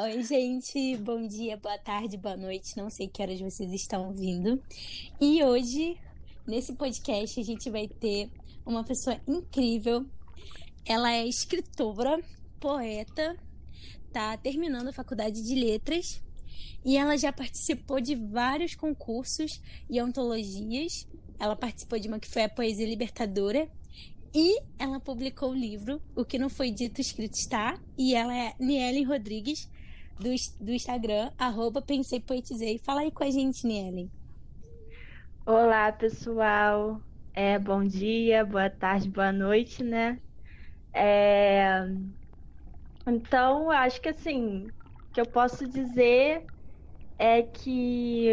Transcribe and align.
Oi, 0.00 0.22
gente, 0.22 0.96
bom 0.98 1.26
dia, 1.26 1.56
boa 1.56 1.76
tarde, 1.76 2.16
boa 2.16 2.36
noite. 2.36 2.76
Não 2.76 2.88
sei 2.88 3.08
que 3.08 3.20
horas 3.20 3.40
vocês 3.40 3.72
estão 3.72 4.06
ouvindo. 4.06 4.62
E 5.20 5.42
hoje, 5.42 5.98
nesse 6.46 6.72
podcast, 6.74 7.40
a 7.40 7.42
gente 7.42 7.68
vai 7.68 7.88
ter 7.88 8.30
uma 8.64 8.84
pessoa 8.84 9.20
incrível. 9.26 10.06
Ela 10.86 11.14
é 11.14 11.26
escritora, 11.26 12.22
poeta, 12.60 13.36
tá 14.12 14.36
terminando 14.36 14.86
a 14.86 14.92
faculdade 14.92 15.42
de 15.42 15.56
letras 15.56 16.22
e 16.84 16.96
ela 16.96 17.16
já 17.16 17.32
participou 17.32 18.00
de 18.00 18.14
vários 18.14 18.76
concursos 18.76 19.60
e 19.90 19.98
antologias. 19.98 21.08
Ela 21.40 21.56
participou 21.56 21.98
de 21.98 22.06
uma 22.06 22.20
que 22.20 22.28
foi 22.28 22.44
a 22.44 22.48
Poesia 22.48 22.86
Libertadora 22.86 23.68
e 24.32 24.60
ela 24.78 25.00
publicou 25.00 25.50
o 25.50 25.56
livro 25.56 26.00
O 26.14 26.24
Que 26.24 26.38
Não 26.38 26.48
Foi 26.48 26.70
Dito 26.70 27.00
Escrito 27.00 27.34
Está. 27.34 27.80
E 27.96 28.14
ela 28.14 28.32
é 28.32 28.54
Nielen 28.60 29.02
Rodrigues, 29.02 29.68
do, 30.18 30.30
do 30.60 30.72
Instagram, 30.72 31.30
arroba 31.38 31.80
Pensei 31.80 32.20
Poetizei. 32.20 32.78
Fala 32.78 33.02
aí 33.02 33.10
com 33.10 33.24
a 33.24 33.30
gente, 33.30 33.66
Nielen. 33.66 34.10
Olá, 35.46 35.90
pessoal. 35.92 37.00
É, 37.32 37.58
bom 37.58 37.84
dia, 37.84 38.44
boa 38.44 38.68
tarde, 38.68 39.08
boa 39.08 39.32
noite, 39.32 39.82
né? 39.82 40.20
É... 40.92 41.88
Então, 43.06 43.70
acho 43.70 44.00
que 44.00 44.08
assim, 44.08 44.66
o 44.66 45.12
que 45.12 45.20
eu 45.20 45.26
posso 45.26 45.66
dizer 45.68 46.44
é 47.18 47.42
que 47.42 48.28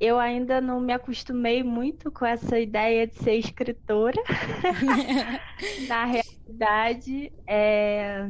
eu 0.00 0.18
ainda 0.18 0.60
não 0.60 0.80
me 0.80 0.92
acostumei 0.92 1.62
muito 1.62 2.10
com 2.10 2.26
essa 2.26 2.58
ideia 2.58 3.06
de 3.06 3.14
ser 3.14 3.34
escritora. 3.34 4.20
Na 5.88 6.06
realidade, 6.06 7.32
é... 7.46 8.26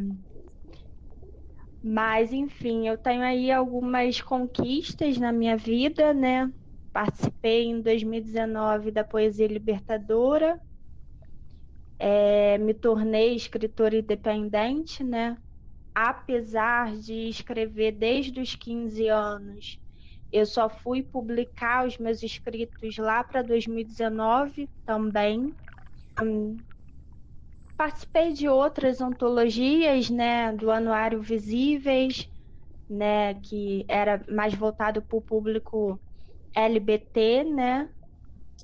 mas 1.85 2.33
enfim, 2.33 2.89
eu 2.89 2.97
tenho 2.97 3.23
aí 3.23 3.53
algumas 3.53 4.21
conquistas 4.21 5.19
na 5.19 5.31
minha 5.31 5.55
vida, 5.55 6.15
né? 6.15 6.51
Participei 6.93 7.67
em 7.67 7.83
2019 7.83 8.91
da 8.91 9.05
Poesia 9.05 9.47
Libertadora, 9.47 10.59
é... 11.99 12.57
me 12.57 12.73
tornei 12.73 13.35
escritora 13.35 13.99
independente, 13.99 15.05
né? 15.05 15.37
Apesar 15.95 16.97
de 16.97 17.29
escrever 17.29 17.93
desde 17.93 18.41
os 18.41 18.55
15 18.55 19.09
anos 19.09 19.79
eu 20.35 20.45
só 20.45 20.69
fui 20.69 21.01
publicar 21.01 21.87
os 21.87 21.97
meus 21.97 22.21
escritos 22.21 22.99
lá 22.99 23.23
para 23.23 23.41
2019 23.41 24.69
também. 24.85 25.55
Participei 27.77 28.33
de 28.33 28.49
outras 28.49 29.01
antologias, 29.01 30.09
né, 30.09 30.53
do 30.53 30.71
Anuário 30.71 31.21
Visíveis, 31.21 32.29
né, 32.89 33.35
que 33.35 33.85
era 33.89 34.25
mais 34.29 34.55
voltado 34.55 35.03
para 35.03 35.17
o 35.19 35.23
público 35.23 36.01
LBT, 36.55 37.45
né? 37.45 37.91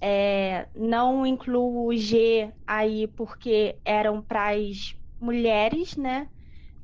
É, 0.02 0.68
não 0.74 1.26
incluo 1.26 1.86
o 1.88 1.96
G 1.96 2.52
aí 2.66 3.08
porque 3.08 3.80
eram 3.84 4.22
para 4.22 4.50
as 4.50 4.94
mulheres, 5.20 5.96
né, 5.96 6.28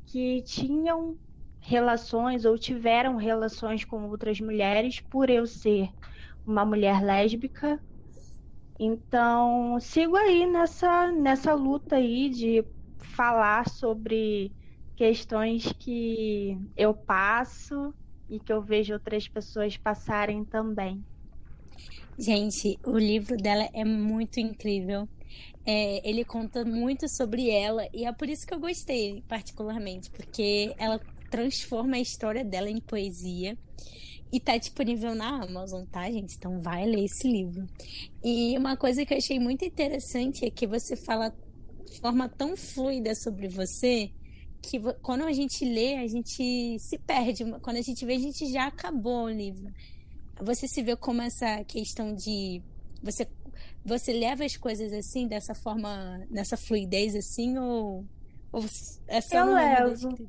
que 0.06 0.42
tinham 0.42 1.16
relações 1.60 2.44
ou 2.44 2.58
tiveram 2.58 3.16
relações 3.16 3.84
com 3.84 4.08
outras 4.10 4.40
mulheres 4.40 5.00
por 5.10 5.30
eu 5.30 5.46
ser 5.46 5.88
uma 6.46 6.64
mulher 6.64 7.02
lésbica. 7.04 7.80
Então, 8.78 9.78
sigo 9.80 10.16
aí 10.16 10.46
nessa, 10.46 11.10
nessa 11.10 11.54
luta 11.54 11.96
aí 11.96 12.28
de 12.28 12.64
falar 12.98 13.68
sobre 13.68 14.52
questões 14.94 15.72
que 15.78 16.58
eu 16.76 16.92
passo 16.92 17.94
e 18.28 18.38
que 18.38 18.52
eu 18.52 18.60
vejo 18.60 18.92
outras 18.92 19.28
pessoas 19.28 19.76
passarem 19.76 20.44
também. 20.44 21.02
Gente, 22.18 22.78
o 22.84 22.98
livro 22.98 23.36
dela 23.36 23.68
é 23.72 23.84
muito 23.84 24.40
incrível. 24.40 25.08
É, 25.64 26.08
ele 26.08 26.24
conta 26.24 26.64
muito 26.64 27.08
sobre 27.08 27.50
ela 27.50 27.86
e 27.92 28.06
é 28.06 28.12
por 28.12 28.28
isso 28.28 28.46
que 28.46 28.54
eu 28.54 28.60
gostei, 28.60 29.22
particularmente, 29.28 30.10
porque 30.10 30.74
ela 30.78 30.98
transforma 31.30 31.96
a 31.96 32.00
história 32.00 32.44
dela 32.44 32.70
em 32.70 32.80
poesia. 32.80 33.58
E 34.32 34.40
tá 34.40 34.56
disponível 34.56 35.14
na 35.14 35.42
Amazon, 35.42 35.84
tá, 35.84 36.10
gente? 36.10 36.36
Então 36.36 36.60
vai 36.60 36.84
ler 36.84 37.04
esse 37.04 37.26
livro. 37.30 37.66
E 38.24 38.56
uma 38.58 38.76
coisa 38.76 39.04
que 39.06 39.14
eu 39.14 39.18
achei 39.18 39.38
muito 39.38 39.64
interessante 39.64 40.44
é 40.44 40.50
que 40.50 40.66
você 40.66 40.96
fala 40.96 41.32
de 41.84 42.00
forma 42.00 42.28
tão 42.28 42.56
fluida 42.56 43.14
sobre 43.14 43.48
você 43.48 44.10
que 44.60 44.80
quando 45.00 45.22
a 45.22 45.32
gente 45.32 45.64
lê, 45.64 45.96
a 45.96 46.06
gente 46.06 46.78
se 46.80 46.98
perde. 46.98 47.44
Quando 47.60 47.76
a 47.76 47.82
gente 47.82 48.04
vê, 48.04 48.14
a 48.14 48.18
gente 48.18 48.50
já 48.50 48.66
acabou 48.66 49.24
o 49.24 49.30
livro. 49.30 49.72
Você 50.40 50.66
se 50.66 50.82
vê 50.82 50.96
como 50.96 51.22
essa 51.22 51.62
questão 51.64 52.14
de 52.14 52.62
você 53.02 53.26
você 53.84 54.12
leva 54.12 54.44
as 54.44 54.56
coisas 54.56 54.92
assim 54.92 55.28
dessa 55.28 55.54
forma, 55.54 56.26
nessa 56.28 56.56
fluidez 56.56 57.14
assim 57.14 57.56
ou, 57.56 58.04
ou 58.52 58.64
é 59.06 59.20
só 59.20 59.38
eu 59.38 59.54
levo. 59.54 60.28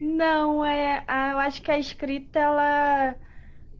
Não, 0.00 0.64
é, 0.64 1.04
eu 1.32 1.38
acho 1.38 1.62
que 1.62 1.70
a 1.70 1.78
escrita 1.78 2.38
ela 2.38 3.16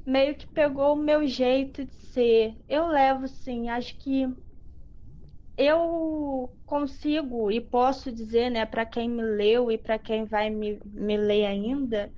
meio 0.07 0.37
que 0.37 0.47
pegou 0.49 0.95
o 0.95 0.97
meu 0.97 1.27
jeito 1.27 1.85
de 1.87 1.95
ser. 1.95 2.57
Eu 2.69 2.89
levo 2.89 3.29
sim, 3.29 3.69
acho 3.71 3.97
que 3.99 4.27
eu 5.57 6.57
consigo 6.65 7.51
e 7.51 7.61
posso 7.61 8.13
dizer, 8.13 8.51
né, 8.51 8.65
para 8.67 8.87
quem 8.87 9.09
me 9.11 9.23
leu 9.23 9.71
e 9.71 9.79
para 9.79 9.99
quem 9.99 10.25
vai 10.25 10.51
me, 10.51 10.81
me 10.85 11.17
ler 11.17 11.47
ainda, 11.47 12.13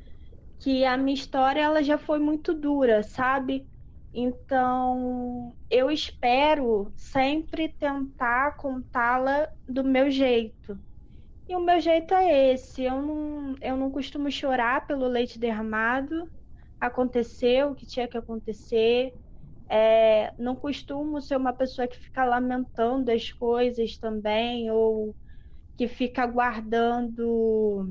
que 0.61 0.84
a 0.84 0.97
minha 0.99 1.15
história 1.15 1.61
ela 1.62 1.82
já 1.82 1.99
foi 1.99 2.19
muito 2.21 2.55
dura, 2.55 3.03
sabe? 3.03 3.69
Então, 4.12 5.56
eu 5.71 5.91
espero 5.91 6.93
sempre 6.97 7.69
tentar 7.71 8.56
contá-la 8.56 9.49
do 9.69 9.84
meu 9.84 10.11
jeito. 10.11 10.78
E 11.50 11.56
o 11.56 11.59
meu 11.59 11.81
jeito 11.81 12.15
é 12.15 12.53
esse. 12.53 12.84
Eu 12.84 13.03
não, 13.03 13.56
eu 13.61 13.77
não 13.77 13.91
costumo 13.91 14.31
chorar 14.31 14.87
pelo 14.87 15.09
leite 15.09 15.37
derramado. 15.37 16.31
Aconteceu 16.78 17.72
o 17.72 17.75
que 17.75 17.84
tinha 17.84 18.06
que 18.06 18.16
acontecer. 18.16 19.11
É, 19.69 20.33
não 20.38 20.55
costumo 20.55 21.21
ser 21.21 21.34
uma 21.37 21.53
pessoa 21.53 21.88
que 21.88 21.97
fica 21.97 22.25
lamentando 22.25 23.11
as 23.11 23.33
coisas 23.33 23.99
também, 23.99 24.71
ou 24.71 25.12
que 25.77 25.88
fica 25.88 26.25
guardando 26.25 27.84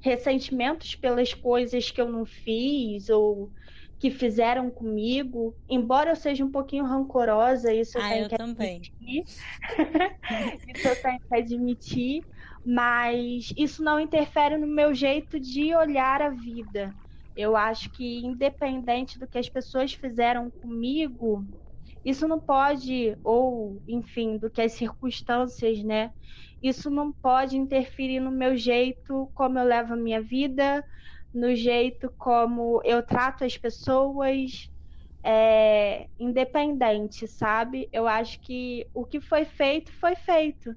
ressentimentos 0.00 0.96
pelas 0.96 1.32
coisas 1.32 1.92
que 1.92 2.00
eu 2.00 2.10
não 2.10 2.26
fiz, 2.26 3.08
ou 3.10 3.52
que 4.00 4.10
fizeram 4.10 4.72
comigo. 4.72 5.54
Embora 5.68 6.10
eu 6.10 6.16
seja 6.16 6.44
um 6.44 6.50
pouquinho 6.50 6.84
rancorosa, 6.84 7.72
isso 7.72 7.96
eu 7.96 8.02
ah, 8.02 8.08
tenho 8.08 8.24
eu 8.24 8.28
que 8.28 8.36
também. 8.36 8.80
admitir. 8.80 9.22
isso 10.74 10.88
eu 10.88 10.96
tenho 11.00 11.20
que 11.20 11.36
admitir 11.36 12.24
mas 12.70 13.50
isso 13.56 13.82
não 13.82 13.98
interfere 13.98 14.58
no 14.58 14.66
meu 14.66 14.94
jeito 14.94 15.40
de 15.40 15.74
olhar 15.74 16.20
a 16.20 16.28
vida. 16.30 16.94
Eu 17.34 17.56
acho 17.56 17.90
que, 17.92 18.20
independente 18.26 19.18
do 19.18 19.26
que 19.26 19.38
as 19.38 19.48
pessoas 19.48 19.94
fizeram 19.94 20.50
comigo, 20.50 21.46
isso 22.04 22.28
não 22.28 22.40
pode, 22.40 23.16
ou, 23.24 23.82
enfim, 23.88 24.38
do 24.38 24.50
que 24.50 24.62
as 24.62 24.72
circunstâncias, 24.74 25.82
né? 25.84 26.12
Isso 26.62 26.90
não 26.90 27.12
pode 27.12 27.56
interferir 27.56 28.20
no 28.20 28.30
meu 28.30 28.56
jeito 28.56 29.30
como 29.34 29.58
eu 29.58 29.64
levo 29.64 29.94
a 29.94 29.96
minha 29.96 30.20
vida, 30.22 30.84
no 31.32 31.54
jeito 31.54 32.12
como 32.18 32.82
eu 32.84 33.02
trato 33.02 33.44
as 33.44 33.56
pessoas, 33.56 34.68
é, 35.24 36.08
independente, 36.18 37.28
sabe? 37.28 37.88
Eu 37.92 38.08
acho 38.08 38.40
que 38.42 38.88
o 38.94 39.06
que 39.06 39.20
foi 39.20 39.44
feito, 39.44 39.92
foi 40.00 40.16
feito. 40.16 40.74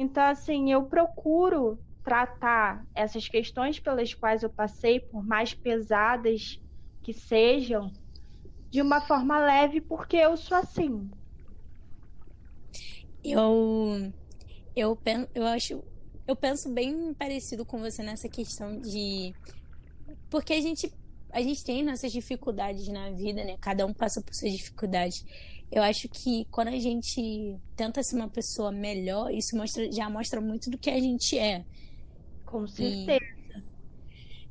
Então, 0.00 0.22
assim, 0.22 0.72
eu 0.72 0.84
procuro 0.84 1.78
tratar 2.02 2.86
essas 2.94 3.28
questões 3.28 3.78
pelas 3.78 4.14
quais 4.14 4.42
eu 4.42 4.48
passei, 4.48 4.98
por 4.98 5.22
mais 5.22 5.52
pesadas 5.52 6.58
que 7.02 7.12
sejam, 7.12 7.92
de 8.70 8.80
uma 8.80 9.02
forma 9.02 9.38
leve, 9.38 9.78
porque 9.82 10.16
eu 10.16 10.38
sou 10.38 10.56
assim. 10.56 11.10
Eu 13.22 14.10
eu 14.74 14.96
penso, 14.96 15.28
eu 15.34 15.44
acho 15.44 15.84
eu 16.26 16.34
penso 16.34 16.72
bem 16.72 17.12
parecido 17.12 17.66
com 17.66 17.78
você 17.80 18.02
nessa 18.02 18.26
questão 18.26 18.80
de 18.80 19.34
porque 20.30 20.54
a 20.54 20.60
gente 20.62 20.90
a 21.30 21.42
gente 21.42 21.62
tem 21.62 21.84
nossas 21.84 22.10
dificuldades 22.10 22.88
na 22.88 23.10
vida, 23.10 23.44
né? 23.44 23.58
Cada 23.60 23.84
um 23.84 23.92
passa 23.92 24.22
por 24.22 24.34
suas 24.34 24.52
dificuldades. 24.52 25.26
Eu 25.70 25.82
acho 25.82 26.08
que 26.08 26.44
quando 26.50 26.68
a 26.68 26.78
gente 26.78 27.56
tenta 27.76 28.02
ser 28.02 28.16
uma 28.16 28.28
pessoa 28.28 28.72
melhor, 28.72 29.32
isso 29.32 29.56
mostra, 29.56 29.90
já 29.92 30.10
mostra 30.10 30.40
muito 30.40 30.68
do 30.68 30.76
que 30.76 30.90
a 30.90 31.00
gente 31.00 31.38
é. 31.38 31.64
Com 32.44 32.66
certeza. 32.66 33.20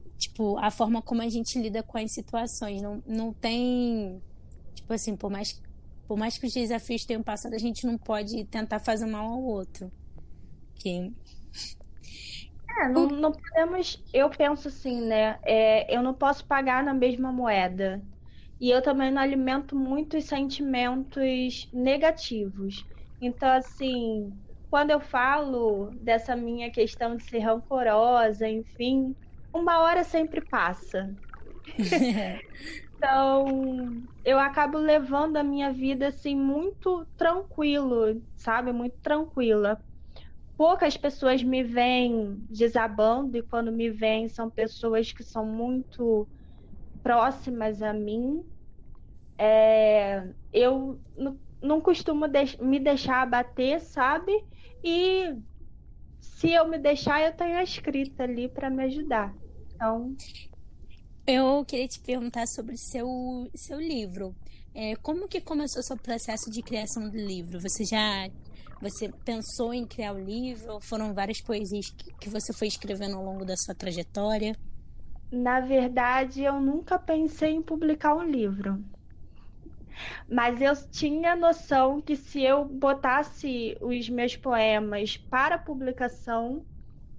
E, 0.05 0.17
tipo, 0.17 0.57
a 0.57 0.71
forma 0.71 1.01
como 1.01 1.21
a 1.21 1.27
gente 1.27 1.59
lida 1.59 1.83
com 1.83 1.97
as 1.97 2.11
situações. 2.11 2.81
Não, 2.81 3.03
não 3.05 3.33
tem. 3.33 4.21
Tipo 4.73 4.93
assim, 4.93 5.15
por 5.15 5.29
mais, 5.29 5.61
por 6.07 6.17
mais 6.17 6.37
que 6.37 6.47
os 6.47 6.53
desafios 6.53 7.03
tenham 7.03 7.21
passado, 7.21 7.53
a 7.53 7.59
gente 7.59 7.85
não 7.85 7.97
pode 7.97 8.45
tentar 8.45 8.79
fazer 8.79 9.05
mal 9.05 9.25
ao 9.25 9.43
outro. 9.43 9.91
Que... 10.75 11.11
É, 12.79 12.87
não, 12.87 13.07
não 13.07 13.33
podemos. 13.33 14.01
Eu 14.13 14.29
penso 14.29 14.69
assim, 14.69 15.01
né? 15.01 15.37
É, 15.43 15.93
eu 15.93 16.01
não 16.01 16.13
posso 16.13 16.45
pagar 16.45 16.81
na 16.81 16.93
mesma 16.93 17.29
moeda. 17.29 18.01
E 18.59 18.69
eu 18.69 18.81
também 18.81 19.11
não 19.11 19.21
alimento 19.21 19.75
muitos 19.75 20.25
sentimentos 20.25 21.69
negativos. 21.73 22.85
Então, 23.21 23.49
assim, 23.51 24.33
quando 24.69 24.91
eu 24.91 24.99
falo 24.99 25.91
dessa 26.01 26.35
minha 26.35 26.71
questão 26.71 27.15
de 27.15 27.23
ser 27.23 27.39
rancorosa, 27.39 28.47
enfim, 28.49 29.15
uma 29.53 29.79
hora 29.83 30.03
sempre 30.03 30.41
passa. 30.41 31.15
então, 32.97 34.07
eu 34.23 34.39
acabo 34.39 34.77
levando 34.77 35.37
a 35.37 35.43
minha 35.43 35.71
vida 35.73 36.07
assim 36.07 36.35
muito 36.35 37.05
tranquilo, 37.17 38.21
sabe? 38.35 38.71
Muito 38.73 38.97
tranquila. 39.01 39.81
Poucas 40.57 40.97
pessoas 40.97 41.43
me 41.43 41.63
veem 41.63 42.37
desabando 42.49 43.37
e 43.37 43.43
quando 43.43 43.71
me 43.71 43.89
veem 43.89 44.29
são 44.29 44.49
pessoas 44.51 45.11
que 45.13 45.23
são 45.23 45.45
muito 45.45 46.29
próximas 47.03 47.81
a 47.81 47.93
mim. 47.93 48.43
É, 49.37 50.27
eu 50.51 50.99
não 51.61 51.81
costumo 51.81 52.27
de 52.27 52.61
me 52.61 52.79
deixar 52.79 53.21
abater, 53.21 53.81
sabe? 53.81 54.31
E 54.83 55.35
se 56.19 56.51
eu 56.51 56.67
me 56.67 56.77
deixar, 56.77 57.21
eu 57.21 57.33
tenho 57.33 57.57
a 57.57 57.63
escrita 57.63 58.23
ali 58.23 58.47
para 58.47 58.69
me 58.69 58.83
ajudar. 58.83 59.33
Então. 59.73 60.15
Eu 61.27 61.63
queria 61.65 61.87
te 61.87 61.99
perguntar 61.99 62.47
sobre 62.47 62.75
seu, 62.77 63.07
seu 63.53 63.79
livro. 63.79 64.35
É, 64.73 64.95
como 64.97 65.27
que 65.27 65.41
começou 65.41 65.81
o 65.81 65.83
seu 65.83 65.97
processo 65.97 66.49
de 66.49 66.61
criação 66.61 67.09
do 67.09 67.17
livro? 67.17 67.59
Você 67.59 67.83
já 67.83 68.29
você 68.81 69.09
pensou 69.25 69.73
em 69.73 69.85
criar 69.85 70.13
o 70.13 70.19
livro? 70.19 70.79
Foram 70.79 71.13
várias 71.13 71.41
poesias 71.41 71.89
que, 71.89 72.13
que 72.13 72.29
você 72.29 72.53
foi 72.53 72.67
escrevendo 72.67 73.17
ao 73.17 73.23
longo 73.23 73.43
da 73.43 73.57
sua 73.57 73.75
trajetória? 73.75 74.55
Na 75.31 75.59
verdade, 75.59 76.43
eu 76.43 76.61
nunca 76.61 76.99
pensei 76.99 77.49
em 77.53 77.63
publicar 77.63 78.13
um 78.15 78.21
livro. 78.29 78.85
Mas 80.27 80.61
eu 80.61 80.73
tinha 80.89 81.35
noção 81.35 82.01
que 82.01 82.15
se 82.15 82.41
eu 82.43 82.65
botasse 82.65 83.77
os 83.81 84.09
meus 84.09 84.35
poemas 84.35 85.17
para 85.17 85.57
publicação, 85.57 86.65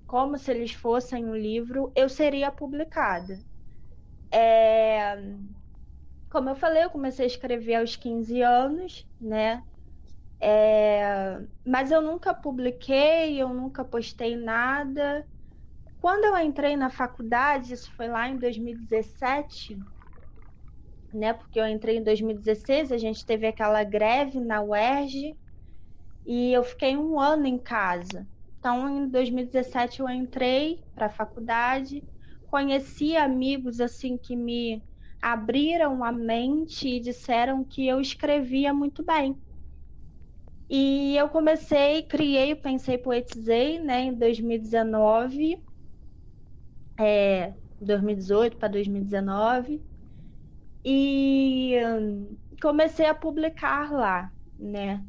como 0.07 0.39
se 0.39 0.51
eles 0.53 0.73
fossem 0.75 1.27
um 1.27 1.37
livro, 1.37 1.93
eu 1.97 2.09
seria 2.09 2.53
publicada. 2.53 3.45
É... 4.33 5.17
Como 6.31 6.49
eu 6.51 6.55
falei, 6.57 6.85
eu 6.85 6.91
comecei 6.91 7.25
a 7.25 7.29
escrever 7.29 7.75
aos 7.77 7.97
15 7.97 8.41
anos, 8.43 9.07
né? 9.21 9.63
É... 10.41 11.39
Mas 11.67 11.91
eu 11.93 12.03
nunca 12.03 12.35
publiquei, 12.35 13.41
eu 13.43 13.51
nunca 13.55 13.85
postei 13.85 14.37
nada. 14.37 15.27
Quando 16.01 16.25
eu 16.25 16.39
entrei 16.39 16.77
na 16.77 16.89
faculdade, 16.89 17.75
isso 17.75 17.93
foi 17.95 18.09
lá 18.09 18.27
em 18.27 18.39
2017, 18.39 19.79
né? 21.13 21.35
Porque 21.35 21.61
eu 21.61 21.67
entrei 21.67 21.99
em 21.99 22.03
2016, 22.03 22.91
a 22.91 22.99
gente 22.99 23.25
teve 23.25 23.47
aquela 23.47 23.85
greve 23.85 24.41
na 24.41 24.63
UERJ 24.63 25.37
e 26.25 26.53
eu 26.53 26.65
fiquei 26.65 26.97
um 26.97 27.21
ano 27.21 27.47
em 27.47 27.59
casa. 27.59 28.27
Então, 28.59 28.89
em 28.89 29.09
2017 29.11 30.01
eu 30.01 30.09
entrei 30.09 30.85
para 30.95 31.07
a 31.07 31.11
faculdade, 31.11 32.03
conheci 32.47 33.17
amigos 33.17 33.81
assim 33.81 34.17
que 34.17 34.37
me 34.37 34.83
abriram 35.21 36.03
a 36.03 36.11
mente 36.13 36.89
e 36.89 37.01
disseram 37.01 37.63
que 37.65 37.87
eu 37.87 38.01
escrevia 38.01 38.73
muito 38.73 39.05
bem. 39.05 39.39
E 40.71 41.17
eu 41.17 41.29
comecei, 41.29 42.03
criei, 42.05 42.55
pensei, 42.55 42.97
poetizei, 42.97 43.79
né, 43.81 44.03
em 44.03 44.15
2019, 44.17 45.63
é, 47.01 47.55
2018 47.81 48.57
para 48.59 48.69
2019 48.69 49.85
e 50.85 51.77
hum, 51.87 52.39
comecei 52.63 53.07
a 53.07 53.15
publicar 53.15 53.91
lá, 53.93 54.33
né? 54.59 55.05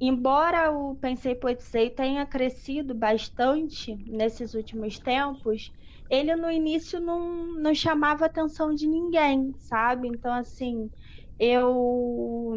Embora 0.00 0.70
o 0.72 0.96
Pensei 0.96 1.34
Poetizei 1.34 1.90
tenha 1.90 2.26
crescido 2.26 2.94
bastante 2.94 3.94
nesses 4.06 4.54
últimos 4.54 4.98
tempos, 4.98 5.70
ele 6.08 6.34
no 6.36 6.50
início 6.50 7.00
não, 7.00 7.54
não 7.60 7.74
chamava 7.74 8.26
atenção 8.26 8.74
de 8.74 8.86
ninguém, 8.88 9.52
sabe? 9.58 10.08
Então, 10.08 10.32
assim, 10.34 10.90
eu 11.38 12.56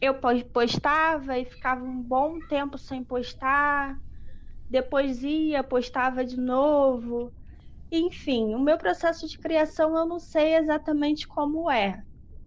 eu 0.00 0.14
postava 0.52 1.38
e 1.38 1.44
ficava 1.44 1.84
um 1.84 2.02
bom 2.02 2.40
tempo 2.48 2.76
sem 2.78 3.04
postar, 3.04 3.96
depois 4.68 5.22
ia, 5.22 5.62
postava 5.64 6.24
de 6.24 6.36
novo. 6.40 7.34
Enfim, 7.94 8.54
o 8.54 8.58
meu 8.58 8.78
processo 8.78 9.28
de 9.28 9.38
criação 9.38 9.94
eu 9.96 10.06
não 10.06 10.18
sei 10.18 10.54
exatamente 10.56 11.28
como 11.28 11.70
é. 11.70 12.02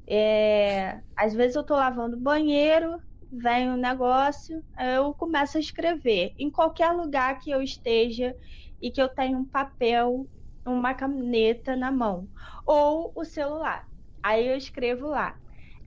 é 0.08 1.02
às 1.16 1.34
vezes 1.36 1.56
eu 1.56 1.62
estou 1.62 1.78
lavando 1.78 2.18
banheiro, 2.20 3.00
vem 3.32 3.70
um 3.70 3.78
negócio, 3.78 4.64
eu 4.80 5.14
começo 5.14 5.58
a 5.58 5.60
escrever. 5.62 6.34
Em 6.40 6.50
qualquer 6.52 6.92
lugar 6.94 7.40
que 7.40 7.52
eu 7.52 7.62
esteja 7.62 8.36
e 8.82 8.90
que 8.92 9.00
eu 9.02 9.08
tenha 9.08 9.38
um 9.38 9.46
papel, 9.48 10.28
uma 10.66 10.96
caneta 10.96 11.76
na 11.76 11.92
mão. 11.92 12.28
Ou 12.66 13.12
o 13.16 13.24
celular. 13.24 13.86
Aí 14.24 14.48
eu 14.48 14.58
escrevo 14.58 15.08
lá. 15.10 15.38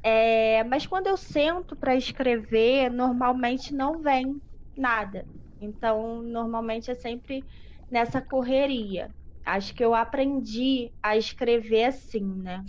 É, 0.02 0.62
mas 0.64 0.86
quando 0.86 1.08
eu 1.08 1.16
sento 1.16 1.76
para 1.76 1.96
escrever, 1.96 2.90
normalmente 2.90 3.74
não 3.74 4.02
vem 4.02 4.40
nada. 4.76 5.28
Então, 5.60 6.22
normalmente 6.22 6.90
é 6.90 6.94
sempre 6.94 7.44
nessa 7.90 8.22
correria. 8.22 9.12
Acho 9.48 9.74
que 9.74 9.82
eu 9.82 9.94
aprendi 9.94 10.92
a 11.02 11.16
escrever 11.16 11.84
assim, 11.84 12.22
né? 12.22 12.62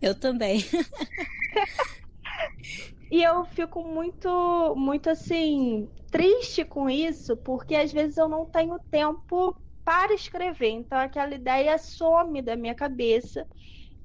Eu 0.00 0.14
também. 0.14 0.60
e 3.10 3.20
eu 3.20 3.44
fico 3.44 3.82
muito, 3.82 4.74
muito 4.76 5.10
assim, 5.10 5.90
triste 6.12 6.64
com 6.64 6.88
isso, 6.88 7.36
porque 7.38 7.74
às 7.74 7.92
vezes 7.92 8.16
eu 8.16 8.28
não 8.28 8.46
tenho 8.46 8.78
tempo 8.88 9.60
para 9.84 10.14
escrever. 10.14 10.68
Então 10.68 10.96
aquela 10.96 11.34
ideia 11.34 11.76
some 11.76 12.40
da 12.40 12.54
minha 12.54 12.74
cabeça 12.74 13.44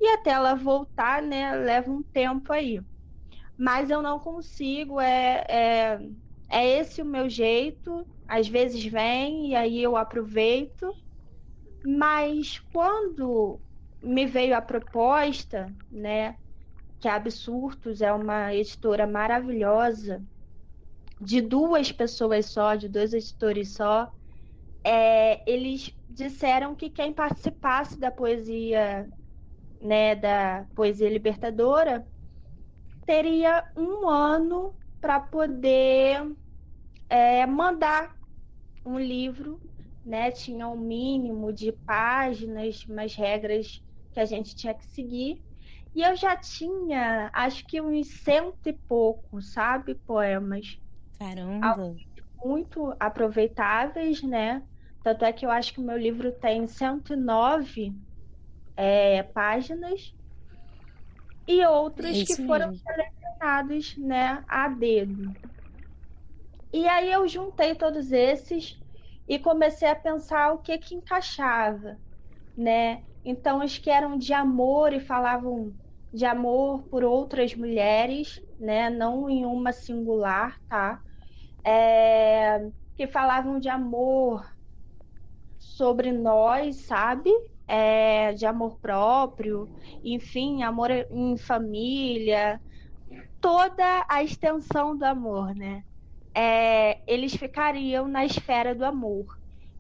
e 0.02 0.08
até 0.14 0.32
ela 0.32 0.56
voltar, 0.56 1.22
né, 1.22 1.56
leva 1.56 1.92
um 1.92 2.02
tempo 2.02 2.52
aí. 2.52 2.82
Mas 3.56 3.92
eu 3.92 4.02
não 4.02 4.20
consigo, 4.20 5.00
é, 5.00 5.46
é, 5.48 6.00
é 6.50 6.68
esse 6.80 7.00
o 7.00 7.06
meu 7.06 7.30
jeito. 7.30 8.08
Às 8.28 8.48
vezes 8.48 8.84
vem 8.84 9.52
e 9.52 9.56
aí 9.56 9.84
eu 9.84 9.96
aproveito 9.96 10.92
mas 11.88 12.60
quando 12.74 13.62
me 14.04 14.26
veio 14.26 14.58
a 14.58 14.62
proposta, 14.62 15.74
né, 15.90 16.38
que 17.00 17.08
a 17.08 17.18
é 18.02 18.12
uma 18.12 18.54
editora 18.54 19.08
maravilhosa, 19.08 20.22
de 21.22 21.40
duas 21.40 21.90
pessoas 21.90 22.48
só, 22.48 22.76
de 22.76 22.90
dois 22.90 23.14
editores 23.14 23.74
só, 23.74 24.12
é, 24.84 25.50
eles 25.50 25.98
disseram 26.10 26.76
que 26.76 26.90
quem 26.90 27.14
participasse 27.14 27.98
da 27.98 28.12
poesia, 28.12 29.10
né, 29.80 30.14
da 30.14 30.68
poesia 30.76 31.10
libertadora, 31.10 32.06
teria 33.06 33.64
um 33.78 34.10
ano 34.10 34.76
para 35.00 35.22
poder 35.22 36.36
é, 37.08 37.46
mandar 37.46 38.14
um 38.86 39.00
livro 39.00 39.62
né? 40.08 40.32
Tinha 40.32 40.68
um 40.68 40.78
mínimo 40.78 41.52
de 41.52 41.72
páginas, 41.72 42.86
umas 42.86 43.14
regras 43.14 43.84
que 44.14 44.20
a 44.20 44.26
gente 44.26 44.56
tinha 44.56 44.74
que 44.74 44.86
seguir. 44.86 45.42
E 45.94 46.02
eu 46.02 46.16
já 46.16 46.36
tinha, 46.36 47.30
acho 47.34 47.66
que 47.66 47.82
uns 47.82 48.08
cento 48.24 48.68
e 48.68 48.74
pouco, 48.74 49.42
sabe, 49.42 49.96
poemas. 49.96 50.80
Caramba! 51.20 51.96
Muito 52.44 52.96
aproveitáveis, 53.00 54.22
né? 54.24 54.64
Tanto 55.04 55.26
é 55.26 55.34
que 55.34 55.46
eu 55.46 55.52
acho 55.52 55.74
que 55.74 55.80
o 55.80 55.84
meu 55.84 55.98
livro 55.98 56.32
tem 56.32 56.68
109 56.68 57.94
é, 58.76 59.24
páginas 59.24 60.14
e 61.48 61.66
outros 61.66 62.22
é 62.22 62.26
que 62.26 62.46
foram 62.46 62.72
mesmo. 62.72 62.84
selecionados 62.84 63.98
né, 63.98 64.44
a 64.48 64.68
dedo. 64.68 65.34
E 66.72 66.88
aí 66.88 67.12
eu 67.12 67.28
juntei 67.28 67.74
todos 67.74 68.12
esses 68.12 68.80
e 69.28 69.38
comecei 69.40 69.88
a 69.90 69.96
pensar 69.96 70.54
o 70.54 70.60
que 70.60 70.78
que 70.78 70.96
encaixava, 70.96 71.98
né? 72.56 73.04
Então 73.26 73.64
os 73.64 73.78
que 73.78 73.90
eram 73.90 74.18
de 74.18 74.34
amor 74.34 74.94
e 74.94 75.00
falavam 75.00 75.76
de 76.14 76.26
amor 76.26 76.88
por 76.90 77.04
outras 77.04 77.54
mulheres, 77.56 78.42
né? 78.60 78.90
Não 78.90 79.30
em 79.30 79.46
uma 79.46 79.72
singular, 79.74 80.58
tá? 80.70 81.02
É... 81.66 82.60
que 82.96 83.08
falavam 83.08 83.60
de 83.60 83.70
amor 83.70 84.46
sobre 85.60 86.12
nós, 86.12 86.86
sabe? 86.88 87.30
É... 87.68 88.34
de 88.34 88.46
amor 88.46 88.80
próprio, 88.80 89.70
enfim, 90.04 90.64
amor 90.64 90.90
em 90.92 91.38
família, 91.38 92.62
toda 93.42 94.06
a 94.10 94.24
extensão 94.24 94.98
do 94.98 95.04
amor, 95.06 95.54
né? 95.56 95.84
É, 96.38 97.02
eles 97.12 97.36
ficariam 97.36 98.08
na 98.08 98.26
esfera 98.26 98.76
do 98.76 98.86
amor. 98.86 99.28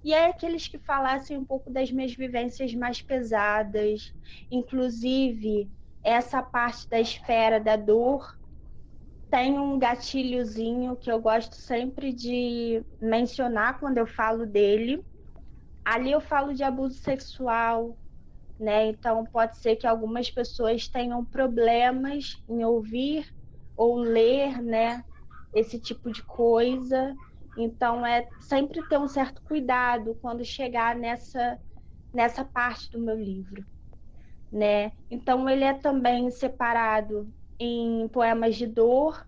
e 0.04 0.14
é 0.14 0.28
aqueles 0.30 0.68
que 0.70 0.80
falassem 0.80 1.38
um 1.38 1.46
pouco 1.46 1.72
das 1.72 1.92
minhas 1.92 2.16
vivências 2.16 2.74
mais 2.76 3.02
pesadas, 3.04 4.14
inclusive 4.52 5.72
essa 6.04 6.42
parte 6.44 6.88
da 6.90 7.00
esfera 7.02 7.60
da 7.60 7.76
dor 7.78 8.28
tem 9.30 9.60
um 9.60 9.78
gatilhozinho 9.78 10.96
que 10.96 11.12
eu 11.12 11.20
gosto 11.22 11.56
sempre 11.56 12.14
de 12.14 12.84
mencionar 13.02 13.80
quando 13.80 13.98
eu 13.98 14.08
falo 14.08 14.46
dele. 14.46 15.04
Ali 15.86 16.12
eu 16.12 16.22
falo 16.22 16.54
de 16.54 16.64
abuso 16.64 16.98
sexual, 17.00 18.00
né? 18.60 18.88
Então 18.88 19.26
pode 19.28 19.60
ser 19.60 19.78
que 19.78 19.88
algumas 19.88 20.32
pessoas 20.32 20.90
tenham 20.90 21.26
problemas 21.26 22.34
em 22.50 22.66
ouvir 22.66 23.28
ou 23.78 23.98
ler, 23.98 24.62
né? 24.64 25.04
Esse 25.54 25.80
tipo 25.80 26.12
de 26.12 26.24
coisa. 26.24 27.14
Então 27.58 28.06
é 28.06 28.28
sempre 28.42 28.88
ter 28.88 28.98
um 28.98 29.08
certo 29.08 29.42
cuidado 29.44 30.16
quando 30.22 30.44
chegar 30.46 30.96
nessa 30.96 31.60
nessa 32.14 32.44
parte 32.46 32.90
do 32.92 33.00
meu 33.00 33.16
livro, 33.18 33.64
né? 34.52 34.92
Então 35.10 35.50
ele 35.50 35.64
é 35.64 35.74
também 35.74 36.30
separado 36.32 37.32
em 37.60 38.08
poemas 38.10 38.56
de 38.56 38.68
dor, 38.68 39.26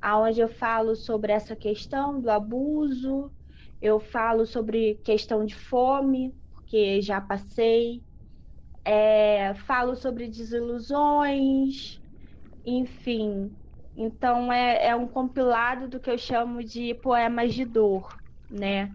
aonde 0.00 0.40
eu 0.40 0.48
falo 0.48 0.94
sobre 0.96 1.32
essa 1.32 1.56
questão 1.56 2.20
do 2.20 2.30
abuso, 2.30 3.32
eu 3.80 4.00
falo 4.00 4.46
sobre 4.46 4.96
questão 5.04 5.44
de 5.44 5.54
fome, 5.54 6.34
porque 6.52 7.02
já 7.02 7.20
passei, 7.20 8.04
é, 8.84 9.54
falo 9.54 9.96
sobre 9.96 10.28
desilusões, 10.28 12.00
enfim. 12.64 13.56
Então 13.96 14.52
é, 14.52 14.88
é 14.88 14.96
um 14.96 15.08
compilado 15.08 15.88
do 15.88 16.00
que 16.00 16.10
eu 16.10 16.18
chamo 16.18 16.62
de 16.62 16.94
poemas 16.96 17.54
de 17.54 17.64
dor, 17.64 18.14
né? 18.50 18.94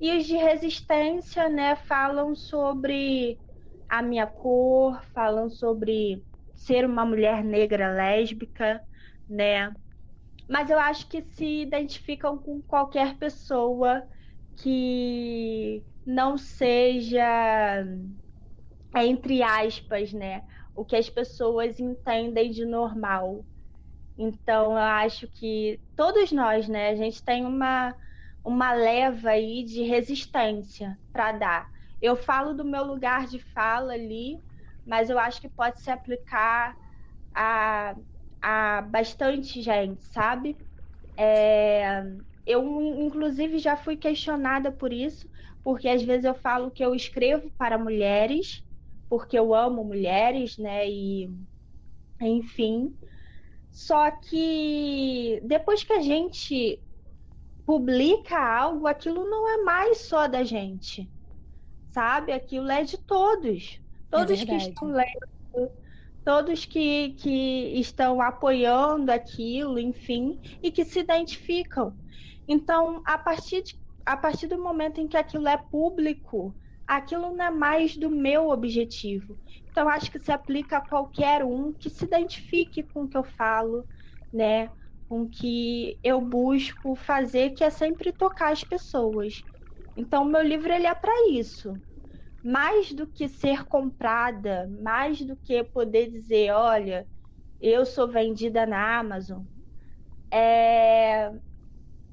E 0.00 0.16
os 0.16 0.26
de 0.26 0.36
resistência, 0.36 1.48
né, 1.48 1.76
falam 1.76 2.34
sobre 2.34 3.40
a 3.88 4.02
minha 4.02 4.26
cor, 4.26 5.02
falam 5.14 5.50
sobre 5.50 6.24
ser 6.54 6.86
uma 6.86 7.04
mulher 7.06 7.44
negra 7.44 7.92
lésbica, 7.92 8.82
né? 9.28 9.74
Mas 10.48 10.70
eu 10.70 10.78
acho 10.78 11.08
que 11.08 11.22
se 11.22 11.62
identificam 11.62 12.38
com 12.38 12.62
qualquer 12.62 13.18
pessoa 13.18 14.02
que 14.56 15.84
não 16.06 16.38
seja, 16.38 17.22
entre 18.96 19.42
aspas, 19.42 20.12
né? 20.12 20.42
O 20.74 20.84
que 20.84 20.96
as 20.96 21.08
pessoas 21.10 21.78
entendem 21.80 22.50
de 22.50 22.64
normal. 22.64 23.44
Então, 24.16 24.72
eu 24.72 24.78
acho 24.78 25.28
que 25.28 25.80
todos 25.96 26.30
nós, 26.32 26.68
né? 26.68 26.90
A 26.90 26.94
gente 26.96 27.22
tem 27.24 27.44
uma, 27.46 27.94
uma 28.44 28.72
leva 28.72 29.30
aí 29.30 29.64
de 29.64 29.82
resistência 29.82 30.98
para 31.12 31.32
dar. 31.32 31.70
Eu 32.00 32.16
falo 32.16 32.54
do 32.54 32.64
meu 32.64 32.84
lugar 32.84 33.26
de 33.26 33.38
fala 33.38 33.92
ali, 33.94 34.36
mas 34.84 35.10
eu 35.10 35.18
acho 35.18 35.40
que 35.40 35.48
pode 35.48 35.80
se 35.80 35.90
aplicar 35.90 36.76
a, 37.34 37.96
a 38.42 38.82
bastante 38.82 39.62
gente, 39.62 40.04
sabe? 40.04 40.58
É, 41.18 42.02
eu, 42.46 42.62
inclusive, 43.00 43.58
já 43.58 43.76
fui 43.76 43.96
questionada 43.96 44.72
por 44.72 44.92
isso, 44.92 45.28
porque 45.62 45.88
às 45.88 46.02
vezes 46.02 46.24
eu 46.24 46.34
falo 46.34 46.70
que 46.70 46.84
eu 46.84 46.94
escrevo 46.94 47.50
para 47.58 47.78
mulheres, 47.78 48.62
porque 49.08 49.38
eu 49.38 49.54
amo 49.54 49.84
mulheres, 49.84 50.56
né? 50.58 50.88
E, 50.88 51.30
enfim. 52.20 52.96
Só 53.70 54.10
que 54.10 55.40
depois 55.44 55.84
que 55.84 55.92
a 55.92 56.00
gente 56.00 56.82
publica 57.64 58.38
algo, 58.38 58.86
aquilo 58.86 59.24
não 59.28 59.48
é 59.48 59.62
mais 59.62 59.98
só 59.98 60.26
da 60.26 60.42
gente, 60.42 61.08
sabe? 61.90 62.32
Aquilo 62.32 62.70
é 62.70 62.82
de 62.82 62.98
todos. 62.98 63.80
Todos 64.10 64.42
é 64.42 64.44
que 64.44 64.56
estão 64.56 64.88
lendo, 64.88 65.70
todos 66.24 66.64
que, 66.64 67.10
que 67.10 67.78
estão 67.78 68.20
apoiando 68.20 69.12
aquilo, 69.12 69.78
enfim, 69.78 70.40
e 70.62 70.70
que 70.70 70.84
se 70.84 70.98
identificam. 70.98 71.96
Então, 72.48 73.02
a 73.04 73.16
partir, 73.16 73.62
de, 73.62 73.80
a 74.04 74.16
partir 74.16 74.48
do 74.48 74.58
momento 74.58 75.00
em 75.00 75.06
que 75.06 75.16
aquilo 75.16 75.46
é 75.46 75.56
público, 75.56 76.52
aquilo 76.86 77.34
não 77.34 77.44
é 77.44 77.50
mais 77.50 77.96
do 77.96 78.10
meu 78.10 78.50
objetivo. 78.50 79.38
Então, 79.70 79.88
acho 79.88 80.10
que 80.10 80.18
se 80.18 80.32
aplica 80.32 80.78
a 80.78 80.80
qualquer 80.80 81.44
um 81.44 81.72
que 81.72 81.90
se 81.90 82.04
identifique 82.04 82.82
com 82.82 83.04
o 83.04 83.08
que 83.08 83.16
eu 83.16 83.24
falo, 83.24 83.86
né? 84.32 84.68
Com 85.08 85.22
o 85.22 85.30
que 85.30 85.98
eu 86.02 86.20
busco 86.20 86.94
fazer, 86.96 87.50
que 87.50 87.64
é 87.64 87.70
sempre 87.70 88.12
tocar 88.12 88.52
as 88.52 88.64
pessoas. 88.64 89.42
Então, 89.96 90.24
meu 90.24 90.42
livro 90.42 90.72
ele 90.72 90.86
é 90.86 90.94
para 90.94 91.12
isso 91.30 91.80
mais 92.42 92.92
do 92.92 93.06
que 93.06 93.28
ser 93.28 93.64
comprada, 93.66 94.68
mais 94.82 95.20
do 95.20 95.36
que 95.36 95.62
poder 95.64 96.10
dizer, 96.10 96.52
olha, 96.52 97.08
eu 97.60 97.86
sou 97.86 98.08
vendida 98.08 98.66
na 98.66 98.98
Amazon, 98.98 99.44
é 100.32 101.30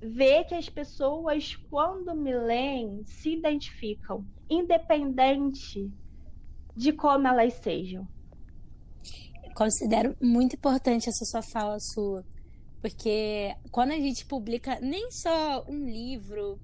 ver 0.01 0.45
que 0.45 0.55
as 0.55 0.69
pessoas, 0.69 1.55
quando 1.69 2.15
me 2.15 2.33
leem, 2.37 3.03
se 3.05 3.33
identificam, 3.37 4.27
independente 4.49 5.91
de 6.77 6.93
como 6.93 7.27
elas 7.27 7.55
sejam. 7.55 8.07
considero 9.55 10.15
muito 10.21 10.55
importante 10.55 11.09
essa 11.09 11.25
sua 11.25 11.41
fala 11.41 11.79
sua, 11.79 12.23
porque 12.79 13.55
quando 13.71 13.91
a 13.91 13.97
gente 13.97 14.23
publica 14.25 14.79
nem 14.79 15.09
só 15.11 15.65
um 15.67 15.89
livro 15.89 16.59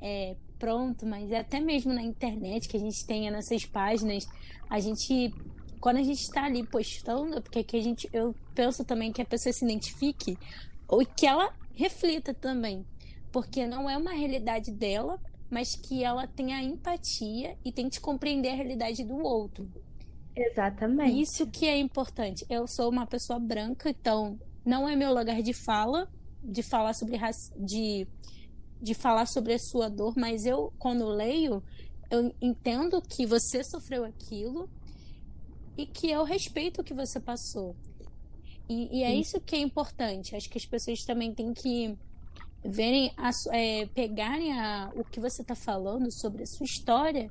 é, 0.00 0.36
pronto, 0.58 1.04
mas 1.04 1.32
até 1.32 1.58
mesmo 1.58 1.92
na 1.92 2.02
internet 2.02 2.68
que 2.68 2.76
a 2.76 2.80
gente 2.80 3.04
tenha 3.04 3.32
nessas 3.32 3.64
páginas, 3.64 4.24
a 4.70 4.78
gente 4.78 5.34
quando 5.80 5.96
a 5.96 6.02
gente 6.02 6.20
está 6.20 6.44
ali 6.44 6.64
postando, 6.64 7.42
porque 7.42 7.64
que 7.64 7.76
a 7.76 7.82
gente 7.82 8.08
eu 8.12 8.34
penso 8.54 8.84
também 8.84 9.12
que 9.12 9.22
a 9.22 9.26
pessoa 9.26 9.52
se 9.52 9.64
identifique 9.64 10.38
ou 10.86 11.04
que 11.04 11.26
ela 11.26 11.52
reflita 11.74 12.32
também, 12.32 12.86
porque 13.32 13.66
não 13.66 13.90
é 13.90 13.96
uma 13.96 14.12
realidade 14.12 14.70
dela, 14.70 15.20
mas 15.50 15.74
que 15.74 16.04
ela 16.04 16.26
tenha 16.26 16.62
empatia 16.62 17.56
e 17.64 17.72
tente 17.72 18.00
compreender 18.00 18.50
a 18.50 18.54
realidade 18.54 19.04
do 19.04 19.16
outro. 19.18 19.68
Exatamente. 20.36 21.20
Isso 21.20 21.46
que 21.46 21.66
é 21.66 21.76
importante. 21.78 22.44
Eu 22.48 22.66
sou 22.66 22.90
uma 22.90 23.06
pessoa 23.06 23.38
branca, 23.38 23.90
então 23.90 24.38
não 24.64 24.88
é 24.88 24.94
meu 24.94 25.12
lugar 25.12 25.42
de 25.42 25.52
fala, 25.52 26.08
de 26.42 26.62
falar 26.62 26.94
sobre 26.94 27.18
de 27.58 28.06
de 28.80 28.94
falar 28.94 29.26
sobre 29.26 29.54
a 29.54 29.58
sua 29.58 29.88
dor, 29.88 30.14
mas 30.16 30.46
eu, 30.46 30.72
quando 30.78 31.04
leio, 31.08 31.62
eu 32.10 32.32
entendo 32.40 33.02
que 33.02 33.26
você 33.26 33.64
sofreu 33.64 34.04
aquilo 34.04 34.70
e 35.76 35.84
que 35.84 36.08
eu 36.08 36.22
respeito 36.22 36.80
o 36.80 36.84
que 36.84 36.94
você 36.94 37.18
passou. 37.18 37.74
E, 38.68 38.98
e 38.98 39.02
é 39.02 39.14
isso 39.14 39.40
que 39.40 39.56
é 39.56 39.58
importante. 39.58 40.36
Acho 40.36 40.48
que 40.48 40.58
as 40.58 40.66
pessoas 40.66 41.02
também 41.04 41.34
têm 41.34 41.52
que 41.52 41.96
verem, 42.64 43.12
a, 43.16 43.30
é, 43.52 43.86
pegarem 43.86 44.52
a, 44.52 44.90
o 44.94 45.04
que 45.04 45.20
você 45.20 45.42
está 45.42 45.54
falando 45.54 46.10
sobre 46.10 46.42
a 46.42 46.46
sua 46.46 46.64
história 46.64 47.30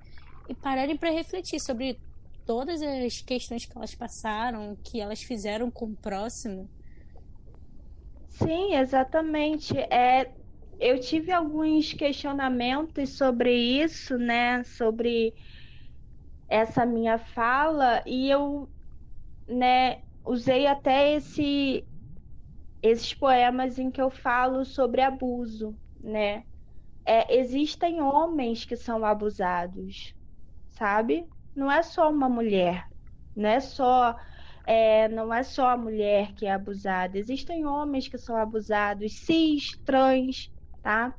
e 0.49 0.55
pararem 0.55 0.97
para 0.97 1.11
refletir 1.11 1.59
sobre 1.59 1.99
todas 2.45 2.81
as 2.81 3.21
questões 3.21 3.65
que 3.65 3.77
elas 3.77 3.93
passaram, 3.93 4.77
que 4.83 5.01
elas 5.01 5.21
fizeram 5.21 5.69
com 5.69 5.87
o 5.87 5.97
próximo. 5.97 6.69
Sim, 8.29 8.75
exatamente. 8.75 9.77
É 9.77 10.31
eu 10.79 10.99
tive 10.99 11.31
alguns 11.31 11.93
questionamentos 11.93 13.17
sobre 13.17 13.51
isso, 13.51 14.17
né? 14.17 14.63
Sobre 14.63 15.33
essa 16.47 16.85
minha 16.85 17.17
fala 17.17 18.01
e 18.05 18.29
eu, 18.29 18.69
né, 19.47 20.01
usei 20.25 20.67
até 20.67 21.15
esse 21.15 21.83
esses 22.81 23.13
poemas 23.13 23.79
em 23.79 23.91
que 23.91 24.01
eu 24.01 24.09
falo 24.09 24.65
sobre 24.65 25.01
abuso, 25.01 25.77
né? 25.99 26.43
É, 27.05 27.37
existem 27.37 28.01
homens 28.01 28.65
que 28.65 28.75
são 28.75 29.05
abusados, 29.05 30.13
sabe? 30.69 31.25
Não 31.55 31.71
é 31.71 31.83
só 31.83 32.09
uma 32.11 32.29
mulher, 32.29 32.85
não 33.35 33.49
é 33.49 33.59
só 33.59 34.15
é, 34.65 35.07
não 35.09 35.33
é 35.33 35.43
só 35.43 35.69
a 35.69 35.77
mulher 35.77 36.33
que 36.35 36.45
é 36.45 36.51
abusada, 36.51 37.17
existem 37.17 37.65
homens 37.65 38.07
que 38.09 38.17
são 38.17 38.35
abusados, 38.35 39.23
cis, 39.25 39.63
trans, 39.85 40.49
tá? 40.81 41.15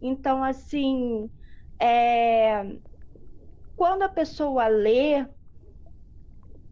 Então, 0.00 0.44
assim, 0.44 1.30
é... 1.80 2.62
quando 3.74 4.02
a 4.02 4.08
pessoa 4.08 4.68
lê, 4.68 5.26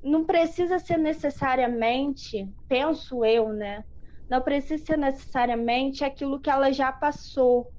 não 0.02 0.24
precisa 0.24 0.78
ser 0.78 0.96
necessariamente, 0.98 2.48
penso 2.68 3.24
eu, 3.24 3.52
né? 3.52 3.84
Não 4.28 4.40
precisa 4.42 4.84
ser 4.84 4.96
necessariamente 4.98 6.04
aquilo 6.04 6.40
que 6.40 6.50
ela 6.50 6.72
já 6.72 6.92
passou, 6.92 7.72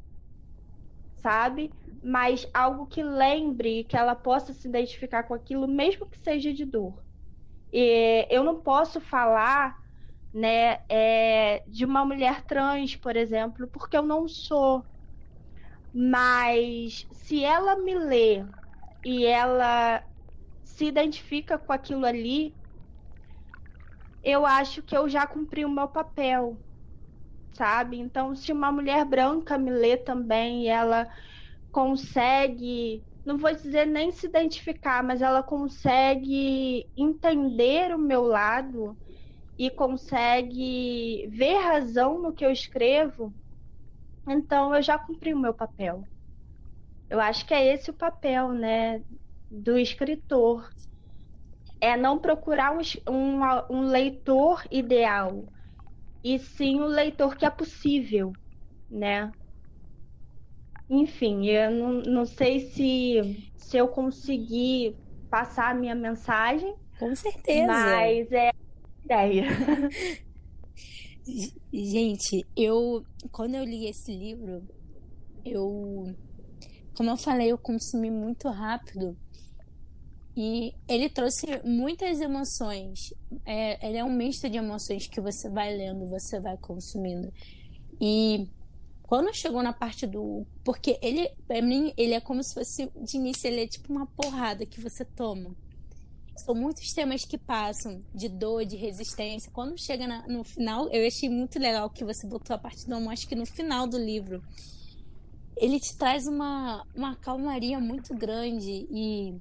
sabe? 1.15 1.75
Mas 2.03 2.47
algo 2.53 2.87
que 2.87 3.03
lembre, 3.03 3.83
que 3.85 3.97
ela 3.97 4.15
possa 4.15 4.53
se 4.53 4.67
identificar 4.67 5.23
com 5.23 5.33
aquilo, 5.33 5.67
mesmo 5.67 6.07
que 6.09 6.17
seja 6.17 6.53
de 6.53 6.65
dor. 6.65 7.03
E 7.73 8.27
eu 8.31 8.43
não 8.43 8.61
posso 8.61 9.01
falar 9.01 9.77
né, 10.33 10.79
é, 10.89 11.63
de 11.67 11.85
uma 11.85 12.05
mulher 12.05 12.43
trans, 12.45 12.95
por 12.97 13.15
exemplo, 13.17 13.67
porque 13.69 13.97
eu 13.97 14.03
não 14.03 14.27
sou. 14.27 14.85
Mas 15.93 17.05
se 17.11 17.43
ela 17.43 17.75
me 17.77 17.95
lê 17.95 18.45
e 19.03 19.25
ela 19.25 20.03
se 20.63 20.85
identifica 20.87 21.59
com 21.59 21.73
aquilo 21.73 22.05
ali, 22.05 22.58
eu 24.23 24.45
acho 24.45 24.83
que 24.83 24.95
eu 24.97 25.09
já 25.09 25.25
cumpri 25.27 25.65
o 25.65 25.69
meu 25.69 25.87
papel, 25.87 26.61
sabe? 27.53 27.97
Então, 27.99 28.35
se 28.35 28.51
uma 28.51 28.71
mulher 28.71 29.05
branca 29.05 29.57
me 29.57 29.71
lê 29.71 29.97
também 29.97 30.63
e 30.65 30.67
ela 30.67 31.07
consegue, 31.71 33.05
não 33.25 33.37
vou 33.37 33.53
dizer 33.53 33.85
nem 33.87 34.11
se 34.11 34.27
identificar, 34.27 35.03
mas 35.03 35.21
ela 35.21 35.43
consegue 35.43 36.89
entender 36.97 37.93
o 37.95 37.99
meu 37.99 38.23
lado 38.23 38.97
e 39.57 39.69
consegue 39.71 41.27
ver 41.29 41.57
razão 41.59 42.21
no 42.21 42.33
que 42.33 42.45
eu 42.45 42.51
escrevo, 42.51 43.35
então 44.27 44.73
eu 44.75 44.81
já 44.81 44.97
cumpri 44.99 45.33
o 45.33 45.39
meu 45.39 45.53
papel. 45.53 46.03
Eu 47.09 47.19
acho 47.19 47.45
que 47.45 47.53
é 47.53 47.73
esse 47.73 47.89
o 47.89 47.93
papel, 47.93 48.53
né, 48.53 49.03
do 49.49 49.77
escritor. 49.77 50.69
É 51.81 51.95
não 51.95 52.19
procurar 52.19 52.73
um, 52.73 52.81
um, 53.09 53.41
um 53.69 53.81
leitor 53.87 54.63
ideal, 54.69 55.45
e 56.23 56.37
sim 56.37 56.81
o 56.81 56.85
leitor 56.85 57.37
que 57.37 57.45
é 57.45 57.49
possível, 57.49 58.33
né? 58.89 59.31
Enfim, 60.89 61.47
eu 61.47 61.71
não, 61.71 61.93
não 62.01 62.25
sei 62.25 62.71
se, 62.71 63.51
se 63.55 63.77
eu 63.77 63.87
consegui 63.87 64.95
passar 65.29 65.71
a 65.71 65.73
minha 65.75 65.95
mensagem. 65.95 66.73
Com 66.99 67.15
certeza. 67.15 67.67
Mas 67.67 68.31
é 68.31 68.49
ideia. 69.05 69.45
Gente, 71.71 72.45
eu 72.57 73.03
quando 73.31 73.53
eu 73.55 73.63
li 73.63 73.85
esse 73.85 74.11
livro, 74.11 74.67
eu 75.45 76.07
como 76.95 77.11
eu 77.11 77.17
falei, 77.17 77.51
eu 77.51 77.57
consumi 77.57 78.09
muito 78.09 78.49
rápido. 78.49 79.15
E 80.41 80.73
ele 80.87 81.09
trouxe 81.09 81.45
muitas 81.65 82.21
emoções. 82.21 83.13
É, 83.45 83.85
ele 83.85 83.97
é 83.97 84.03
um 84.05 84.09
misto 84.09 84.49
de 84.49 84.57
emoções 84.57 85.05
que 85.05 85.19
você 85.19 85.49
vai 85.49 85.75
lendo, 85.75 86.07
você 86.07 86.39
vai 86.39 86.55
consumindo. 86.55 87.29
E 87.99 88.47
quando 89.03 89.35
chegou 89.35 89.61
na 89.61 89.73
parte 89.73 90.07
do. 90.07 90.47
Porque 90.63 90.97
ele, 91.01 91.29
pra 91.45 91.61
mim, 91.61 91.91
ele 91.97 92.13
é 92.13 92.21
como 92.21 92.41
se 92.41 92.53
fosse. 92.53 92.89
De 93.03 93.17
início, 93.17 93.47
ele 93.47 93.63
é 93.63 93.67
tipo 93.67 93.91
uma 93.91 94.05
porrada 94.05 94.65
que 94.65 94.79
você 94.79 95.03
toma. 95.03 95.53
São 96.37 96.55
muitos 96.55 96.93
temas 96.93 97.25
que 97.25 97.37
passam 97.37 98.01
de 98.15 98.29
dor, 98.29 98.63
de 98.63 98.77
resistência. 98.77 99.51
Quando 99.51 99.77
chega 99.77 100.07
na, 100.07 100.25
no 100.25 100.45
final, 100.45 100.87
eu 100.87 101.05
achei 101.05 101.27
muito 101.27 101.59
legal 101.59 101.89
que 101.89 102.05
você 102.05 102.25
botou 102.25 102.55
a 102.55 102.57
parte 102.57 102.87
do 102.87 102.95
amor, 102.95 103.11
acho 103.11 103.27
que 103.27 103.35
no 103.35 103.45
final 103.45 103.85
do 103.85 103.97
livro. 103.97 104.41
Ele 105.57 105.81
te 105.81 105.97
traz 105.97 106.25
uma, 106.25 106.87
uma 106.95 107.17
calmaria 107.17 107.81
muito 107.81 108.15
grande 108.15 108.87
e, 108.89 109.37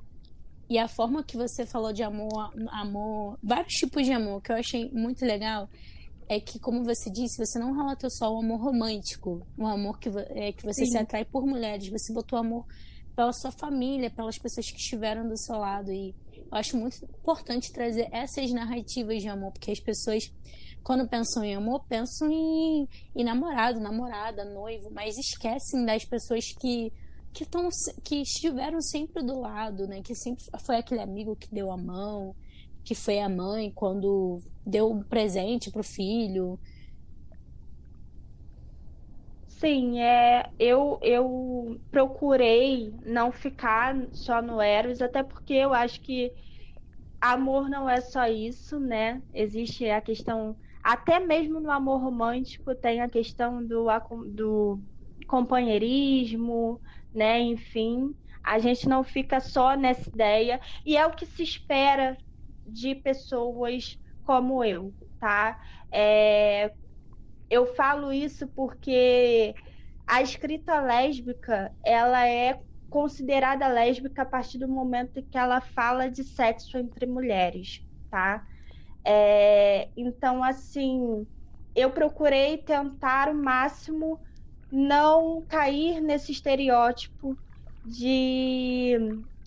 e 0.69 0.79
a 0.79 0.87
forma 0.87 1.25
que 1.25 1.37
você 1.37 1.65
falou 1.65 1.93
de 1.93 2.03
amor, 2.03 2.53
amor, 2.71 3.39
vários 3.43 3.75
tipos 3.75 4.05
de 4.05 4.13
amor 4.13 4.43
que 4.43 4.53
eu 4.53 4.57
achei 4.57 4.91
muito 4.91 5.25
legal 5.25 5.69
é 6.29 6.39
que, 6.39 6.59
como 6.59 6.85
você 6.85 7.11
disse, 7.11 7.39
você 7.39 7.59
não 7.59 7.73
relatou 7.73 8.11
só 8.11 8.31
o 8.35 8.41
amor 8.41 8.61
romântico, 8.61 9.47
o 9.57 9.67
amor 9.67 9.99
que, 9.99 10.11
é, 10.31 10.53
que 10.53 10.63
você 10.63 10.85
Sim. 10.85 10.93
se 10.93 10.99
atrai 10.99 11.25
por 11.25 11.47
mulheres, 11.47 11.89
você 11.89 12.13
botou 12.13 12.39
amor 12.39 12.67
pela 13.17 13.33
sua 13.33 13.51
família, 13.51 14.11
pelas 14.11 14.39
pessoas 14.39 14.71
que 14.71 14.77
estiveram 14.77 15.27
do 15.27 15.37
seu 15.39 15.57
lado 15.57 15.91
e 15.91 16.15
eu 16.51 16.57
acho 16.57 16.77
muito 16.77 17.05
importante 17.05 17.73
trazer 17.73 18.09
essas 18.13 18.51
narrativas 18.53 19.23
de 19.23 19.29
amor, 19.29 19.53
porque 19.53 19.71
as 19.71 19.81
pessoas, 19.81 20.33
quando 20.83 21.09
pensam 21.09 21.45
em 21.45 21.55
amor, 21.55 21.85
pensam 21.89 22.31
em, 22.31 22.89
em 23.15 23.25
namorado, 23.25 23.81
namorada, 23.81 24.45
noivo, 24.45 24.91
mas 24.91 25.17
esquecem 25.19 25.85
das 25.85 26.05
pessoas 26.05 26.53
que 26.53 26.93
que, 27.33 27.47
tão, 27.47 27.69
que 28.05 28.23
estiveram 28.23 28.81
sempre 28.81 29.23
do 29.23 29.39
lado, 29.41 29.87
né? 29.87 30.03
Que 30.03 30.15
sempre 30.15 30.45
foi 30.65 30.77
aquele 30.77 31.01
amigo 31.01 31.37
que 31.37 31.49
deu 31.53 31.71
a 31.71 31.77
mão, 31.77 32.35
que 32.85 32.95
foi 32.95 33.21
a 33.21 33.29
mãe 33.29 33.71
quando 33.75 34.43
deu 34.65 34.91
um 34.91 35.03
presente 35.03 35.71
pro 35.71 35.83
filho. 35.83 36.59
Sim, 39.47 40.01
é, 40.01 40.49
eu, 40.59 40.99
eu 41.03 41.81
procurei 41.91 42.95
não 43.05 43.33
ficar 43.33 43.95
só 44.13 44.41
no 44.41 44.61
Eros, 44.61 45.03
até 45.03 45.23
porque 45.23 45.53
eu 45.55 45.75
acho 45.75 46.01
que 46.01 46.33
amor 47.21 47.69
não 47.69 47.91
é 47.91 48.01
só 48.01 48.27
isso, 48.27 48.79
né? 48.79 49.21
Existe 49.35 49.91
a 49.91 50.01
questão, 50.01 50.57
até 50.83 51.19
mesmo 51.19 51.61
no 51.61 51.71
amor 51.71 52.01
romântico, 52.01 52.75
tem 52.75 53.01
a 53.01 53.09
questão 53.09 53.67
do, 53.67 53.87
do 54.33 54.81
companheirismo, 55.27 56.81
né? 57.13 57.41
Enfim, 57.41 58.15
a 58.43 58.59
gente 58.59 58.89
não 58.89 59.05
fica 59.05 59.41
só 59.41 59.75
nessa 59.77 60.09
ideia, 60.09 60.61
e 60.85 60.97
é 60.97 61.07
o 61.07 61.15
que 61.15 61.27
se 61.27 61.43
espera 61.43 62.17
de 62.67 62.95
pessoas 62.95 63.99
como 64.23 64.63
eu, 64.65 64.95
tá? 65.19 65.59
É, 65.93 66.73
eu 67.51 67.67
falo 67.75 68.13
isso 68.13 68.47
porque 68.49 69.55
a 70.07 70.23
escrita 70.23 70.81
lésbica 70.81 71.75
ela 71.85 72.27
é 72.27 72.61
considerada 72.89 73.69
lésbica 73.69 74.23
a 74.23 74.27
partir 74.27 74.59
do 74.59 74.69
momento 74.69 75.23
que 75.31 75.39
ela 75.39 75.61
fala 75.61 76.11
de 76.11 76.25
sexo 76.25 76.79
entre 76.79 77.07
mulheres, 77.07 77.81
tá? 78.11 78.45
É, 79.05 79.91
então, 79.97 80.43
assim, 80.43 81.27
eu 81.75 81.91
procurei 81.93 82.59
tentar 82.59 83.29
o 83.29 83.35
máximo 83.35 84.21
não 84.71 85.45
cair 85.47 86.01
nesse 86.01 86.33
estereótipo 86.33 87.39
de 87.85 88.97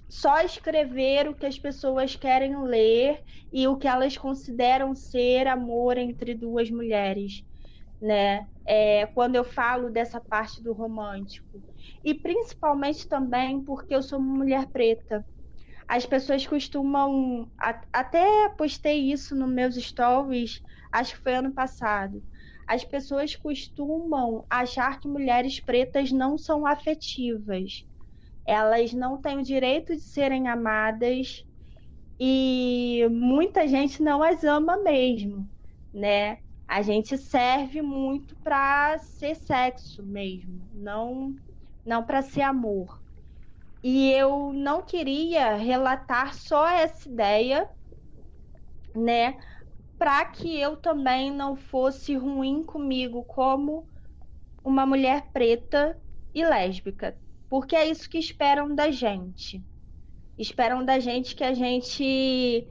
só 0.10 0.42
escrever 0.42 1.30
o 1.30 1.36
que 1.36 1.46
as 1.46 1.58
pessoas 1.58 2.16
querem 2.16 2.62
ler 2.64 3.22
e 3.52 3.68
o 3.68 3.78
que 3.78 3.88
elas 3.88 4.18
consideram 4.18 4.94
ser 4.96 5.48
amor 5.48 5.98
entre 5.98 6.36
duas 6.36 6.70
mulheres 6.70 7.44
né? 8.02 8.48
É, 8.66 9.06
quando 9.08 9.36
eu 9.36 9.44
falo 9.44 9.92
dessa 9.92 10.20
parte 10.20 10.62
do 10.64 10.74
romântico. 10.74 11.64
E 12.04 12.14
principalmente 12.16 13.08
também 13.08 13.64
porque 13.64 13.94
eu 13.96 14.02
sou 14.02 14.20
uma 14.20 14.38
mulher 14.38 14.68
preta. 14.68 15.26
As 15.88 16.06
pessoas 16.06 16.46
costumam. 16.48 17.52
Até 17.94 18.50
postei 18.58 19.12
isso 19.12 19.36
nos 19.36 19.50
meus 19.50 19.76
stories, 19.76 20.62
acho 20.92 21.16
que 21.16 21.22
foi 21.22 21.36
ano 21.36 21.54
passado. 21.54 22.24
As 22.68 22.84
pessoas 22.84 23.36
costumam 23.36 24.46
achar 24.50 25.00
que 25.00 25.08
mulheres 25.08 25.60
pretas 25.60 26.12
não 26.12 26.38
são 26.38 26.66
afetivas. 26.66 27.86
Elas 28.46 28.94
não 28.94 29.22
têm 29.22 29.40
o 29.40 29.44
direito 29.44 29.94
de 29.96 30.02
serem 30.02 30.48
amadas 30.48 31.44
e 32.20 33.08
muita 33.12 33.68
gente 33.68 34.02
não 34.02 34.24
as 34.24 34.44
ama 34.44 34.78
mesmo, 34.78 35.50
né? 35.94 36.38
a 36.72 36.82
gente 36.82 37.18
serve 37.18 37.82
muito 37.82 38.34
para 38.42 38.98
ser 39.00 39.36
sexo 39.36 40.02
mesmo, 40.06 40.70
não 40.72 41.36
não 41.84 42.06
para 42.06 42.22
ser 42.22 42.44
amor. 42.44 42.98
E 43.84 44.10
eu 44.12 44.54
não 44.54 44.82
queria 44.82 45.56
relatar 45.56 46.34
só 46.34 46.66
essa 46.70 47.10
ideia, 47.10 47.70
né, 48.96 49.38
para 50.02 50.26
que 50.26 50.60
eu 50.60 50.78
também 50.78 51.32
não 51.32 51.56
fosse 51.56 52.16
ruim 52.16 52.64
comigo 52.64 53.24
como 53.24 53.88
uma 54.64 54.84
mulher 54.84 55.28
preta 55.32 55.96
e 56.34 56.44
lésbica, 56.44 57.16
porque 57.48 57.76
é 57.76 57.88
isso 57.88 58.10
que 58.10 58.18
esperam 58.18 58.74
da 58.74 58.90
gente. 58.90 59.64
Esperam 60.40 60.84
da 60.84 60.98
gente 60.98 61.36
que 61.36 61.44
a 61.44 61.54
gente 61.54 62.68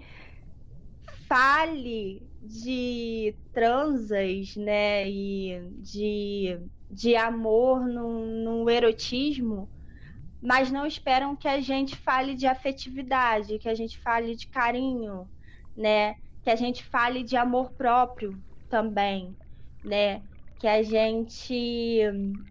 fale 1.28 2.20
de 2.42 3.32
transas, 3.52 4.56
né, 4.56 5.08
e 5.08 5.70
de, 5.78 6.58
de 6.90 7.14
amor 7.14 7.86
no, 7.86 8.26
no 8.26 8.68
erotismo, 8.68 9.68
mas 10.42 10.68
não 10.72 10.84
esperam 10.84 11.36
que 11.36 11.46
a 11.46 11.60
gente 11.60 11.94
fale 11.94 12.34
de 12.34 12.48
afetividade, 12.48 13.60
que 13.60 13.68
a 13.68 13.74
gente 13.74 14.00
fale 14.00 14.34
de 14.34 14.48
carinho, 14.48 15.30
né, 15.76 16.16
que 16.42 16.50
a 16.50 16.57
gente 16.57 16.85
fale 16.85 17.22
de 17.24 17.37
amor 17.37 17.72
próprio 17.74 18.40
também, 18.68 19.37
né, 19.83 20.22
que 20.59 20.66
a 20.66 20.83
gente, 20.83 21.55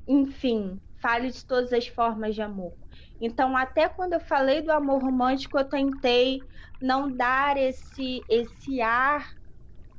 enfim, 0.07 0.79
fale 1.01 1.31
de 1.31 1.45
todas 1.45 1.71
as 1.73 1.87
formas 1.87 2.35
de 2.35 2.41
amor. 2.41 2.75
Então, 3.21 3.55
até 3.55 3.87
quando 3.89 4.13
eu 4.13 4.19
falei 4.19 4.61
do 4.61 4.71
amor 4.71 5.01
romântico, 5.01 5.57
eu 5.59 5.67
tentei 5.67 6.47
não 6.81 7.15
dar 7.15 7.57
esse 7.57 8.25
esse 8.29 8.81
ar 8.81 9.27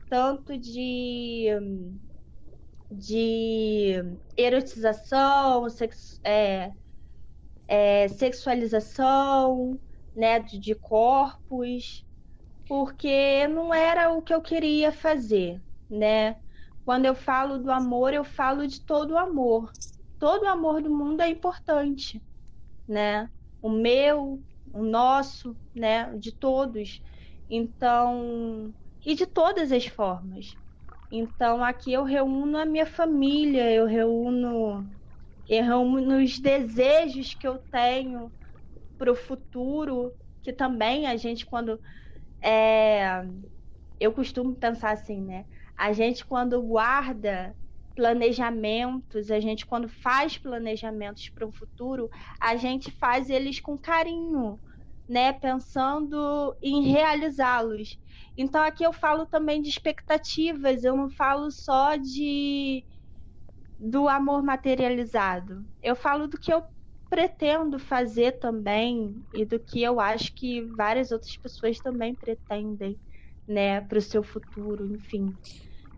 tanto 0.09 0.59
de, 0.59 1.47
de 2.91 3.95
erotização, 4.37 5.67
é, 6.25 6.73
é, 7.69 8.09
sexualização 8.09 9.81
né, 10.15 10.41
de, 10.41 10.59
de 10.59 10.75
corpos, 10.75 12.05
porque 12.71 13.49
não 13.49 13.75
era 13.75 14.13
o 14.13 14.23
que 14.23 14.33
eu 14.33 14.41
queria 14.41 14.93
fazer, 14.93 15.61
né? 15.91 16.41
Quando 16.85 17.05
eu 17.07 17.17
falo 17.17 17.59
do 17.59 17.73
amor, 17.73 18.15
eu 18.15 18.25
falo 18.25 18.65
de 18.69 18.85
todo 18.87 19.13
o 19.15 19.19
amor, 19.19 19.73
todo 20.21 20.45
o 20.45 20.49
amor 20.49 20.81
do 20.81 20.89
mundo 20.91 21.21
é 21.21 21.29
importante, 21.31 22.25
né? 22.89 23.31
O 23.63 23.71
meu, 23.71 24.45
o 24.73 24.85
nosso, 24.85 25.59
né? 25.75 26.17
De 26.19 26.33
todos. 26.33 27.03
Então, 27.49 28.75
e 29.05 29.15
de 29.17 29.27
todas 29.27 29.73
as 29.73 29.87
formas. 29.87 30.57
Então, 31.11 31.65
aqui 31.65 31.93
eu 31.93 32.05
reúno 32.05 32.59
a 32.59 32.67
minha 32.67 32.87
família, 32.87 33.73
eu 33.73 33.87
reúno, 33.87 34.89
eu 35.49 35.65
reúno 35.65 36.23
os 36.23 36.39
desejos 36.41 37.35
que 37.35 37.49
eu 37.49 37.59
tenho 37.71 38.33
para 38.99 39.13
o 39.13 39.17
futuro, 39.17 40.13
que 40.43 40.53
também 40.53 41.07
a 41.07 41.17
gente, 41.17 41.47
quando. 41.47 41.81
É, 42.43 43.23
eu 44.01 44.13
costumo 44.13 44.55
pensar 44.57 44.93
assim, 44.93 45.23
né? 45.23 45.47
A 45.77 45.93
gente, 45.93 46.25
quando 46.27 46.63
guarda 46.63 47.57
planejamentos, 47.95 49.31
a 49.31 49.41
gente, 49.41 49.67
quando 49.67 49.89
faz 49.89 50.39
planejamentos 50.39 51.31
para 51.35 51.47
o 51.47 51.53
futuro, 51.53 52.09
a 52.41 52.57
gente 52.57 52.91
faz 52.93 53.31
eles 53.31 53.61
com 53.61 53.79
carinho, 53.79 54.61
né? 55.09 55.33
Pensando 55.33 56.57
em 56.63 56.85
realizá-los. 56.91 57.99
Então 58.37 58.63
aqui 58.63 58.85
eu 58.85 58.93
falo 58.93 59.27
também 59.27 59.61
de 59.63 59.69
expectativas, 59.69 60.85
eu 60.85 60.97
não 60.97 61.11
falo 61.11 61.51
só 61.51 61.97
de 61.97 62.85
do 63.79 64.09
amor 64.09 64.43
materializado. 64.43 65.65
Eu 65.83 65.97
falo 65.97 66.29
do 66.29 66.39
que 66.39 66.53
eu 66.53 66.63
pretendo 67.11 67.77
fazer 67.79 68.39
também 68.39 69.21
e 69.35 69.45
do 69.45 69.59
que 69.59 69.83
eu 69.83 69.99
acho 69.99 70.33
que 70.33 70.63
várias 70.77 71.11
outras 71.11 71.37
pessoas 71.37 71.77
também 71.81 72.15
pretendem, 72.15 72.97
né, 73.47 73.81
para 73.81 73.99
o 73.99 74.03
seu 74.03 74.23
futuro, 74.23 74.87
enfim. 74.95 75.35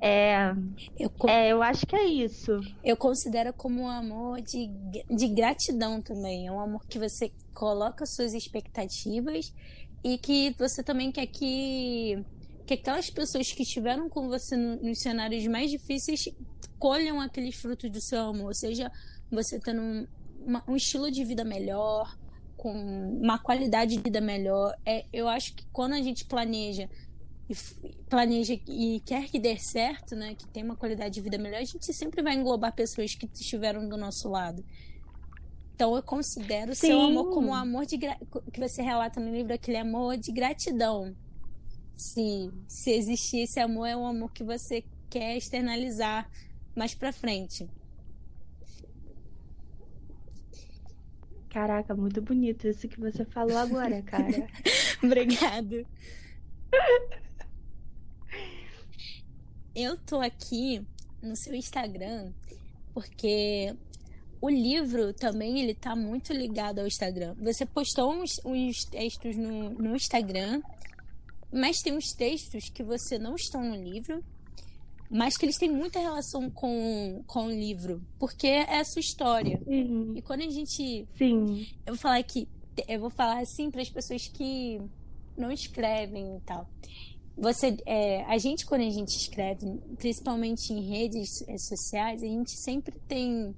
É, 0.01 0.53
eu, 0.99 1.13
é, 1.29 1.53
eu 1.53 1.63
acho 1.63 1.87
que 1.87 1.95
é 1.95 2.05
isso. 2.05 2.59
Eu 2.83 2.97
considero 2.97 3.53
como 3.53 3.83
um 3.83 3.89
amor 3.89 4.41
de, 4.41 4.69
de 5.09 5.29
gratidão 5.29 6.03
também. 6.03 6.49
É 6.49 6.51
um 6.51 6.59
amor 6.59 6.85
que 6.89 6.99
você 6.99 7.31
coloca 7.55 8.05
suas 8.05 8.35
expectativas 8.35 9.55
e 10.03 10.19
que 10.19 10.57
você 10.59 10.83
também 10.83 11.13
quer 11.13 11.27
que, 11.27 12.25
que 12.67 12.75
aquelas 12.75 13.11
pessoas 13.11 13.53
que 13.53 13.63
estiveram 13.63 14.09
com 14.09 14.29
você 14.29 14.57
no, 14.57 14.83
nos 14.83 14.99
cenários 14.99 15.47
mais 15.47 15.71
difíceis 15.71 16.25
colham 16.81 17.21
aqueles 17.21 17.55
frutos 17.55 17.89
do 17.89 18.01
seu 18.01 18.23
amor, 18.23 18.57
seja 18.57 18.91
você 19.31 19.61
tendo 19.61 19.81
um, 19.81 20.07
uma, 20.47 20.63
um 20.67 20.77
estilo 20.77 21.11
de 21.11 21.25
vida 21.25 21.45
melhor, 21.45 22.17
com 22.57 22.73
uma 22.73 23.39
qualidade 23.39 23.97
de 23.97 24.03
vida 24.03 24.21
melhor. 24.21 24.75
É, 24.87 25.05
eu 25.13 25.29
acho 25.29 25.55
que 25.55 25.67
quando 25.73 25.95
a 25.95 26.03
gente 26.03 26.25
planeja 26.25 26.89
e 27.49 27.55
planeja 28.09 28.55
e 28.69 29.03
quer 29.05 29.29
que 29.29 29.39
dê 29.39 29.59
certo, 29.59 30.15
né, 30.15 30.35
que 30.35 30.47
tem 30.47 30.63
uma 30.63 30.77
qualidade 30.77 31.15
de 31.15 31.21
vida 31.21 31.37
melhor, 31.39 31.61
a 31.61 31.65
gente 31.65 31.93
sempre 31.93 32.23
vai 32.23 32.35
englobar 32.35 32.73
pessoas 32.73 33.15
que 33.15 33.29
estiveram 33.33 33.89
do 33.89 33.97
nosso 33.97 34.29
lado. 34.29 34.65
Então 35.75 35.97
eu 35.97 36.03
considero 36.03 36.75
Sim. 36.75 36.89
seu 36.89 37.01
amor 37.01 37.31
como 37.31 37.49
um 37.49 37.55
amor 37.55 37.85
de 37.85 37.99
que 37.99 38.61
você 38.61 38.83
relata 38.83 39.19
no 39.19 39.35
livro 39.35 39.53
aquele 39.53 39.79
amor 39.79 40.17
de 40.17 40.31
gratidão. 40.31 41.15
Se 41.97 42.51
se 42.69 42.93
existir 42.93 43.41
esse 43.41 43.59
amor 43.59 43.87
é 43.87 43.97
um 43.97 44.07
amor 44.07 44.33
que 44.33 44.45
você 44.45 44.85
quer 45.11 45.37
externalizar 45.37 46.31
mais 46.77 46.95
para 46.95 47.13
frente. 47.13 47.69
Caraca, 51.53 51.95
muito 51.95 52.23
bonito 52.23 52.67
isso 52.67 52.89
que 52.89 52.99
você 52.99 53.27
falou 53.27 53.59
agora, 53.59 54.01
cara. 54.01 54.49
Obrigado. 55.05 55.87
Eu 59.75 59.99
tô 59.99 60.19
aqui 60.19 60.83
no 61.23 61.37
seu 61.37 61.55
Instagram 61.55 62.33
porque 62.95 63.77
o 64.41 64.49
livro 64.49 65.13
também 65.13 65.61
ele 65.61 65.75
tá 65.75 65.95
muito 65.95 66.33
ligado 66.33 66.79
ao 66.79 66.87
Instagram. 66.87 67.35
Você 67.35 67.67
postou 67.67 68.15
uns, 68.15 68.41
uns 68.47 68.87
textos 68.87 69.37
no, 69.37 69.75
no 69.75 69.95
Instagram, 69.95 70.63
mas 71.53 71.83
tem 71.83 71.95
uns 71.95 72.15
textos 72.15 72.71
que 72.71 72.83
você 72.83 73.19
não 73.19 73.35
estão 73.35 73.63
no 73.63 73.77
livro, 73.77 74.25
mas 75.13 75.37
que 75.37 75.45
eles 75.45 75.59
têm 75.59 75.71
muita 75.71 75.99
relação 75.99 76.51
com, 76.51 77.23
com 77.27 77.45
o 77.45 77.51
livro, 77.51 78.03
porque 78.19 78.47
é 78.47 78.81
a 78.81 78.85
sua 78.85 79.01
história. 79.01 79.61
Sim. 79.63 80.15
E 80.17 80.23
quando 80.23 80.41
a 80.41 80.49
gente. 80.49 81.07
Sim. 81.19 81.67
Eu 81.85 81.93
vou 81.93 81.99
falar 81.99 82.17
aqui, 82.17 82.49
eu 82.89 82.99
vou 82.99 83.11
falar 83.11 83.41
assim 83.41 83.71
para 83.71 83.83
as 83.83 83.91
pessoas 83.91 84.27
que 84.27 84.81
não 85.37 85.53
escrevem 85.53 86.39
e 86.39 86.41
tal. 86.41 86.67
Você, 87.37 87.77
é, 87.85 88.25
a 88.25 88.39
gente, 88.39 88.65
quando 88.65 88.83
a 88.83 88.91
gente 88.91 89.15
escreve, 89.15 89.79
principalmente 89.99 90.73
em 90.73 90.81
redes 90.81 91.47
é, 91.47 91.59
sociais, 91.59 92.23
a 92.23 92.27
gente 92.27 92.53
sempre 92.53 92.99
tem 93.07 93.55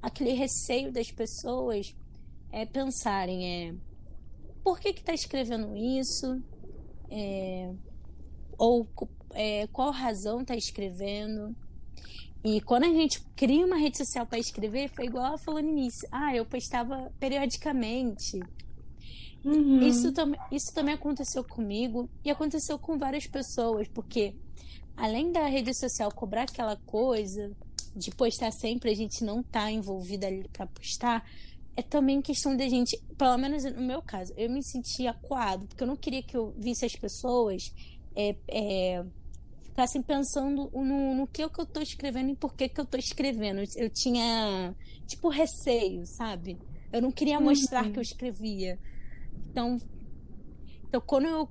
aquele 0.00 0.32
receio 0.32 0.90
das 0.90 1.10
pessoas 1.10 1.94
é 2.52 2.64
pensarem 2.64 3.44
é 3.44 3.74
por 4.62 4.78
que 4.78 4.92
que 4.92 5.00
está 5.00 5.12
escrevendo 5.12 5.76
isso 5.76 6.40
é, 7.10 7.70
ou 8.56 8.86
é, 9.36 9.66
qual 9.68 9.90
razão 9.90 10.40
está 10.40 10.56
escrevendo 10.56 11.54
e 12.44 12.60
quando 12.60 12.84
a 12.84 12.88
gente 12.88 13.20
cria 13.34 13.66
uma 13.66 13.76
rede 13.76 13.98
social 13.98 14.26
para 14.26 14.38
escrever 14.38 14.88
foi 14.88 15.06
igual 15.06 15.26
ela 15.26 15.38
falou 15.38 15.62
no 15.62 15.68
início 15.68 16.08
ah 16.10 16.34
eu 16.34 16.44
postava 16.44 17.12
periodicamente 17.18 18.40
uhum. 19.44 19.82
isso, 19.82 20.12
tam 20.12 20.32
isso 20.50 20.72
também 20.74 20.94
aconteceu 20.94 21.44
comigo 21.44 22.08
e 22.24 22.30
aconteceu 22.30 22.78
com 22.78 22.98
várias 22.98 23.26
pessoas 23.26 23.86
porque 23.88 24.34
além 24.96 25.30
da 25.30 25.46
rede 25.46 25.74
social 25.74 26.10
cobrar 26.10 26.42
aquela 26.42 26.76
coisa 26.76 27.54
de 27.96 28.10
postar 28.10 28.52
sempre, 28.52 28.90
a 28.90 28.94
gente 28.94 29.24
não 29.24 29.42
tá 29.42 29.70
envolvida 29.70 30.26
ali 30.26 30.46
para 30.52 30.66
postar, 30.66 31.28
é 31.74 31.82
também 31.82 32.20
questão 32.20 32.56
da 32.56 32.68
gente, 32.68 32.98
pelo 33.16 33.36
menos 33.38 33.64
no 33.64 33.82
meu 33.82 34.02
caso, 34.02 34.32
eu 34.36 34.50
me 34.50 34.62
senti 34.62 35.06
acuado, 35.06 35.66
porque 35.66 35.82
eu 35.82 35.86
não 35.86 35.96
queria 35.96 36.22
que 36.22 36.36
eu 36.36 36.54
visse 36.58 36.84
as 36.84 36.94
pessoas 36.94 37.72
é, 38.14 38.36
é, 38.48 39.04
ficassem 39.76 40.00
pensando 40.00 40.70
no, 40.72 41.14
no 41.14 41.26
que, 41.26 41.46
que 41.46 41.60
eu 41.60 41.66
tô 41.66 41.82
escrevendo 41.82 42.30
e 42.30 42.34
por 42.34 42.54
que, 42.54 42.66
que 42.66 42.80
eu 42.80 42.86
tô 42.86 42.96
escrevendo. 42.96 43.60
Eu 43.76 43.90
tinha, 43.90 44.74
tipo, 45.06 45.28
receio, 45.28 46.06
sabe? 46.06 46.58
Eu 46.90 47.02
não 47.02 47.12
queria 47.12 47.38
mostrar 47.38 47.84
uhum. 47.84 47.92
que 47.92 47.98
eu 47.98 48.02
escrevia. 48.02 48.78
Então, 49.50 49.78
então, 50.88 51.00
quando 51.02 51.26
eu 51.26 51.46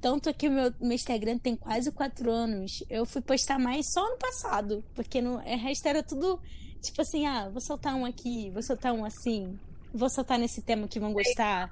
tanto 0.00 0.34
que 0.34 0.48
meu, 0.48 0.74
meu 0.80 0.94
Instagram 0.94 1.38
tem 1.38 1.54
quase 1.54 1.92
quatro 1.92 2.28
anos. 2.28 2.82
Eu 2.90 3.06
fui 3.06 3.22
postar 3.22 3.60
mais 3.60 3.86
só 3.92 4.04
ano 4.04 4.18
passado. 4.18 4.84
Porque 4.92 5.22
no, 5.22 5.36
o 5.36 5.38
resto 5.38 5.86
era 5.86 6.02
tudo 6.02 6.40
tipo 6.82 7.00
assim, 7.00 7.24
ah, 7.24 7.48
vou 7.48 7.60
soltar 7.60 7.94
um 7.94 8.04
aqui, 8.04 8.50
vou 8.50 8.62
soltar 8.62 8.92
um 8.92 9.04
assim, 9.04 9.56
vou 9.92 10.10
soltar 10.10 10.38
nesse 10.38 10.60
tema 10.60 10.88
que 10.88 10.98
vão 10.98 11.12
gostar. 11.12 11.70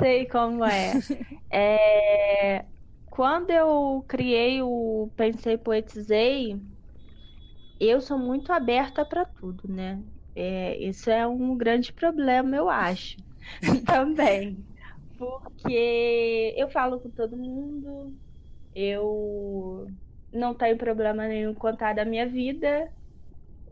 Sei 0.00 0.24
como 0.24 0.64
é. 0.64 0.94
é 1.52 2.64
quando 3.12 3.50
eu 3.50 4.02
criei 4.08 4.62
o 4.62 5.12
Pensei 5.14 5.58
Poetizei, 5.58 6.58
eu 7.78 8.00
sou 8.00 8.18
muito 8.18 8.50
aberta 8.52 9.04
para 9.04 9.26
tudo, 9.26 9.68
né? 9.68 10.02
É, 10.34 10.78
isso 10.78 11.10
é 11.10 11.26
um 11.26 11.54
grande 11.56 11.92
problema, 11.92 12.56
eu 12.56 12.70
acho. 12.70 13.16
Também 13.86 14.66
porque 15.18 16.54
eu 16.56 16.68
falo 16.70 17.00
com 17.00 17.10
todo 17.10 17.36
mundo, 17.36 18.18
eu 18.74 19.86
não 20.32 20.54
tenho 20.54 20.78
problema 20.78 21.28
nenhum 21.28 21.54
contar 21.54 21.94
da 21.94 22.04
minha 22.04 22.28
vida, 22.28 22.92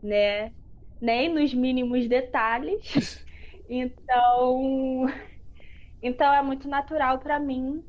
né? 0.03 0.53
Nem 1.01 1.33
nos 1.33 1.53
mínimos 1.53 2.07
detalhes. 2.07 3.25
Então, 3.69 5.07
então 6.01 6.33
é 6.33 6.41
muito 6.41 6.67
natural 6.67 7.19
para 7.19 7.39
mim 7.39 7.83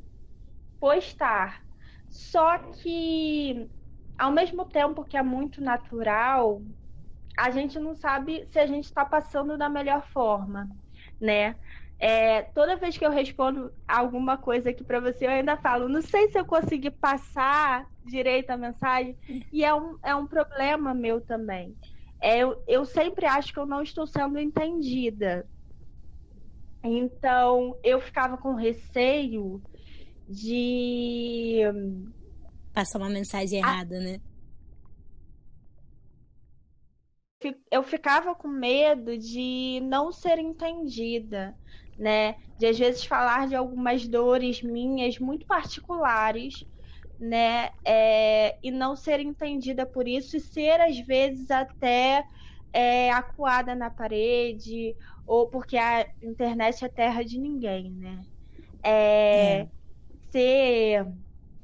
postar. 0.82 1.62
Só 2.10 2.58
que 2.58 3.70
ao 4.18 4.32
mesmo 4.32 4.64
tempo 4.64 5.04
que 5.04 5.16
é 5.16 5.22
muito 5.22 5.60
natural, 5.60 6.60
a 7.38 7.52
gente 7.52 7.78
não 7.78 7.94
sabe 7.94 8.48
se 8.50 8.58
a 8.58 8.66
gente 8.66 8.86
está 8.86 9.04
passando 9.04 9.56
da 9.56 9.68
melhor 9.68 10.04
forma, 10.08 10.68
né? 11.20 11.54
É, 12.00 12.42
toda 12.42 12.74
vez 12.74 12.98
que 12.98 13.06
eu 13.06 13.12
respondo 13.12 13.72
alguma 13.86 14.36
coisa 14.36 14.70
aqui 14.70 14.82
para 14.82 14.98
você, 14.98 15.24
eu 15.24 15.30
ainda 15.30 15.56
falo, 15.56 15.88
não 15.88 16.02
sei 16.02 16.28
se 16.28 16.36
eu 16.36 16.44
consegui 16.44 16.90
passar 16.90 17.86
direito 18.04 18.50
a 18.50 18.56
mensagem, 18.56 19.16
e 19.52 19.64
é 19.64 19.72
um, 19.72 19.96
é 20.02 20.16
um 20.16 20.26
problema 20.26 20.92
meu 20.92 21.20
também. 21.20 21.76
É, 22.20 22.38
eu, 22.38 22.60
eu 22.66 22.84
sempre 22.84 23.24
acho 23.24 23.52
que 23.52 23.58
eu 23.60 23.66
não 23.66 23.82
estou 23.82 24.04
sendo 24.04 24.36
entendida. 24.36 25.48
Então, 26.82 27.78
eu 27.84 28.00
ficava 28.00 28.36
com 28.36 28.56
receio 28.56 29.62
de. 30.32 31.60
Passar 32.72 32.98
uma 32.98 33.10
mensagem 33.10 33.58
errada, 33.58 34.00
né? 34.00 34.20
Eu 37.70 37.82
ficava 37.82 38.34
com 38.34 38.46
medo 38.46 39.18
de 39.18 39.80
não 39.82 40.12
ser 40.12 40.38
entendida 40.38 41.56
né? 41.98 42.34
De 42.58 42.66
às 42.66 42.78
vezes 42.78 43.04
falar 43.04 43.48
de 43.48 43.54
algumas 43.54 44.06
dores 44.06 44.62
minhas 44.62 45.18
muito 45.18 45.46
particulares, 45.46 46.64
né? 47.18 47.70
É, 47.84 48.56
e 48.62 48.70
não 48.70 48.96
ser 48.96 49.20
entendida 49.20 49.86
por 49.86 50.08
isso 50.08 50.36
e 50.36 50.40
ser 50.40 50.80
às 50.80 50.98
vezes 50.98 51.50
até 51.50 52.24
é 52.72 53.10
acuada 53.10 53.74
na 53.74 53.90
parede, 53.90 54.96
ou 55.26 55.46
porque 55.46 55.76
a 55.76 56.06
internet 56.22 56.84
é 56.84 56.88
terra 56.88 57.22
de 57.22 57.38
ninguém, 57.38 57.90
né? 57.92 58.22
É, 58.82 59.60
é. 59.60 59.66
Ser, 60.32 61.06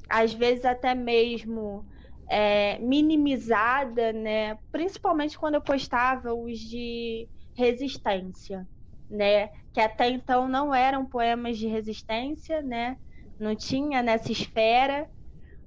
às 0.09 0.33
vezes, 0.35 0.64
até 0.64 0.94
mesmo 0.94 1.87
é, 2.31 2.78
minimizada, 2.78 4.12
né? 4.12 4.57
Principalmente 4.70 5.38
quando 5.38 5.54
eu 5.54 5.62
postava 5.62 6.35
os 6.35 6.59
de 6.59 7.28
resistência, 7.57 8.68
né? 9.09 9.48
Que 9.72 9.81
até 9.81 10.09
então 10.09 10.48
não 10.48 10.74
eram 10.74 11.07
poemas 11.07 11.59
de 11.59 11.66
resistência, 11.66 12.62
né? 12.62 12.96
Não 13.38 13.57
tinha 13.57 14.02
nessa 14.02 14.31
esfera, 14.33 15.09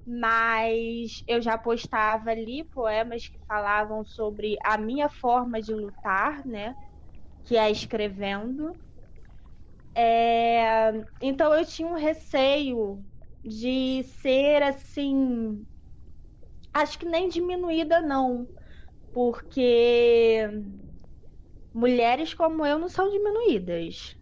mas 0.06 1.24
eu 1.28 1.42
já 1.42 1.58
postava 1.58 2.32
ali 2.32 2.64
poemas 2.66 3.28
que 3.28 3.40
falavam 3.48 4.04
sobre 4.06 4.58
a 4.64 4.78
minha 4.78 5.10
forma 5.10 5.62
de 5.62 5.74
lutar, 5.74 6.46
né? 6.46 6.76
Que 7.46 7.58
é 7.58 7.70
escrevendo. 7.72 8.74
É... 9.96 10.92
Então 11.22 11.54
eu 11.54 11.66
tinha 11.66 11.88
um 11.88 11.96
receio 11.96 13.04
de 13.44 14.04
ser 14.04 14.64
assim 14.64 15.66
acho 16.74 16.98
que 17.00 17.06
nem 17.06 17.30
diminuída, 17.30 18.02
não. 18.02 18.48
Porque 19.14 20.48
mulheres 21.74 22.34
como 22.34 22.66
eu 22.66 22.78
não 22.80 22.90
são 22.90 23.10
diminuídas. 23.10 24.16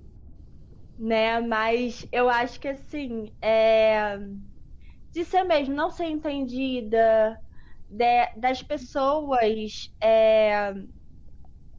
Né? 0.97 1.39
Mas 1.39 2.05
eu 2.11 2.29
acho 2.29 2.59
que 2.59 2.67
assim, 2.67 3.33
é... 3.41 4.17
de 5.11 5.25
ser 5.25 5.43
mesmo, 5.43 5.73
não 5.75 5.91
ser 5.91 6.05
entendida, 6.05 7.37
de... 7.89 8.27
das 8.39 8.61
pessoas 8.63 9.89
é... 10.01 10.73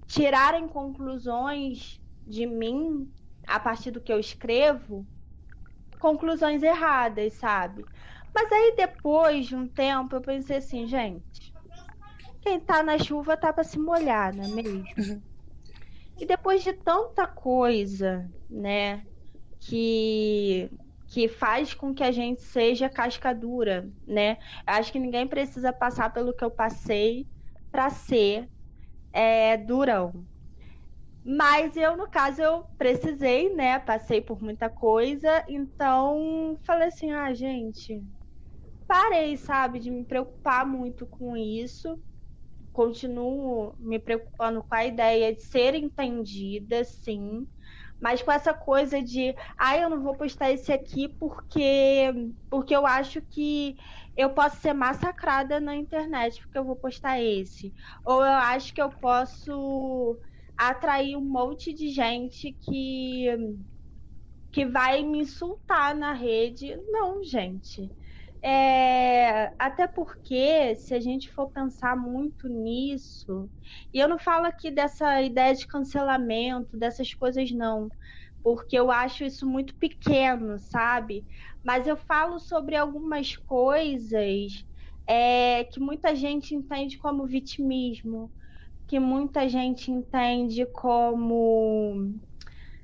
tirarem 0.07 0.68
conclusões 0.68 2.00
de 2.26 2.46
mim 2.46 3.12
a 3.50 3.60
partir 3.60 3.90
do 3.90 4.00
que 4.00 4.12
eu 4.12 4.18
escrevo, 4.18 5.06
conclusões 5.98 6.62
erradas, 6.62 7.34
sabe? 7.34 7.84
Mas 8.34 8.50
aí 8.50 8.74
depois 8.76 9.46
de 9.46 9.56
um 9.56 9.68
tempo 9.68 10.16
eu 10.16 10.20
pensei 10.20 10.56
assim, 10.58 10.86
gente, 10.86 11.54
quem 12.40 12.60
tá 12.60 12.82
na 12.82 12.98
chuva 12.98 13.36
tá 13.36 13.52
para 13.52 13.64
se 13.64 13.78
molhar, 13.78 14.34
não 14.34 14.44
é 14.44 14.48
mesmo? 14.48 14.88
Uhum. 14.96 15.22
E 16.18 16.26
depois 16.26 16.62
de 16.62 16.72
tanta 16.72 17.26
coisa, 17.26 18.30
né, 18.48 19.06
que 19.60 20.70
que 21.12 21.26
faz 21.26 21.74
com 21.74 21.92
que 21.92 22.04
a 22.04 22.12
gente 22.12 22.40
seja 22.40 22.88
cascadura, 22.88 23.90
né? 24.06 24.38
Acho 24.64 24.92
que 24.92 24.98
ninguém 24.98 25.26
precisa 25.26 25.72
passar 25.72 26.12
pelo 26.12 26.32
que 26.32 26.44
eu 26.44 26.50
passei 26.52 27.26
para 27.72 27.90
ser 27.90 28.48
é, 29.12 29.56
durão. 29.56 30.24
Mas 31.24 31.76
eu, 31.76 31.96
no 31.96 32.09
caso, 32.09 32.40
eu 32.42 32.64
precisei, 32.78 33.54
né? 33.54 33.78
Passei 33.78 34.20
por 34.22 34.40
muita 34.42 34.70
coisa, 34.70 35.44
então 35.48 36.59
falei 36.64 36.88
assim, 36.88 37.12
ah, 37.12 37.33
gente, 37.35 38.02
parei, 38.87 39.37
sabe, 39.37 39.80
de 39.80 39.90
me 39.90 40.04
preocupar 40.06 40.66
muito 40.66 41.06
com 41.06 41.37
isso. 41.37 41.98
Continuo 42.72 43.74
me 43.78 43.98
preocupando 43.98 44.62
com 44.62 44.74
a 44.74 44.87
ideia 44.87 45.35
de 45.35 45.42
ser 45.42 45.74
entendida, 45.74 46.85
sim. 46.85 47.46
Mas 48.00 48.22
com 48.22 48.33
essa 48.33 48.54
coisa 48.54 49.02
de, 49.02 49.35
ah, 49.59 49.76
eu 49.78 49.90
não 49.90 50.02
vou 50.02 50.16
postar 50.16 50.50
esse 50.52 50.72
aqui 50.72 51.09
porque 51.18 52.12
porque 52.50 52.74
eu 52.74 52.87
acho 52.87 53.22
que 53.22 53.76
eu 54.16 54.30
posso 54.35 54.56
ser 54.61 54.72
massacrada 54.74 55.61
na 55.61 55.76
internet 55.76 56.40
porque 56.42 56.59
eu 56.59 56.64
vou 56.64 56.76
postar 56.76 57.20
esse. 57.20 57.72
Ou 58.04 58.20
eu 58.24 58.33
acho 58.33 58.72
que 58.74 58.80
eu 58.83 58.90
posso 58.90 60.18
atrair 60.68 61.16
um 61.16 61.24
monte 61.24 61.72
de 61.74 61.90
gente 61.90 62.52
que 62.60 63.26
que 64.52 64.66
vai 64.66 65.02
me 65.02 65.20
insultar 65.20 65.94
na 65.94 66.12
rede. 66.12 66.76
Não, 66.90 67.22
gente. 67.22 67.92
É, 68.42 69.52
até 69.58 69.86
porque, 69.86 70.74
se 70.76 70.94
a 70.94 71.00
gente 71.00 71.30
for 71.32 71.50
pensar 71.50 71.96
muito 71.96 72.48
nisso, 72.48 73.50
e 73.92 73.98
eu 73.98 74.08
não 74.08 74.18
falo 74.18 74.46
aqui 74.46 74.70
dessa 74.70 75.20
ideia 75.22 75.54
de 75.54 75.66
cancelamento, 75.66 76.76
dessas 76.78 77.12
coisas, 77.14 77.50
não, 77.52 77.88
porque 78.42 78.76
eu 78.78 78.90
acho 78.90 79.24
isso 79.24 79.46
muito 79.46 79.76
pequeno, 79.76 80.58
sabe? 80.58 81.26
Mas 81.62 81.86
eu 81.86 81.96
falo 81.96 82.38
sobre 82.40 82.76
algumas 82.76 83.36
coisas 83.36 84.64
é, 85.06 85.64
que 85.64 85.78
muita 85.80 86.14
gente 86.16 86.54
entende 86.54 86.96
como 86.98 87.26
vitimismo, 87.26 88.32
que 88.90 88.98
muita 88.98 89.48
gente 89.48 89.88
entende 89.88 90.66
como 90.66 92.12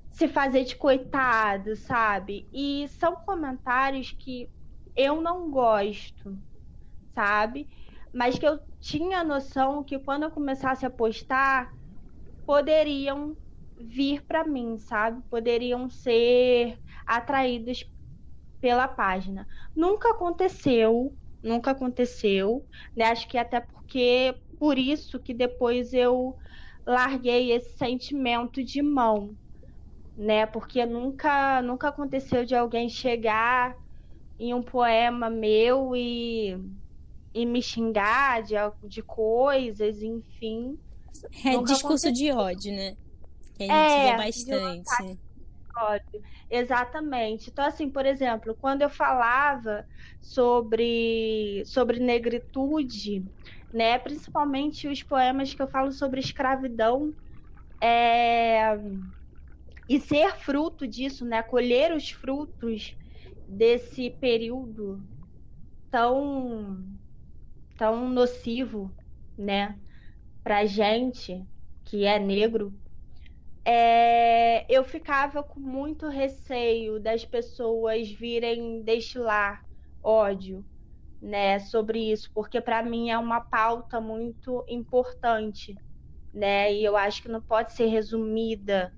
se 0.09 0.29
fazer 0.29 0.63
de 0.63 0.77
coitado, 0.77 1.75
sabe? 1.75 2.49
E 2.53 2.87
são 2.91 3.17
comentários 3.17 4.13
que 4.13 4.49
eu 4.95 5.21
não 5.21 5.51
gosto, 5.51 6.41
sabe? 7.13 7.69
Mas 8.15 8.39
que 8.39 8.47
eu 8.47 8.61
tinha 8.79 9.25
noção 9.25 9.83
que 9.83 9.99
quando 9.99 10.23
eu 10.23 10.31
começasse 10.31 10.87
a 10.87 10.91
postar, 10.91 11.73
poderiam 12.47 13.37
vir 13.77 14.25
para 14.25 14.45
mim, 14.47 14.79
sabe? 14.79 15.21
Poderiam 15.29 15.91
ser 15.91 16.81
atraídos 17.05 17.85
pela 18.61 18.87
página. 18.87 19.45
Nunca 19.75 20.11
aconteceu, 20.13 21.19
nunca 21.43 21.73
aconteceu, 21.73 22.65
né? 22.95 23.07
Acho 23.07 23.27
que 23.29 23.37
até 23.37 23.61
porque 23.61 24.41
por 24.59 24.79
isso 24.79 25.19
que 25.19 25.35
depois 25.35 25.93
eu 25.93 26.37
larguei 26.87 27.53
esse 27.53 27.77
sentimento 27.77 28.63
de 28.63 28.81
mão, 28.81 29.37
né? 30.17 30.47
Porque 30.47 30.87
nunca 30.87 31.61
nunca 31.63 31.89
aconteceu 31.89 32.45
de 32.45 32.55
alguém 32.55 32.89
chegar 32.89 33.75
em 34.39 34.55
um 34.55 34.63
poema 34.63 35.31
meu 35.31 35.97
e, 35.97 36.57
e 37.35 37.47
me 37.47 37.63
xingar 37.63 38.43
de, 38.43 38.55
de 38.85 39.03
coisas, 39.03 40.03
enfim. 40.03 40.79
É 41.45 41.57
discurso 41.63 42.09
aconteceu. 42.09 42.13
de 42.13 42.33
ódio, 42.33 42.73
né? 42.73 42.97
Que 43.57 43.65
a 43.65 43.67
gente 43.67 43.93
é, 43.93 44.11
vê 44.11 44.17
bastante. 44.17 45.19
Ódio. 45.79 46.23
Exatamente. 46.51 47.51
Então, 47.51 47.65
assim, 47.65 47.91
por 47.91 48.07
exemplo, 48.07 48.55
quando 48.55 48.83
eu 48.83 48.89
falava 48.89 49.85
sobre, 50.21 51.63
sobre 51.67 51.99
negritude, 51.99 53.25
né, 53.77 53.99
principalmente 53.99 54.89
os 54.89 55.03
poemas 55.03 55.53
que 55.55 55.61
eu 55.63 55.69
falo 55.69 55.93
sobre 55.93 56.21
escravidão, 56.21 57.15
é, 57.83 58.77
e 59.89 60.01
ser 60.01 60.37
fruto 60.37 60.87
disso, 60.87 61.25
né, 61.25 61.43
colher 61.43 61.93
os 61.95 62.11
frutos 62.11 62.97
desse 63.47 64.11
período 64.11 65.03
tão 65.91 66.85
tão 67.77 68.09
nocivo, 68.11 68.95
né, 69.37 69.81
pra 70.45 70.67
gente 70.67 71.47
que 71.85 72.05
é 72.07 72.19
negro, 72.19 72.79
é, 73.65 74.67
eu 74.75 74.85
ficava 74.85 75.43
com 75.43 75.61
muito 75.61 76.09
receio 76.09 77.01
das 77.01 77.25
pessoas 77.25 78.11
virem 78.11 78.83
destilar 78.85 79.63
ódio, 80.03 80.65
né, 81.21 81.59
sobre 81.59 82.13
isso, 82.13 82.31
porque 82.35 82.61
para 82.61 82.83
mim 82.83 83.11
é 83.11 83.19
uma 83.19 83.41
pauta 83.41 84.01
muito 84.01 84.65
importante, 84.69 85.75
né, 86.33 86.73
e 86.73 86.85
eu 86.85 86.97
acho 86.97 87.23
que 87.23 87.29
não 87.29 87.41
pode 87.41 87.73
ser 87.73 87.87
resumida 87.87 88.93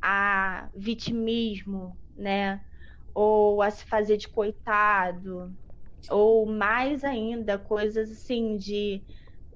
a 0.00 0.68
vitimismo, 0.74 1.96
né, 2.16 2.60
ou 3.14 3.62
a 3.62 3.70
se 3.70 3.84
fazer 3.86 4.16
de 4.16 4.28
coitado, 4.28 5.52
ou 6.10 6.46
mais 6.46 7.04
ainda, 7.04 7.58
coisas 7.58 8.10
assim 8.10 8.56
de 8.56 9.02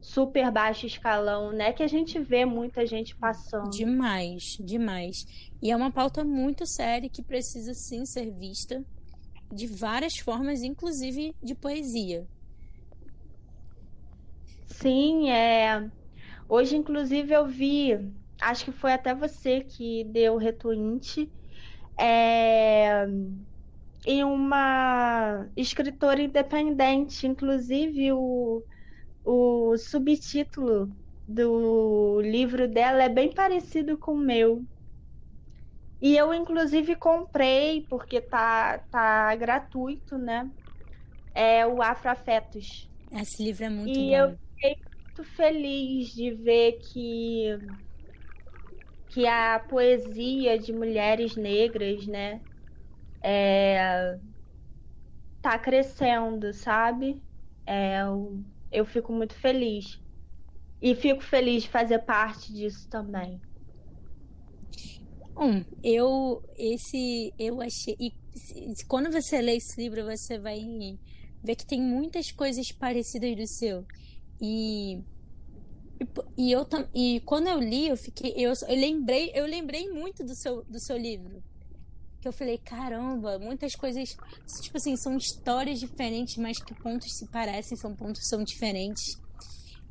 super 0.01 0.51
baixo 0.51 0.87
escalão, 0.87 1.53
né? 1.53 1.73
Que 1.73 1.83
a 1.83 1.87
gente 1.89 2.19
vê 2.19 2.45
muita 2.45 2.87
gente 2.87 3.17
passando. 3.17 3.71
Demais, 3.71 4.57
demais. 4.61 5.27
E 5.61 5.71
é 5.71 5.77
uma 5.77 5.91
pauta 5.91 6.25
muito 6.25 6.65
séria 6.67 7.11
que 7.11 7.23
precisa 7.23 7.75
sim 7.75 8.07
ser 8.07 8.31
vista 8.31 8.85
de 9.53 9.67
várias 9.67 10.19
formas, 10.19 10.63
inclusive 10.63 11.35
de 11.43 11.55
poesia. 11.55 12.27
Sim, 14.67 15.31
é. 15.31 15.91
Hoje, 16.49 16.77
inclusive, 16.77 17.33
eu 17.33 17.47
vi, 17.47 18.13
acho 18.41 18.65
que 18.65 18.73
foi 18.73 18.93
até 18.93 19.15
você 19.15 19.61
que 19.61 20.05
deu 20.05 20.35
o 20.35 20.39
retweet, 20.39 21.31
é 21.99 23.07
e 24.07 24.25
uma 24.25 25.47
escritora 25.57 26.23
independente. 26.23 27.27
Inclusive, 27.27 28.13
o, 28.13 28.63
o 29.25 29.77
subtítulo 29.77 30.91
do 31.27 32.21
livro 32.23 32.67
dela 32.69 33.03
é 33.03 33.09
bem 33.09 33.33
parecido 33.35 33.99
com 33.99 34.15
o 34.15 34.19
meu. 34.19 34.65
E 36.01 36.17
eu, 36.17 36.33
inclusive, 36.35 36.97
comprei, 36.97 37.87
porque 37.89 38.21
tá, 38.21 38.79
tá 38.91 39.35
gratuito, 39.37 40.17
né? 40.19 40.51
É 41.35 41.67
o 41.67 41.83
Afroafetos. 41.83 42.91
Esse 43.13 43.43
livro 43.43 43.65
é 43.65 43.69
muito 43.69 44.03
e 44.03 44.13
bom. 44.13 44.15
eu 44.15 44.39
fiquei 44.57 44.77
muito 45.17 45.25
feliz 45.37 46.09
de 46.15 46.33
ver 46.35 46.75
que 46.93 47.49
que 49.09 49.27
a 49.27 49.59
poesia 49.61 50.59
de 50.59 50.73
mulheres 50.73 51.37
negras, 51.37 52.07
né, 52.07 52.45
é, 53.23 54.19
tá 55.41 55.59
crescendo, 55.59 56.53
sabe? 56.53 57.25
É, 57.67 58.03
eu, 58.03 58.45
eu 58.71 58.85
fico 58.87 59.13
muito 59.13 59.35
feliz. 59.35 60.03
E 60.83 60.95
fico 60.97 61.23
feliz 61.23 61.65
de 61.65 61.71
fazer 61.71 62.01
parte 62.01 62.53
disso 62.55 62.89
também. 62.91 63.43
Bom, 65.39 65.65
eu 65.85 66.43
esse 66.57 67.33
eu 67.39 67.61
achei 67.63 67.95
e 68.01 68.13
quando 68.89 69.09
você 69.09 69.41
lê 69.41 69.55
esse 69.55 69.81
livro 69.81 70.05
você 70.05 70.37
vai 70.37 70.59
ver 71.45 71.55
que 71.55 71.65
tem 71.65 71.81
muitas 71.81 72.33
coisas 72.33 72.73
parecidas 72.73 73.37
do 73.37 73.47
seu. 73.47 73.87
E 74.43 74.99
e, 76.37 76.51
eu 76.51 76.67
e 76.93 77.21
quando 77.21 77.47
eu 77.47 77.61
li 77.61 77.87
eu 77.87 77.97
fiquei 77.97 78.35
eu, 78.37 78.53
eu 78.67 78.81
lembrei 78.81 79.31
eu 79.33 79.47
lembrei 79.47 79.89
muito 79.89 80.25
do 80.25 80.35
seu 80.35 80.65
do 80.65 80.81
seu 80.81 80.97
livro. 80.97 81.41
Que 82.21 82.27
eu 82.27 82.33
falei 82.33 82.59
caramba 82.59 83.39
muitas 83.39 83.77
coisas 83.77 84.17
tipo 84.61 84.77
assim 84.77 84.97
são 84.97 85.17
histórias 85.17 85.79
diferentes 85.79 86.37
mas 86.37 86.61
que 86.61 86.75
pontos 86.75 87.17
se 87.17 87.29
parecem 87.29 87.79
são 87.79 87.95
pontos 87.95 88.27
são 88.27 88.43
diferentes. 88.43 89.17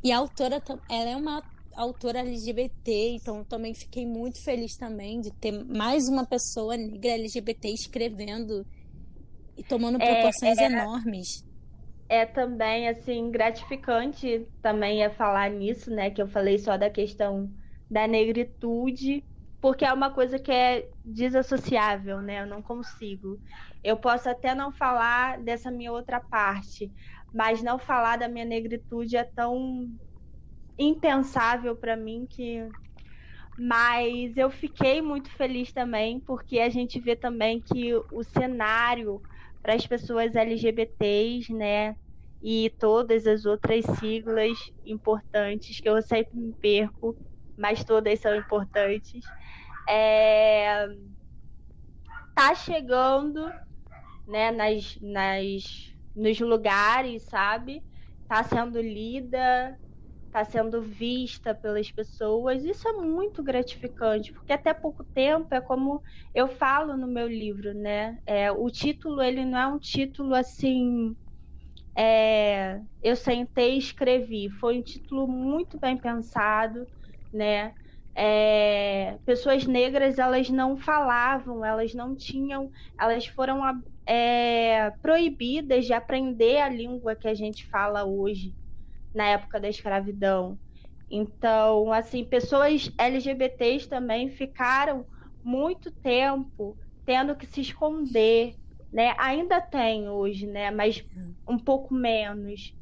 E 0.04 0.12
a 0.12 0.18
autora 0.18 0.62
ela 0.90 1.10
é 1.10 1.16
uma 1.16 1.42
autora 1.78 2.20
LGBT, 2.20 3.18
então 3.22 3.44
também 3.44 3.74
fiquei 3.74 4.06
muito 4.06 4.44
feliz 4.44 4.76
também 4.76 5.22
de 5.22 5.32
ter 5.32 5.52
mais 5.64 6.10
uma 6.10 6.26
pessoa 6.26 6.76
negra 6.76 7.12
LGBT 7.12 7.70
escrevendo 7.70 8.66
e 9.56 9.64
tomando 9.64 10.02
é, 10.02 10.14
proporções 10.14 10.58
é, 10.58 10.64
é, 10.64 10.66
enormes. 10.66 11.46
É 12.10 12.26
também 12.26 12.88
assim 12.90 13.30
gratificante 13.30 14.48
também 14.62 15.04
é 15.04 15.10
falar 15.10 15.52
nisso, 15.52 15.92
né, 15.92 16.10
que 16.10 16.22
eu 16.22 16.28
falei 16.28 16.58
só 16.58 16.78
da 16.78 16.90
questão 16.90 17.50
da 17.90 18.08
negritude, 18.08 19.24
porque 19.62 19.86
é 19.86 19.94
uma 19.94 20.10
coisa 20.12 20.40
que 20.40 20.52
é 20.52 20.90
desassociável, 21.06 22.22
né? 22.22 22.42
Eu 22.42 22.48
não 22.48 22.62
consigo. 22.62 23.40
Eu 23.84 23.98
posso 23.98 24.30
até 24.30 24.54
não 24.54 24.72
falar 24.72 25.40
dessa 25.40 25.72
minha 25.72 25.92
outra 25.92 26.20
parte, 26.20 26.92
mas 27.34 27.62
não 27.62 27.80
falar 27.80 28.18
da 28.18 28.28
minha 28.28 28.46
negritude 28.46 29.16
é 29.16 29.24
tão 29.24 29.90
impensável 30.78 31.76
para 31.76 31.96
mim 31.96 32.28
que 32.30 32.70
mas 33.58 34.38
eu 34.38 34.52
fiquei 34.52 35.02
muito 35.02 35.32
feliz 35.32 35.74
também 35.74 36.20
porque 36.20 36.60
a 36.60 36.70
gente 36.70 37.00
vê 37.00 37.16
também 37.16 37.62
que 37.62 37.96
o 38.12 38.24
cenário 38.24 39.20
para 39.62 39.74
as 39.74 39.86
pessoas 39.86 40.36
LGBTs, 40.36 41.52
né, 41.54 41.96
e 42.42 42.70
todas 42.80 43.26
as 43.28 43.46
outras 43.46 43.84
siglas 44.00 44.58
importantes 44.86 45.80
que 45.82 45.90
eu 45.90 46.02
sempre 46.02 46.38
me 46.40 46.54
perco, 46.62 47.18
mas 47.58 47.84
todas 47.84 48.20
são 48.20 48.36
importantes. 48.36 49.26
É... 49.90 50.88
tá 52.36 52.54
chegando, 52.56 53.52
né, 54.28 54.52
nas, 54.52 54.98
nas 55.02 55.64
nos 56.16 56.40
lugares, 56.40 57.24
sabe? 57.26 57.84
Tá 58.28 58.44
sendo 58.44 58.82
lida, 58.82 59.78
está 60.28 60.44
sendo 60.46 60.82
vista 60.82 61.56
pelas 61.56 61.92
pessoas. 61.92 62.64
Isso 62.64 62.88
é 62.88 62.94
muito 62.94 63.44
gratificante, 63.44 64.32
porque 64.34 64.54
até 64.54 64.74
pouco 64.74 65.04
tempo 65.14 65.54
é 65.54 65.62
como 65.62 66.02
eu 66.34 66.48
falo 66.48 66.96
no 66.98 67.08
meu 67.08 67.28
livro, 67.28 67.74
né? 67.74 68.18
É, 68.26 68.52
o 68.52 68.70
título 68.70 69.22
ele 69.22 69.46
não 69.46 69.58
é 69.60 69.68
um 69.68 69.80
título 69.80 70.36
assim. 70.36 71.16
É, 71.98 72.80
eu 73.02 73.16
sentei 73.16 73.76
e 73.76 73.80
escrevi. 73.80 74.50
Foi 74.60 74.80
um 74.80 74.84
título 74.84 75.28
muito 75.28 75.80
bem 75.80 75.98
pensado, 76.00 76.88
né? 77.34 77.74
É, 78.16 79.18
pessoas 79.26 79.66
negras 79.66 80.18
elas 80.20 80.50
não 80.50 80.76
falavam, 80.78 81.64
elas 81.64 81.94
não 81.94 82.16
tinham, 82.16 82.70
elas 83.00 83.28
foram 83.28 83.62
é, 84.08 84.90
proibidas 85.02 85.86
de 85.86 85.94
aprender 85.94 86.58
a 86.60 86.70
língua 86.70 87.16
que 87.16 87.28
a 87.28 87.34
gente 87.36 87.68
fala 87.70 88.06
hoje 88.06 88.56
na 89.14 89.26
época 89.28 89.60
da 89.60 89.70
escravidão. 89.70 90.60
Então, 91.10 91.92
assim, 91.94 92.24
pessoas 92.26 92.92
LGBTs 92.98 93.88
também 93.88 94.30
ficaram 94.30 95.06
muito 95.44 95.92
tempo 95.92 96.78
tendo 97.06 97.36
que 97.36 97.46
se 97.46 97.62
esconder, 97.62 98.56
né? 98.92 99.16
Ainda 99.18 99.62
tem 99.62 100.10
hoje, 100.10 100.46
né? 100.46 100.70
Mas 100.72 101.04
um 101.48 101.58
pouco 101.58 101.94
menos. 101.94 102.74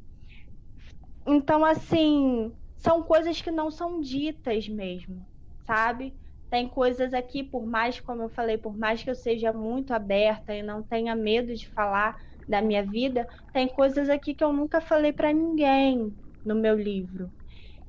Então, 1.26 1.64
assim, 1.64 2.52
são 2.76 3.02
coisas 3.02 3.40
que 3.40 3.50
não 3.50 3.70
são 3.70 4.00
ditas 4.00 4.68
mesmo, 4.68 5.26
sabe? 5.66 6.14
Tem 6.50 6.68
coisas 6.68 7.12
aqui, 7.12 7.42
por 7.42 7.66
mais, 7.66 8.00
como 8.00 8.22
eu 8.22 8.28
falei, 8.28 8.56
por 8.58 8.76
mais 8.76 9.02
que 9.02 9.10
eu 9.10 9.14
seja 9.14 9.52
muito 9.52 9.92
aberta 9.92 10.54
e 10.54 10.62
não 10.62 10.82
tenha 10.82 11.14
medo 11.14 11.54
de 11.54 11.68
falar 11.68 12.16
da 12.48 12.62
minha 12.62 12.84
vida, 12.84 13.26
tem 13.52 13.68
coisas 13.68 14.08
aqui 14.08 14.34
que 14.34 14.44
eu 14.44 14.52
nunca 14.52 14.80
falei 14.80 15.12
para 15.12 15.32
ninguém, 15.32 16.16
no 16.44 16.54
meu 16.54 16.76
livro. 16.76 17.32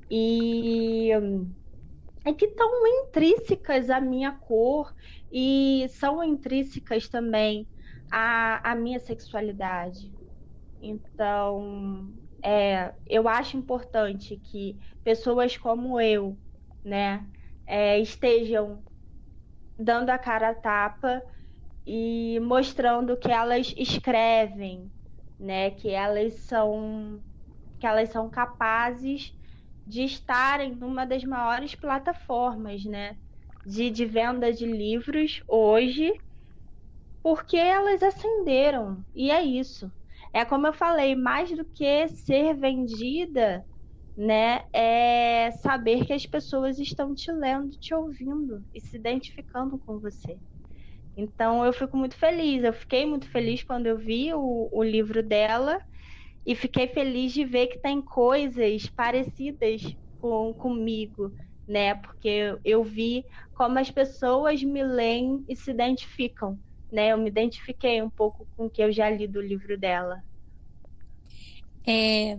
E 0.09 1.11
é 2.25 2.33
que 2.33 2.45
estão 2.45 2.69
intrínsecas 2.87 3.89
à 3.89 4.01
minha 4.01 4.37
cor 4.39 4.93
e 5.31 5.87
são 5.89 6.23
intrínsecas 6.23 7.07
também 7.09 7.69
à, 8.11 8.71
à 8.71 8.75
minha 8.75 8.99
sexualidade. 8.99 10.15
Então, 10.81 12.13
é, 12.43 12.93
eu 13.07 13.27
acho 13.29 13.57
importante 13.57 14.37
que 14.39 14.77
pessoas 15.03 15.57
como 15.57 15.99
eu, 16.01 16.39
né, 16.83 17.27
é, 17.67 17.99
estejam 17.99 18.83
dando 19.77 20.09
a 20.09 20.17
cara 20.19 20.49
a 20.49 20.55
tapa 20.55 21.21
e 21.87 22.39
mostrando 22.41 23.17
que 23.17 23.31
elas 23.31 23.73
escrevem, 23.77 24.91
né, 25.39 25.71
que 25.71 25.89
elas 25.91 26.45
são 26.47 27.23
que 27.79 27.87
elas 27.87 28.09
são 28.11 28.29
capazes 28.29 29.31
de 29.87 30.03
estarem 30.03 30.75
numa 30.75 31.05
das 31.05 31.23
maiores 31.25 31.75
plataformas, 31.75 32.85
né, 32.85 33.17
de, 33.65 33.91
de 33.91 34.05
venda 34.05 34.53
de 34.53 34.65
livros 34.67 35.41
hoje, 35.47 36.13
porque 37.21 37.57
elas 37.57 38.01
ascenderam. 38.03 39.05
E 39.13 39.31
é 39.31 39.41
isso. 39.43 39.91
É 40.33 40.45
como 40.45 40.67
eu 40.67 40.73
falei, 40.73 41.15
mais 41.15 41.55
do 41.55 41.65
que 41.65 42.07
ser 42.09 42.55
vendida, 42.55 43.65
né, 44.15 44.65
é 44.73 45.51
saber 45.61 46.05
que 46.05 46.13
as 46.13 46.25
pessoas 46.25 46.79
estão 46.79 47.13
te 47.15 47.31
lendo, 47.31 47.71
te 47.79 47.93
ouvindo 47.93 48.65
e 48.73 48.81
se 48.81 48.97
identificando 48.97 49.79
com 49.79 49.99
você. 49.99 50.39
Então 51.17 51.65
eu 51.65 51.73
fico 51.73 51.97
muito 51.97 52.17
feliz. 52.17 52.63
Eu 52.63 52.73
fiquei 52.73 53.05
muito 53.07 53.29
feliz 53.31 53.63
quando 53.63 53.87
eu 53.87 53.97
vi 53.99 54.33
o, 54.35 54.69
o 54.73 54.83
livro 54.83 55.23
dela 55.23 55.79
e 56.45 56.55
fiquei 56.55 56.87
feliz 56.87 57.33
de 57.33 57.45
ver 57.45 57.67
que 57.67 57.79
tem 57.79 58.01
coisas 58.03 58.87
parecidas 58.91 59.81
com 60.19 60.53
comigo, 60.55 61.33
né? 61.67 61.95
Porque 61.95 62.57
eu 62.65 62.83
vi 62.83 63.25
como 63.55 63.79
as 63.79 63.91
pessoas 63.91 64.63
me 64.63 64.83
leem 64.83 65.45
e 65.49 65.55
se 65.55 65.71
identificam, 65.71 66.59
né? 66.91 67.13
Eu 67.13 67.19
me 67.19 67.29
identifiquei 67.29 68.01
um 68.03 68.11
pouco 68.11 68.47
com 68.57 68.67
o 68.67 68.71
que 68.71 68.83
eu 68.83 68.91
já 68.93 69.09
li 69.09 69.27
do 69.27 69.41
livro 69.41 69.77
dela. 69.79 70.23
É, 71.87 72.37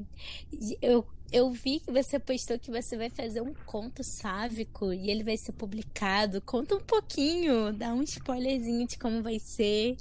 eu, 0.82 1.06
eu 1.32 1.50
vi 1.50 1.80
que 1.80 1.92
você 1.92 2.18
postou 2.18 2.58
que 2.58 2.70
você 2.70 2.96
vai 2.96 3.10
fazer 3.10 3.40
um 3.40 3.54
conto 3.66 4.02
sávico 4.02 4.92
e 4.92 5.10
ele 5.10 5.22
vai 5.22 5.36
ser 5.36 5.52
publicado. 5.52 6.40
Conta 6.40 6.74
um 6.74 6.80
pouquinho, 6.80 7.72
dá 7.72 7.92
um 7.92 8.02
spoilerzinho 8.02 8.86
de 8.86 8.98
como 8.98 9.22
vai 9.22 9.38
ser. 9.38 9.96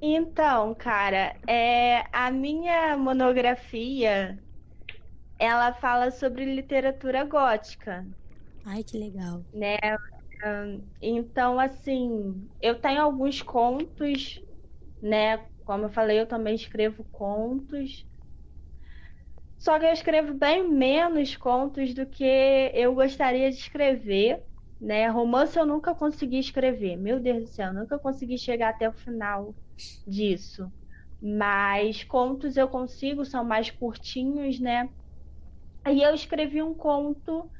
Então, 0.00 0.74
cara, 0.74 1.36
é, 1.46 2.04
a 2.12 2.30
minha 2.30 2.96
monografia 2.96 4.38
ela 5.38 5.72
fala 5.72 6.10
sobre 6.10 6.44
literatura 6.44 7.24
gótica. 7.24 8.06
Ai, 8.64 8.82
que 8.82 8.98
legal. 8.98 9.42
Né? 9.52 9.76
Então, 11.00 11.58
assim, 11.58 12.48
eu 12.60 12.78
tenho 12.78 13.00
alguns 13.00 13.42
contos, 13.42 14.42
né? 15.00 15.38
Como 15.64 15.84
eu 15.84 15.88
falei, 15.90 16.20
eu 16.20 16.26
também 16.26 16.54
escrevo 16.54 17.04
contos. 17.04 18.04
Só 19.58 19.78
que 19.78 19.86
eu 19.86 19.92
escrevo 19.92 20.34
bem 20.34 20.68
menos 20.68 21.36
contos 21.36 21.94
do 21.94 22.06
que 22.06 22.24
eu 22.74 22.94
gostaria 22.94 23.50
de 23.50 23.56
escrever, 23.58 24.42
né? 24.80 25.08
Romance 25.08 25.58
eu 25.58 25.66
nunca 25.66 25.94
consegui 25.94 26.38
escrever. 26.38 26.96
Meu 26.96 27.20
Deus 27.20 27.42
do 27.44 27.48
céu, 27.48 27.72
nunca 27.72 27.98
consegui 27.98 28.38
chegar 28.38 28.70
até 28.70 28.88
o 28.88 28.92
final 28.92 29.56
disso. 30.06 30.72
Mas 31.20 32.04
contos 32.04 32.56
eu 32.56 32.68
consigo, 32.68 33.24
são 33.24 33.44
mais 33.44 33.70
curtinhos, 33.70 34.60
né? 34.60 34.88
E 35.88 36.02
eu 36.02 36.14
escrevi 36.14 36.62
um 36.62 36.74
conto 36.74 37.50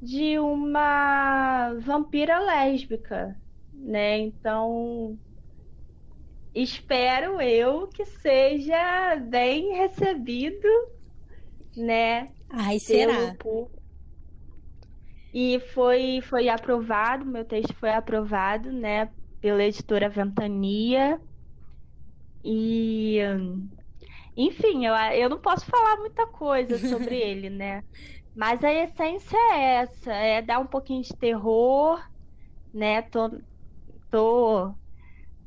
de 0.00 0.38
uma 0.40 1.74
vampira 1.80 2.38
lésbica, 2.40 3.36
né? 3.72 4.18
Então, 4.18 5.18
espero 6.54 7.40
eu 7.40 7.88
que 7.88 8.04
seja 8.06 9.16
bem 9.16 9.74
recebido, 9.76 10.66
né? 11.76 12.30
Ai, 12.50 12.78
será? 12.78 13.36
E 15.32 15.58
foi, 15.74 16.20
foi 16.22 16.48
aprovado, 16.48 17.26
meu 17.26 17.44
texto 17.44 17.74
foi 17.74 17.90
aprovado, 17.90 18.70
né, 18.70 19.10
pela 19.40 19.64
editora 19.64 20.08
Ventania. 20.08 21.20
E, 22.44 23.18
enfim, 24.36 24.86
eu, 24.86 24.94
eu 24.94 25.28
não 25.28 25.40
posso 25.40 25.66
falar 25.66 25.96
muita 25.96 26.26
coisa 26.26 26.78
sobre 26.78 27.16
ele, 27.20 27.50
né? 27.50 27.82
Mas 28.36 28.62
a 28.62 28.72
essência 28.72 29.36
é 29.52 29.82
essa, 29.82 30.12
é 30.12 30.42
dar 30.42 30.60
um 30.60 30.66
pouquinho 30.66 31.02
de 31.02 31.16
terror, 31.16 32.00
né? 32.72 33.02
Tô, 33.02 33.30
tô 34.10 34.74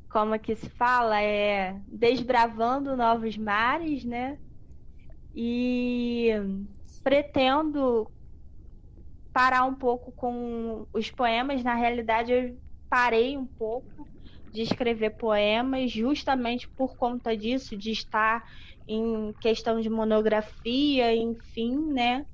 como 0.10 0.36
é 0.36 0.40
que 0.40 0.56
se 0.56 0.70
fala, 0.72 1.22
é 1.22 1.80
desbravando 1.88 2.96
novos 2.98 3.38
mares, 3.38 4.04
né? 4.04 4.38
E 5.40 6.32
pretendo 7.04 8.12
parar 9.34 9.66
um 9.66 9.76
pouco 9.76 10.12
com 10.12 10.88
os 10.94 11.12
poemas. 11.12 11.64
Na 11.64 11.76
realidade, 11.76 12.32
eu 12.32 12.60
parei 12.90 13.38
um 13.38 13.46
pouco 13.46 14.10
de 14.52 14.62
escrever 14.64 15.12
poemas, 15.12 15.92
justamente 15.92 16.68
por 16.76 16.96
conta 16.98 17.38
disso, 17.38 17.78
de 17.78 17.92
estar 17.92 18.44
em 18.88 19.34
questão 19.42 19.80
de 19.80 19.90
monografia, 19.90 21.16
enfim, 21.16 21.76
né? 21.94 22.26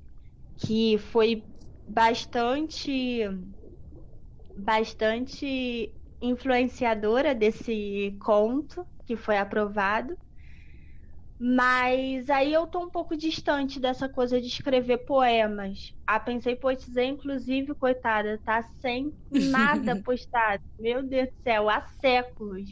Que 0.58 0.98
foi 0.98 1.44
bastante 1.86 3.22
bastante 4.56 5.94
influenciadora 6.20 7.34
desse 7.34 8.16
conto 8.24 8.86
que 9.06 9.16
foi 9.16 9.36
aprovado. 9.36 10.16
Mas 11.38 12.30
aí 12.30 12.52
eu 12.52 12.66
tô 12.66 12.80
um 12.84 12.90
pouco 12.90 13.16
distante 13.16 13.80
dessa 13.80 14.08
coisa 14.08 14.40
de 14.40 14.46
escrever 14.46 14.98
poemas. 15.04 15.92
A 16.06 16.18
Pensei 16.20 16.56
Poetizei, 16.56 17.06
inclusive, 17.06 17.74
coitada, 17.74 18.40
tá 18.44 18.62
sem 18.80 19.12
nada 19.30 19.96
postado. 20.04 20.62
Meu 20.78 21.02
Deus 21.02 21.28
do 21.28 21.34
céu, 21.42 21.68
há 21.68 21.82
séculos. 22.00 22.70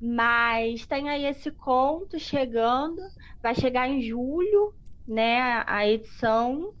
Mas 0.00 0.86
tem 0.86 1.08
aí 1.10 1.24
esse 1.26 1.50
conto 1.52 2.18
chegando, 2.18 3.00
vai 3.42 3.54
chegar 3.54 3.88
em 3.88 4.02
julho, 4.02 4.74
né, 5.06 5.64
a 5.66 5.86
edição. 5.88 6.74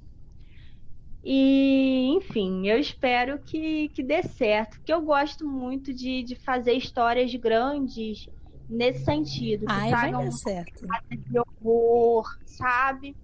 E, 1.24 2.08
enfim, 2.16 2.66
eu 2.66 2.78
espero 2.78 3.42
que, 3.44 3.88
que 3.90 4.02
dê 4.02 4.22
certo, 4.22 4.76
porque 4.78 4.92
eu 4.92 5.02
gosto 5.02 5.46
muito 5.48 5.94
de, 5.94 6.22
de 6.24 6.34
fazer 6.36 6.72
histórias 6.74 7.32
grandes 7.36 8.26
nesse 8.72 9.04
sentido. 9.04 9.66
Ai, 9.68 9.90
vai 9.90 10.12
dar 10.12 10.32
certo. 10.32 10.86
De 11.10 11.38
horror, 11.38 12.38
sabe? 12.46 13.16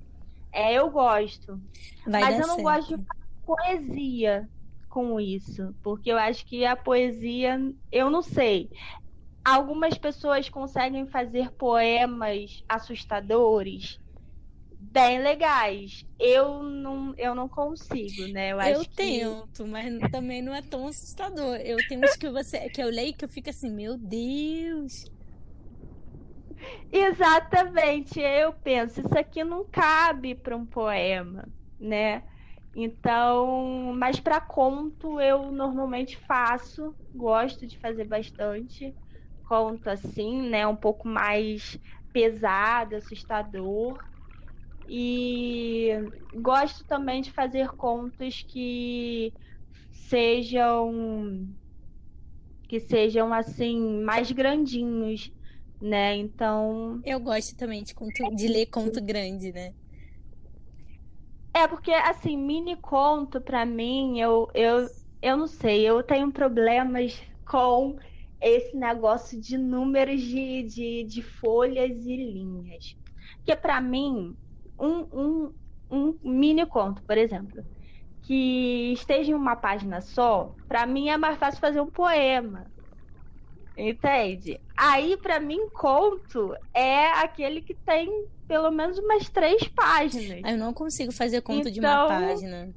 É, 0.52 0.74
eu 0.74 0.90
gosto. 0.90 1.60
Vai 2.06 2.22
Mas 2.22 2.38
eu 2.38 2.46
não 2.46 2.56
certo. 2.56 2.62
gosto 2.62 2.98
de 2.98 3.04
poesia 3.44 4.48
com 4.88 5.20
isso, 5.20 5.74
porque 5.82 6.10
eu 6.10 6.18
acho 6.18 6.44
que 6.46 6.64
a 6.64 6.76
poesia, 6.76 7.58
eu 7.92 8.10
não 8.10 8.22
sei. 8.22 8.70
Algumas 9.44 9.96
pessoas 9.96 10.48
conseguem 10.48 11.06
fazer 11.06 11.50
poemas 11.52 12.62
assustadores, 12.68 13.98
bem 14.78 15.20
legais. 15.22 16.04
Eu 16.18 16.62
não, 16.62 17.14
eu 17.16 17.34
não 17.34 17.48
consigo, 17.48 18.26
né? 18.32 18.52
Eu, 18.52 18.60
eu 18.60 18.84
tento, 18.84 19.64
que... 19.64 19.70
mas 19.70 20.10
também 20.10 20.42
não 20.42 20.54
é 20.54 20.62
tão 20.62 20.88
assustador. 20.88 21.56
Eu 21.56 21.76
tenho 21.88 22.04
uns 22.04 22.16
que 22.16 22.28
você 22.28 22.68
que 22.68 22.82
eu 22.82 22.88
leio 22.88 23.14
que 23.14 23.24
eu 23.24 23.28
fico 23.28 23.50
assim, 23.50 23.70
meu 23.70 23.96
Deus. 23.96 25.04
Exatamente. 26.90 28.20
Eu 28.20 28.52
penso, 28.52 29.00
isso 29.00 29.18
aqui 29.18 29.44
não 29.44 29.64
cabe 29.70 30.34
para 30.34 30.56
um 30.56 30.66
poema, 30.66 31.48
né? 31.78 32.24
Então, 32.74 33.92
mas 33.96 34.20
para 34.20 34.40
conto 34.40 35.20
eu 35.20 35.50
normalmente 35.50 36.16
faço, 36.16 36.94
gosto 37.14 37.66
de 37.66 37.78
fazer 37.78 38.04
bastante 38.04 38.94
conto 39.44 39.88
assim, 39.88 40.42
né, 40.48 40.66
um 40.66 40.76
pouco 40.76 41.08
mais 41.08 41.78
pesado, 42.12 42.96
assustador. 42.96 44.02
E 44.86 45.90
gosto 46.32 46.84
também 46.86 47.22
de 47.22 47.32
fazer 47.32 47.70
contos 47.70 48.42
que 48.48 49.32
sejam 49.92 51.48
que 52.68 52.78
sejam 52.80 53.32
assim 53.32 54.02
mais 54.02 54.30
grandinhos, 54.30 55.30
né? 55.80 56.16
Então. 56.16 57.00
Eu 57.04 57.20
gosto 57.20 57.56
também 57.56 57.82
de, 57.82 57.94
conto, 57.94 58.34
de 58.34 58.48
ler 58.48 58.66
conto 58.66 59.00
grande, 59.02 59.52
né? 59.52 59.74
É, 61.54 61.66
porque, 61.66 61.92
assim, 61.92 62.36
mini 62.36 62.76
conto, 62.76 63.40
pra 63.40 63.64
mim, 63.64 64.20
eu, 64.20 64.48
eu, 64.54 64.86
eu 65.20 65.36
não 65.36 65.46
sei, 65.46 65.82
eu 65.82 66.02
tenho 66.02 66.30
problemas 66.30 67.20
com 67.44 67.96
esse 68.40 68.76
negócio 68.76 69.40
de 69.40 69.58
números 69.58 70.20
de, 70.20 70.62
de, 70.62 71.04
de 71.04 71.22
folhas 71.22 71.90
e 71.90 72.16
linhas. 72.16 72.96
Porque, 73.38 73.56
para 73.56 73.80
mim, 73.80 74.36
um, 74.78 75.08
um, 75.12 75.54
um 75.90 76.18
mini 76.22 76.64
conto, 76.66 77.02
por 77.02 77.18
exemplo, 77.18 77.64
que 78.22 78.92
esteja 78.92 79.32
em 79.32 79.34
uma 79.34 79.56
página 79.56 80.00
só, 80.00 80.54
para 80.68 80.86
mim 80.86 81.08
é 81.08 81.16
mais 81.16 81.38
fácil 81.38 81.60
fazer 81.60 81.80
um 81.80 81.90
poema. 81.90 82.70
Entende? 83.78 84.60
Aí, 84.76 85.16
para 85.16 85.38
mim, 85.38 85.68
conto 85.70 86.52
é 86.74 87.06
aquele 87.10 87.62
que 87.62 87.74
tem 87.74 88.26
pelo 88.48 88.70
menos 88.72 88.98
umas 88.98 89.28
três 89.28 89.68
páginas. 89.68 90.40
Eu 90.44 90.56
não 90.56 90.74
consigo 90.74 91.12
fazer 91.12 91.42
conto 91.42 91.68
então... 91.68 91.72
de 91.72 91.80
uma 91.80 91.92
então, 91.92 92.08
página. 92.08 92.74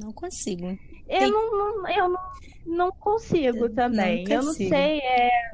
Não 0.00 0.12
consigo. 0.12 0.78
Eu, 1.08 1.18
tem... 1.18 1.30
não, 1.32 1.50
não, 1.50 1.88
eu 1.88 2.08
não, 2.08 2.20
não 2.64 2.92
consigo 2.92 3.68
também. 3.70 4.22
Não 4.24 4.36
eu 4.36 4.42
não 4.44 4.52
sei. 4.52 5.00
É... 5.00 5.50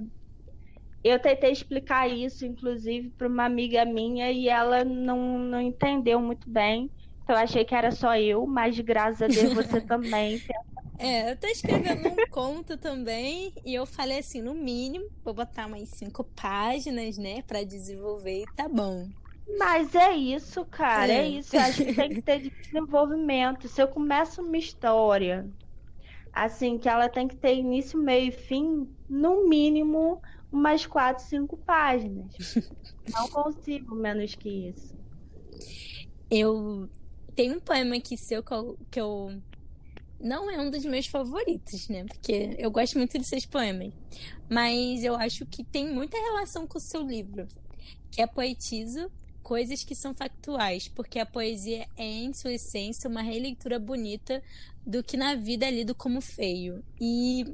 Eu 1.02 1.18
tentei 1.18 1.52
explicar 1.52 2.08
isso, 2.08 2.44
inclusive, 2.44 3.10
para 3.10 3.28
uma 3.28 3.44
amiga 3.44 3.84
minha 3.84 4.30
e 4.30 4.48
ela 4.48 4.84
não, 4.84 5.38
não 5.38 5.60
entendeu 5.60 6.20
muito 6.20 6.48
bem. 6.48 6.90
Então, 7.22 7.36
eu 7.36 7.42
achei 7.42 7.64
que 7.64 7.74
era 7.74 7.90
só 7.90 8.16
eu, 8.18 8.46
mas 8.46 8.78
graças 8.80 9.22
a 9.22 9.26
Deus 9.28 9.54
você 9.54 9.80
também 9.82 10.42
é, 11.04 11.30
eu 11.30 11.36
tô 11.36 11.46
escrevendo 11.46 12.08
um 12.08 12.26
conto 12.30 12.78
também 12.78 13.52
e 13.64 13.74
eu 13.74 13.84
falei 13.84 14.20
assim, 14.20 14.40
no 14.40 14.54
mínimo, 14.54 15.06
vou 15.22 15.34
botar 15.34 15.68
mais 15.68 15.90
cinco 15.90 16.24
páginas, 16.24 17.18
né, 17.18 17.42
para 17.42 17.62
desenvolver 17.62 18.42
e 18.42 18.46
tá 18.56 18.68
bom. 18.68 19.08
Mas 19.58 19.94
é 19.94 20.14
isso, 20.14 20.64
cara, 20.64 21.12
é, 21.12 21.16
é 21.16 21.28
isso. 21.28 21.54
Acho 21.56 21.84
que 21.84 21.92
tem 21.92 22.08
que 22.08 22.22
ter 22.22 22.50
desenvolvimento. 22.50 23.68
Se 23.68 23.82
eu 23.82 23.88
começo 23.88 24.40
uma 24.40 24.56
história, 24.56 25.46
assim, 26.32 26.78
que 26.78 26.88
ela 26.88 27.08
tem 27.10 27.28
que 27.28 27.36
ter 27.36 27.54
início, 27.54 27.98
meio 27.98 28.28
e 28.28 28.32
fim, 28.32 28.88
no 29.06 29.46
mínimo 29.46 30.22
umas 30.50 30.86
quatro, 30.86 31.22
cinco 31.24 31.56
páginas. 31.58 32.32
Não 33.12 33.28
consigo 33.28 33.94
menos 33.94 34.34
que 34.34 34.70
isso. 34.70 34.94
Eu 36.30 36.88
tenho 37.34 37.56
um 37.56 37.60
poema 37.60 37.96
aqui 37.96 38.16
seu 38.16 38.42
que 38.42 38.54
eu, 38.54 38.78
que 38.90 39.00
eu 39.00 39.42
não 40.24 40.50
é 40.50 40.58
um 40.58 40.70
dos 40.70 40.84
meus 40.86 41.06
favoritos, 41.06 41.86
né? 41.88 42.04
Porque 42.04 42.56
eu 42.58 42.70
gosto 42.70 42.96
muito 42.96 43.18
de 43.18 43.26
seus 43.26 43.44
poemas. 43.44 43.92
Mas 44.48 45.04
eu 45.04 45.14
acho 45.14 45.44
que 45.44 45.62
tem 45.62 45.92
muita 45.92 46.16
relação 46.16 46.66
com 46.66 46.78
o 46.78 46.80
seu 46.80 47.02
livro, 47.02 47.46
que 48.10 48.22
é 48.22 48.26
Poetizo 48.26 49.10
Coisas 49.42 49.84
que 49.84 49.94
são 49.94 50.14
factuais, 50.14 50.88
porque 50.88 51.18
a 51.18 51.26
poesia 51.26 51.86
é, 51.98 52.02
em 52.02 52.32
sua 52.32 52.54
essência, 52.54 53.10
uma 53.10 53.20
releitura 53.20 53.78
bonita 53.78 54.42
do 54.86 55.04
que 55.04 55.18
na 55.18 55.34
vida 55.34 55.66
é 55.66 55.70
lido 55.70 55.94
como 55.94 56.22
feio. 56.22 56.82
E 56.98 57.44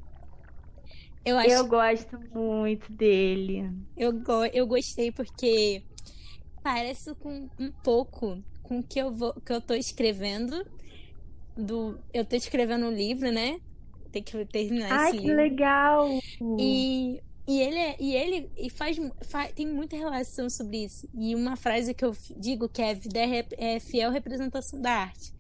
eu 1.24 1.36
acho. 1.36 1.50
Eu 1.50 1.66
gosto 1.66 2.16
muito 2.32 2.92
dele. 2.92 3.68
Eu, 3.96 4.12
go... 4.12 4.44
eu 4.52 4.68
gostei 4.68 5.10
porque 5.10 5.82
parece 6.62 7.12
com 7.16 7.50
um 7.58 7.72
pouco 7.82 8.40
com 8.62 8.78
o 8.78 8.82
que 8.84 9.00
eu, 9.00 9.12
vou... 9.12 9.34
que 9.34 9.52
eu 9.52 9.60
tô 9.60 9.74
escrevendo 9.74 10.64
do. 11.56 11.98
Eu 12.12 12.24
tô 12.24 12.36
escrevendo 12.36 12.86
um 12.86 12.92
livro, 12.92 13.30
né? 13.30 13.60
Tem 14.10 14.22
que 14.22 14.44
terminar 14.46 14.92
Ai, 14.92 15.08
esse 15.10 15.18
que 15.18 15.26
livro. 15.26 15.36
legal! 15.36 16.08
E, 16.58 17.20
e 17.46 17.60
ele, 17.60 17.78
é, 17.78 17.96
e 18.00 18.14
ele 18.14 18.50
e 18.56 18.68
faz, 18.68 18.98
faz, 19.22 19.52
tem 19.52 19.66
muita 19.66 19.96
relação 19.96 20.50
sobre 20.50 20.84
isso. 20.84 21.08
E 21.14 21.34
uma 21.34 21.56
frase 21.56 21.94
que 21.94 22.04
eu 22.04 22.16
digo 22.36 22.68
que 22.68 22.82
é 22.82 22.90
a 22.90 22.94
vida 22.94 23.20
é, 23.20 23.46
é 23.56 23.80
fiel 23.80 24.10
representação 24.10 24.80
da 24.80 24.90
arte. 24.90 25.32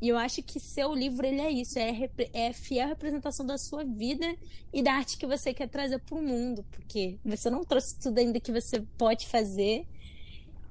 E 0.00 0.08
eu 0.08 0.16
acho 0.16 0.42
que 0.42 0.60
seu 0.60 0.94
livro 0.94 1.26
ele 1.26 1.40
é 1.40 1.50
isso, 1.50 1.76
é, 1.78 2.08
é 2.32 2.52
fiel 2.52 2.86
representação 2.86 3.44
da 3.44 3.58
sua 3.58 3.84
vida 3.84 4.36
e 4.72 4.80
da 4.80 4.92
arte 4.92 5.18
que 5.18 5.26
você 5.26 5.52
quer 5.52 5.68
trazer 5.68 5.98
para 5.98 6.16
o 6.16 6.22
mundo, 6.22 6.64
porque 6.70 7.18
você 7.24 7.50
não 7.50 7.64
trouxe 7.64 7.98
tudo 7.98 8.18
ainda 8.18 8.38
que 8.38 8.52
você 8.52 8.80
pode 8.96 9.26
fazer. 9.26 9.84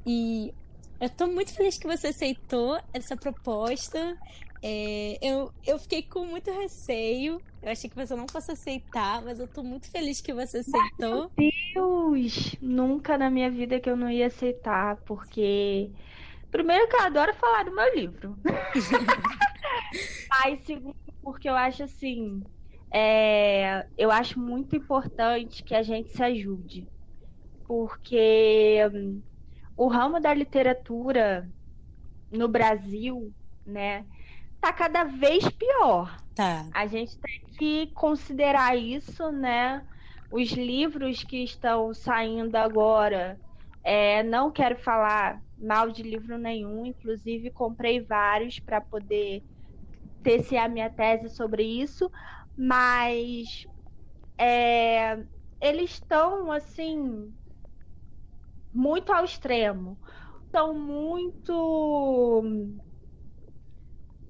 E 0.06 0.54
eu 1.00 1.08
estou 1.08 1.28
muito 1.28 1.54
feliz 1.54 1.78
que 1.78 1.86
você 1.86 2.08
aceitou 2.08 2.80
essa 2.94 3.18
proposta. 3.18 4.18
É, 4.64 5.18
eu, 5.22 5.52
eu 5.66 5.78
fiquei 5.80 6.02
com 6.04 6.26
muito 6.26 6.52
receio. 6.52 7.42
Eu 7.62 7.72
achei 7.72 7.90
que 7.90 7.96
você 7.96 8.16
não 8.16 8.28
fosse 8.28 8.52
aceitar, 8.52 9.22
mas 9.22 9.40
eu 9.40 9.48
tô 9.48 9.64
muito 9.64 9.90
feliz 9.90 10.22
que 10.22 10.34
você 10.34 10.60
aceitou. 10.60 11.32
Meu 11.38 11.52
Deus! 11.74 12.56
Nunca 12.62 13.18
na 13.18 13.30
minha 13.30 13.52
vida 13.52 13.80
que 13.80 13.90
eu 13.90 13.96
não 13.96 14.10
ia 14.10 14.28
aceitar, 14.28 14.98
porque 15.06 15.92
Primeiro 16.52 16.88
que 16.88 16.96
eu 16.96 17.02
adoro 17.02 17.34
falar 17.34 17.66
do 17.66 17.76
meu 17.76 17.94
livro. 17.94 18.38
Mas 20.30 20.66
segundo, 20.66 20.96
porque 21.22 21.50
eu 21.50 21.56
acho 21.56 21.84
assim, 21.84 22.42
é, 22.92 23.86
eu 23.98 24.10
acho 24.10 24.40
muito 24.40 24.76
importante 24.76 25.64
que 25.64 25.76
a 25.76 25.84
gente 25.84 26.10
se 26.10 26.24
ajude. 26.24 26.88
Porque 27.68 28.80
hum, 28.94 29.22
o 29.76 29.88
ramo 29.88 30.20
da 30.22 30.34
literatura 30.34 31.50
no 32.32 32.48
Brasil, 32.48 33.34
né, 33.66 34.06
tá 34.68 34.74
cada 34.74 35.04
vez 35.06 35.48
pior. 35.50 36.22
Tá. 36.36 36.66
A 36.74 36.86
gente 36.88 37.18
tem 37.20 37.40
que 37.58 37.94
considerar 37.94 38.76
isso, 38.76 39.32
né? 39.32 39.82
Os 40.30 40.52
livros 40.52 41.24
que 41.24 41.44
estão 41.44 41.94
saindo 41.94 42.56
agora, 42.56 43.40
é, 43.84 44.24
não 44.24 44.52
quero 44.52 44.76
falar 44.78 45.42
mal 45.58 45.90
de 45.90 46.04
livro 46.04 46.38
nenhum, 46.38 46.86
inclusive 46.86 47.50
comprei 47.52 48.02
vários 48.02 48.60
para 48.60 48.82
poder 48.82 49.42
tecer 50.22 50.58
a 50.58 50.68
minha 50.68 50.90
tese 50.90 51.30
sobre 51.30 51.64
isso, 51.64 52.12
mas 52.58 53.48
é, 54.38 55.18
eles 55.62 55.92
estão 55.92 56.52
assim 56.52 57.34
muito 58.74 59.14
ao 59.14 59.24
extremo, 59.24 59.98
estão 60.46 60.74
muito 60.74 62.44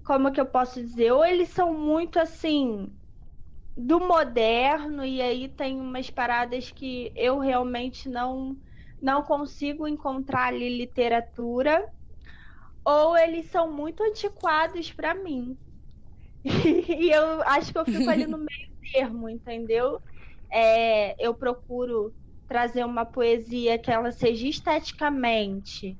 como 0.07 0.31
que 0.31 0.39
eu 0.39 0.45
posso 0.45 0.81
dizer? 0.81 1.11
Ou 1.11 1.25
eles 1.25 1.49
são 1.49 1.73
muito 1.73 2.17
assim 2.17 2.97
do 3.75 3.99
moderno 3.99 5.05
e 5.05 5.21
aí 5.21 5.49
tem 5.49 5.81
umas 5.81 6.09
paradas 6.09 6.71
que 6.71 7.11
eu 7.13 7.39
realmente 7.39 8.07
não 8.07 8.57
não 9.01 9.21
consigo 9.21 9.87
encontrar 9.87 10.47
ali 10.47 10.75
literatura, 10.75 11.87
ou 12.83 13.15
eles 13.17 13.47
são 13.51 13.71
muito 13.71 14.01
antiquados 14.01 14.91
para 14.93 15.13
mim. 15.13 15.55
e 16.45 17.11
eu 17.11 17.41
acho 17.43 17.71
que 17.71 17.77
eu 17.77 17.85
fico 17.85 18.09
ali 18.09 18.25
no 18.25 18.37
meio 18.37 18.69
termo, 18.93 19.29
entendeu? 19.29 20.01
É, 20.51 21.15
eu 21.23 21.35
procuro 21.35 22.15
trazer 22.47 22.85
uma 22.85 23.05
poesia 23.05 23.77
que 23.77 23.91
ela 23.91 24.11
seja 24.11 24.47
esteticamente 24.47 25.99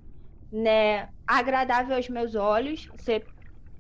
né, 0.52 1.10
agradável 1.28 1.96
aos 1.96 2.10
meus 2.10 2.34
olhos. 2.36 2.88
Você 2.98 3.24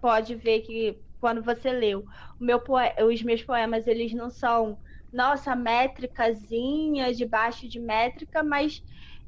pode 0.01 0.35
ver 0.35 0.61
que 0.61 1.01
quando 1.19 1.43
você 1.43 1.71
leu, 1.71 2.03
meu 2.39 2.61
os 3.07 3.23
meus 3.23 3.43
poemas, 3.43 3.87
eles 3.87 4.13
não 4.13 4.29
são, 4.29 4.79
nossa, 5.11 5.55
métricazinha, 5.55 7.13
debaixo 7.13 7.67
de 7.67 7.79
métrica, 7.79 8.43
mas 8.43 8.81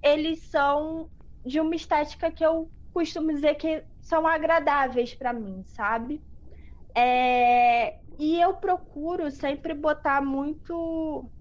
eles 0.04 0.50
são 0.50 1.10
de 1.46 1.60
uma 1.60 1.76
estética 1.76 2.32
que 2.32 2.46
eu 2.46 2.72
costumo 2.94 3.34
dizer 3.34 3.56
que 3.56 3.84
são 4.02 4.26
agradáveis 4.28 5.16
para 5.16 5.34
mim, 5.34 5.64
sabe? 5.66 6.24
É... 6.96 7.98
E 8.18 8.40
eu 8.42 8.56
procuro 8.58 9.32
sempre 9.32 9.74
botar 9.74 10.22
muito 10.22 11.32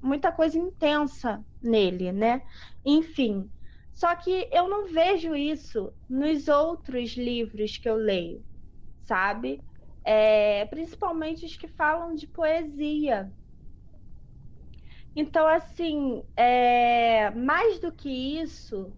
muita 0.00 0.30
coisa 0.32 0.56
intensa 0.58 1.44
nele, 1.60 2.12
né? 2.12 2.42
Enfim, 2.84 3.50
só 3.94 4.14
que 4.16 4.48
eu 4.52 4.68
não 4.68 4.86
vejo 4.86 5.34
isso 5.34 5.92
nos 6.08 6.46
outros 6.48 7.16
livros 7.16 7.78
que 7.78 7.88
eu 7.88 7.96
leio 7.96 8.46
sabe? 9.08 9.60
É, 10.04 10.66
principalmente 10.66 11.44
os 11.44 11.56
que 11.56 11.66
falam 11.66 12.14
de 12.14 12.26
poesia. 12.26 13.32
Então, 15.16 15.48
assim, 15.48 16.22
é, 16.36 17.30
mais 17.30 17.80
do 17.80 17.90
que 17.90 18.08
isso, 18.40 18.92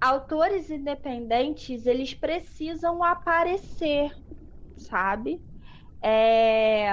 autores 0.00 0.70
independentes 0.70 1.86
eles 1.86 2.14
precisam 2.14 3.04
aparecer, 3.04 4.16
sabe? 4.76 5.40
É... 6.02 6.88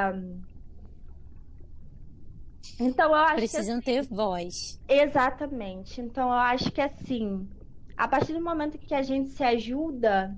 Então 2.79 3.09
eu 3.09 3.15
acho 3.15 3.35
precisam 3.35 3.79
que, 3.79 3.85
ter 3.85 4.03
voz. 4.03 4.81
Exatamente. 4.87 6.01
Então 6.01 6.27
eu 6.27 6.33
acho 6.33 6.71
que 6.71 6.81
assim, 6.81 7.47
a 7.95 8.07
partir 8.07 8.33
do 8.33 8.41
momento 8.41 8.77
que 8.77 8.93
a 8.93 9.01
gente 9.01 9.29
se 9.29 9.43
ajuda, 9.43 10.35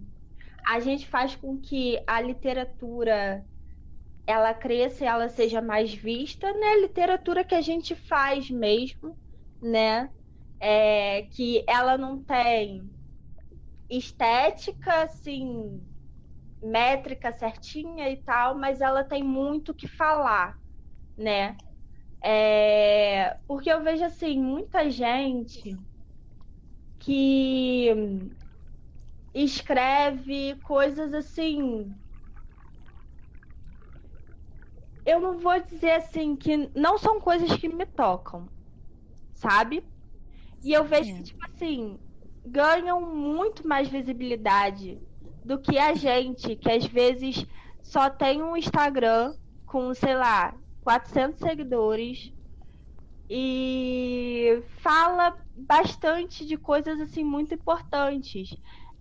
a 0.67 0.79
gente 0.79 1.07
faz 1.07 1.35
com 1.35 1.59
que 1.59 2.03
a 2.07 2.21
literatura 2.21 3.45
ela 4.27 4.53
cresça 4.53 5.03
e 5.03 5.07
ela 5.07 5.29
seja 5.29 5.61
mais 5.61 5.93
vista, 5.93 6.51
né? 6.53 6.77
Literatura 6.81 7.43
que 7.45 7.55
a 7.55 7.61
gente 7.61 7.95
faz 7.95 8.49
mesmo, 8.49 9.17
né? 9.61 10.09
É, 10.59 11.23
que 11.33 11.63
ela 11.67 11.97
não 11.97 12.23
tem 12.23 12.93
estética, 13.89 15.03
assim, 15.03 15.87
métrica 16.61 17.31
certinha 17.33 18.09
e 18.09 18.17
tal, 18.23 18.57
mas 18.57 18.81
ela 18.81 19.03
tem 19.03 19.23
muito 19.23 19.73
que 19.73 19.87
falar, 19.87 20.57
né? 21.17 21.57
É, 22.23 23.35
porque 23.47 23.71
eu 23.71 23.83
vejo 23.83 24.03
assim 24.05 24.41
muita 24.41 24.89
gente 24.91 25.79
que 26.99 27.89
escreve 29.43 30.59
coisas 30.61 31.13
assim. 31.13 31.93
Eu 35.05 35.19
não 35.21 35.39
vou 35.39 35.59
dizer 35.63 35.91
assim 35.91 36.35
que 36.35 36.57
não 36.77 36.97
são 36.97 37.19
coisas 37.21 37.55
que 37.57 37.69
me 37.69 37.85
tocam, 37.85 38.51
sabe? 39.33 39.87
E 40.63 40.73
eu 40.73 40.85
vejo 40.85 41.13
que, 41.15 41.23
tipo 41.23 41.39
assim, 41.47 41.99
ganham 42.45 43.01
muito 43.15 43.67
mais 43.67 43.89
visibilidade 43.89 45.01
do 45.43 45.61
que 45.61 45.77
a 45.79 45.93
gente, 45.95 46.55
que 46.57 46.71
às 46.71 46.85
vezes 46.85 47.45
só 47.83 48.09
tem 48.09 48.43
um 48.43 48.57
Instagram 48.57 49.35
com, 49.65 49.93
sei 49.93 50.15
lá, 50.15 50.57
400 50.81 51.39
seguidores 51.39 52.31
e 53.29 54.61
fala 54.81 55.35
bastante 55.55 56.45
de 56.45 56.57
coisas 56.57 56.99
assim 57.01 57.23
muito 57.23 57.53
importantes. 57.53 58.49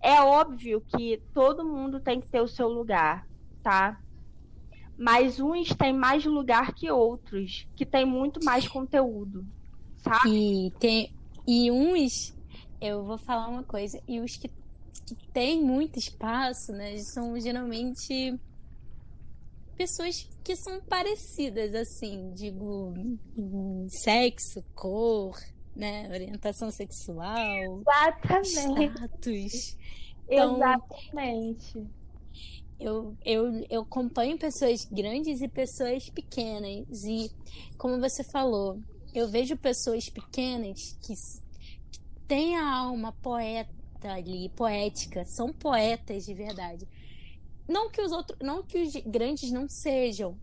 É 0.07 0.23
óbvio 0.23 0.81
que 0.81 1.21
todo 1.35 1.65
mundo 1.65 1.99
tem 1.99 2.21
que 2.21 2.29
ter 2.29 2.41
o 2.41 2.47
seu 2.47 2.69
lugar, 2.69 3.27
tá? 3.61 4.01
Mas 4.97 5.41
uns 5.41 5.71
têm 5.71 5.93
mais 5.93 6.25
lugar 6.25 6.73
que 6.73 6.89
outros, 6.89 7.67
que 7.75 7.85
tem 7.85 8.05
muito 8.07 8.39
mais 8.45 8.69
conteúdo, 8.69 9.45
sabe? 9.97 10.69
E 10.69 10.71
tem 10.79 11.13
e 11.45 11.73
uns, 11.73 12.33
eu 12.81 13.05
vou 13.05 13.19
falar 13.19 13.49
uma 13.49 13.65
coisa, 13.65 14.01
e 14.07 14.21
os 14.21 14.37
que, 14.37 14.49
que 14.49 15.29
têm 15.33 15.61
muito 15.61 15.99
espaço, 15.99 16.71
né, 16.71 16.97
são 16.99 17.37
geralmente 17.41 18.39
pessoas 19.77 20.23
que 20.45 20.55
são 20.55 20.81
parecidas, 20.83 21.75
assim, 21.75 22.33
digo, 22.33 22.95
sexo, 23.89 24.65
cor, 24.73 25.37
né? 25.77 26.09
Orientação 26.11 26.71
sexual. 26.71 27.81
Exatamente. 27.81 28.93
Status. 28.95 29.77
Então, 30.29 30.57
Exatamente. 30.57 31.87
Eu, 32.81 33.17
eu, 33.25 33.65
eu 33.71 33.83
acompanho 33.83 34.39
pessoas 34.39 34.85
grandes 34.85 35.41
e 35.41 35.49
pessoas 35.49 36.09
pequenas. 36.11 37.05
E, 37.05 37.31
como 37.79 38.01
você 38.01 38.25
falou, 38.25 38.81
eu 39.15 39.29
vejo 39.29 39.57
pessoas 39.57 40.09
pequenas 40.09 40.97
que, 41.01 41.15
que 41.91 42.01
têm 42.27 42.57
a 42.57 42.75
alma 42.75 43.13
poeta 43.13 43.71
ali, 44.03 44.49
poética, 44.51 45.25
são 45.25 45.53
poetas 45.53 46.25
de 46.25 46.35
verdade. 46.35 46.87
Não 47.69 47.91
que 47.91 48.01
os 48.01 48.13
outros, 48.13 48.39
não 48.41 48.63
que 48.63 48.83
os 48.83 48.95
grandes 49.07 49.51
não 49.51 49.69
sejam, 49.69 50.39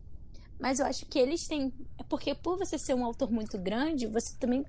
mas 0.60 0.80
eu 0.80 0.86
acho 0.86 1.06
que 1.06 1.20
eles 1.20 1.48
têm, 1.48 1.72
é 1.98 2.04
porque 2.04 2.34
por 2.36 2.58
você 2.58 2.78
ser 2.78 2.94
um 2.94 3.06
autor 3.06 3.32
muito 3.32 3.58
grande, 3.58 4.08
você 4.08 4.36
também 4.38 4.66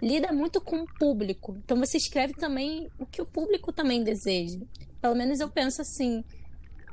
lida 0.00 0.32
muito 0.32 0.60
com 0.60 0.82
o 0.82 0.88
público. 0.88 1.56
Então 1.58 1.78
você 1.78 1.96
escreve 1.96 2.34
também 2.34 2.90
o 2.98 3.06
que 3.06 3.22
o 3.22 3.26
público 3.26 3.72
também 3.72 4.02
deseja. 4.02 4.60
Pelo 5.00 5.14
menos 5.14 5.40
eu 5.40 5.50
penso 5.50 5.82
assim. 5.82 6.24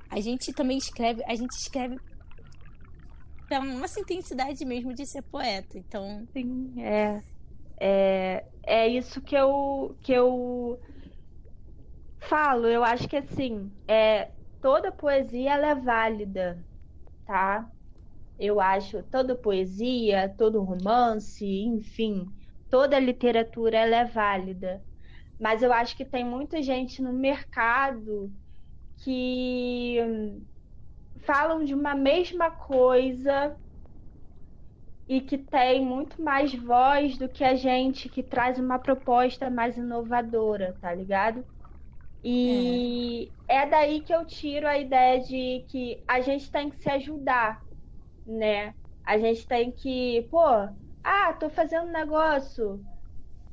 A 0.10 0.20
gente 0.22 0.54
também 0.54 0.78
escreve, 0.78 1.24
a 1.26 1.36
gente 1.36 1.52
escreve 1.54 2.00
pela 3.48 3.66
nossa 3.66 4.00
intensidade 4.00 4.64
mesmo 4.66 4.94
de 4.94 5.06
ser 5.06 5.22
poeta. 5.24 5.78
Então, 5.78 6.28
sim, 6.34 6.82
é 6.82 7.22
é, 7.78 8.46
é 8.64 8.88
isso 8.88 9.22
que 9.22 9.36
eu 9.36 9.98
que 10.02 10.12
eu 10.14 10.80
falo. 12.20 12.68
Eu 12.68 12.84
acho 12.84 13.08
que 13.08 13.18
assim, 13.18 13.72
é 13.88 14.32
toda 14.62 14.92
poesia 14.92 15.54
ela 15.54 15.68
é 15.68 15.76
válida, 15.76 16.66
tá? 17.26 17.70
Eu 18.40 18.60
acho 18.60 19.04
toda 19.04 19.36
poesia, 19.36 20.34
todo 20.38 20.62
romance, 20.64 21.46
enfim, 21.46 22.26
toda 22.76 23.00
literatura 23.00 23.78
ela 23.78 23.96
é 23.96 24.04
válida. 24.04 24.84
Mas 25.40 25.64
eu 25.64 25.72
acho 25.72 25.96
que 25.96 26.04
tem 26.04 26.26
muita 26.26 26.62
gente 26.62 27.02
no 27.02 27.14
mercado 27.14 28.30
que 28.98 29.98
falam 31.22 31.64
de 31.64 31.74
uma 31.74 31.96
mesma 31.96 32.52
coisa 32.52 33.56
e 35.08 35.22
que 35.22 35.38
tem 35.38 35.86
muito 35.86 36.22
mais 36.22 36.54
voz 36.54 37.18
do 37.18 37.30
que 37.30 37.46
a 37.46 37.56
gente 37.56 38.10
que 38.10 38.22
traz 38.22 38.60
uma 38.60 38.78
proposta 38.78 39.50
mais 39.50 39.78
inovadora, 39.78 40.78
tá 40.82 40.94
ligado? 40.94 41.46
E 42.22 43.32
é. 43.48 43.62
é 43.62 43.70
daí 43.70 44.02
que 44.02 44.14
eu 44.14 44.26
tiro 44.26 44.68
a 44.68 44.78
ideia 44.78 45.22
de 45.22 45.66
que 45.70 46.04
a 46.06 46.20
gente 46.20 46.52
tem 46.52 46.70
que 46.70 46.84
se 46.84 46.90
ajudar, 46.90 47.58
né? 48.26 48.76
A 49.06 49.18
gente 49.18 49.48
tem 49.48 49.72
que, 49.72 50.28
pô, 50.30 50.76
ah, 51.06 51.34
tô 51.34 51.50
fazendo 51.50 51.92
negócio. 51.92 52.84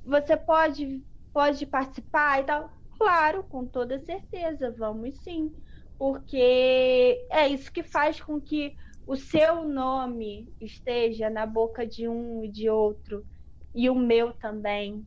Você 0.04 0.36
pode 0.36 1.02
pode 1.32 1.66
participar 1.66 2.40
e 2.40 2.44
tal? 2.44 2.70
Claro, 2.98 3.44
com 3.44 3.66
toda 3.66 3.98
certeza, 4.00 4.70
vamos 4.78 5.22
sim. 5.22 5.50
Porque 5.98 7.26
é 7.30 7.48
isso 7.48 7.72
que 7.72 7.82
faz 7.82 8.20
com 8.20 8.40
que 8.40 8.74
o 9.06 9.16
seu 9.16 9.64
nome 9.68 10.52
esteja 10.60 11.30
na 11.30 11.46
boca 11.46 11.86
de 11.86 12.08
um 12.08 12.44
e 12.44 12.50
de 12.50 12.68
outro 12.70 13.26
e 13.74 13.88
o 13.90 13.94
meu 13.94 14.32
também, 14.34 15.06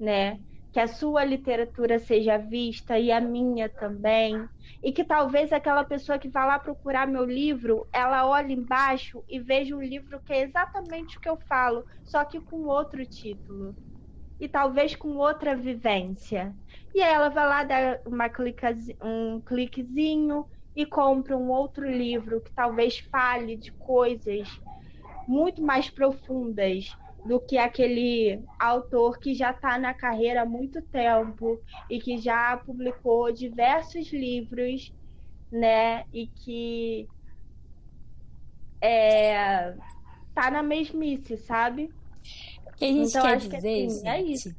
né? 0.00 0.40
Que 0.76 0.80
a 0.80 0.88
sua 0.88 1.24
literatura 1.24 1.98
seja 1.98 2.36
vista 2.36 2.98
e 2.98 3.10
a 3.10 3.18
minha 3.18 3.66
também, 3.66 4.46
e 4.82 4.92
que 4.92 5.02
talvez 5.02 5.50
aquela 5.50 5.82
pessoa 5.84 6.18
que 6.18 6.28
vá 6.28 6.44
lá 6.44 6.58
procurar 6.58 7.06
meu 7.06 7.24
livro, 7.24 7.88
ela 7.90 8.26
olhe 8.26 8.52
embaixo 8.52 9.24
e 9.26 9.40
veja 9.40 9.74
um 9.74 9.80
livro 9.80 10.20
que 10.20 10.34
é 10.34 10.42
exatamente 10.42 11.16
o 11.16 11.20
que 11.22 11.30
eu 11.30 11.38
falo, 11.48 11.82
só 12.04 12.22
que 12.26 12.38
com 12.42 12.66
outro 12.66 13.06
título. 13.06 13.74
E 14.38 14.46
talvez 14.46 14.94
com 14.94 15.16
outra 15.16 15.56
vivência. 15.56 16.54
E 16.94 17.00
aí 17.00 17.10
ela 17.10 17.30
vai 17.30 17.48
lá 17.48 17.64
dar 17.64 17.98
uma 18.04 18.28
clica, 18.28 18.76
um 19.02 19.40
cliquezinho 19.40 20.44
e 20.74 20.84
compra 20.84 21.38
um 21.38 21.48
outro 21.48 21.90
livro 21.90 22.42
que 22.42 22.52
talvez 22.54 22.98
fale 23.10 23.56
de 23.56 23.72
coisas 23.72 24.46
muito 25.26 25.62
mais 25.62 25.88
profundas 25.88 26.94
do 27.26 27.40
que 27.40 27.58
aquele 27.58 28.40
autor 28.58 29.18
que 29.18 29.34
já 29.34 29.50
está 29.50 29.78
na 29.78 29.92
carreira 29.92 30.42
há 30.42 30.46
muito 30.46 30.80
tempo 30.82 31.60
e 31.90 31.98
que 32.00 32.18
já 32.18 32.56
publicou 32.56 33.32
diversos 33.32 34.12
livros, 34.12 34.92
né? 35.50 36.04
E 36.12 36.28
que 36.28 37.08
é, 38.80 39.74
tá 40.34 40.50
na 40.50 40.62
mesmice, 40.62 41.36
sabe? 41.36 41.90
O 42.66 42.76
que 42.76 42.84
a 42.84 42.88
gente 42.88 43.08
então, 43.10 43.22
quer 43.22 43.36
dizer, 43.38 43.60
que, 43.60 43.86
assim, 43.86 44.08
é 44.08 44.32
é 44.32 44.54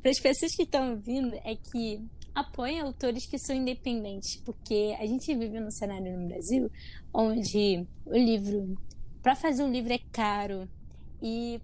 para 0.00 0.10
as 0.10 0.20
pessoas 0.20 0.54
que 0.54 0.62
estão 0.62 0.90
ouvindo, 0.90 1.34
é 1.44 1.56
que 1.56 2.00
apoiem 2.34 2.80
autores 2.80 3.26
que 3.26 3.38
são 3.38 3.56
independentes, 3.56 4.36
porque 4.44 4.94
a 4.98 5.06
gente 5.06 5.34
vive 5.34 5.58
num 5.58 5.70
cenário 5.70 6.18
no 6.18 6.28
Brasil 6.28 6.70
onde 7.12 7.86
o 8.04 8.16
livro, 8.16 8.76
para 9.22 9.34
fazer 9.34 9.62
um 9.62 9.70
livro 9.70 9.92
é 9.92 10.00
caro 10.12 10.68
e 11.22 11.60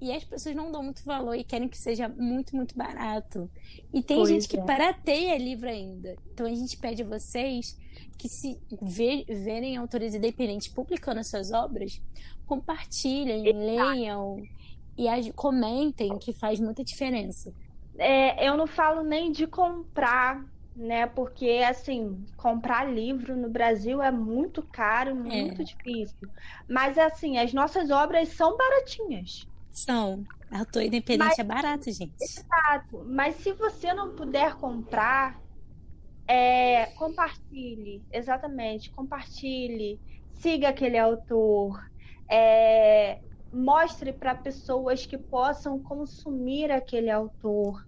e 0.00 0.12
as 0.12 0.24
pessoas 0.24 0.54
não 0.54 0.70
dão 0.70 0.82
muito 0.82 1.04
valor 1.04 1.34
e 1.34 1.44
querem 1.44 1.68
que 1.68 1.78
seja 1.78 2.08
muito, 2.08 2.54
muito 2.54 2.76
barato. 2.76 3.50
E 3.92 4.02
tem 4.02 4.18
pois 4.18 4.28
gente 4.28 4.48
que 4.48 4.58
é. 4.58 4.62
barateia 4.62 5.38
livro 5.38 5.68
ainda. 5.68 6.16
Então 6.32 6.46
a 6.46 6.50
gente 6.50 6.76
pede 6.76 7.02
a 7.02 7.06
vocês 7.06 7.78
que 8.18 8.28
se 8.28 8.58
ver, 8.80 9.24
verem 9.26 9.76
autores 9.76 10.14
independentes 10.14 10.68
publicando 10.68 11.20
as 11.20 11.28
suas 11.28 11.52
obras, 11.52 12.00
compartilhem, 12.46 13.48
Exato. 13.48 13.58
leiam 13.58 14.42
e 14.96 15.32
comentem, 15.32 16.18
que 16.18 16.32
faz 16.32 16.58
muita 16.58 16.82
diferença. 16.82 17.52
É, 17.98 18.48
eu 18.48 18.56
não 18.56 18.66
falo 18.66 19.02
nem 19.02 19.30
de 19.30 19.46
comprar, 19.46 20.44
né? 20.74 21.06
Porque, 21.06 21.62
assim, 21.66 22.24
comprar 22.36 22.84
livro 22.84 23.36
no 23.36 23.48
Brasil 23.48 24.02
é 24.02 24.10
muito 24.10 24.62
caro, 24.62 25.14
muito 25.14 25.62
é. 25.62 25.64
difícil. 25.64 26.28
Mas, 26.68 26.98
assim, 26.98 27.38
as 27.38 27.52
nossas 27.52 27.90
obras 27.90 28.28
são 28.30 28.56
baratinhas. 28.56 29.46
São. 29.76 30.24
Autor 30.50 30.82
independente 30.82 31.28
Mas, 31.28 31.38
é 31.38 31.44
barato, 31.44 31.90
gente. 31.90 32.16
Exato. 32.20 33.04
Mas 33.08 33.36
se 33.36 33.52
você 33.52 33.92
não 33.92 34.14
puder 34.14 34.54
comprar, 34.56 35.40
é, 36.26 36.86
compartilhe. 36.96 38.02
Exatamente. 38.12 38.90
Compartilhe. 38.90 40.00
Siga 40.34 40.68
aquele 40.68 40.98
autor. 40.98 41.84
É, 42.30 43.20
mostre 43.52 44.12
para 44.12 44.34
pessoas 44.34 45.06
que 45.06 45.18
possam 45.18 45.82
consumir 45.82 46.70
aquele 46.70 47.10
autor, 47.10 47.84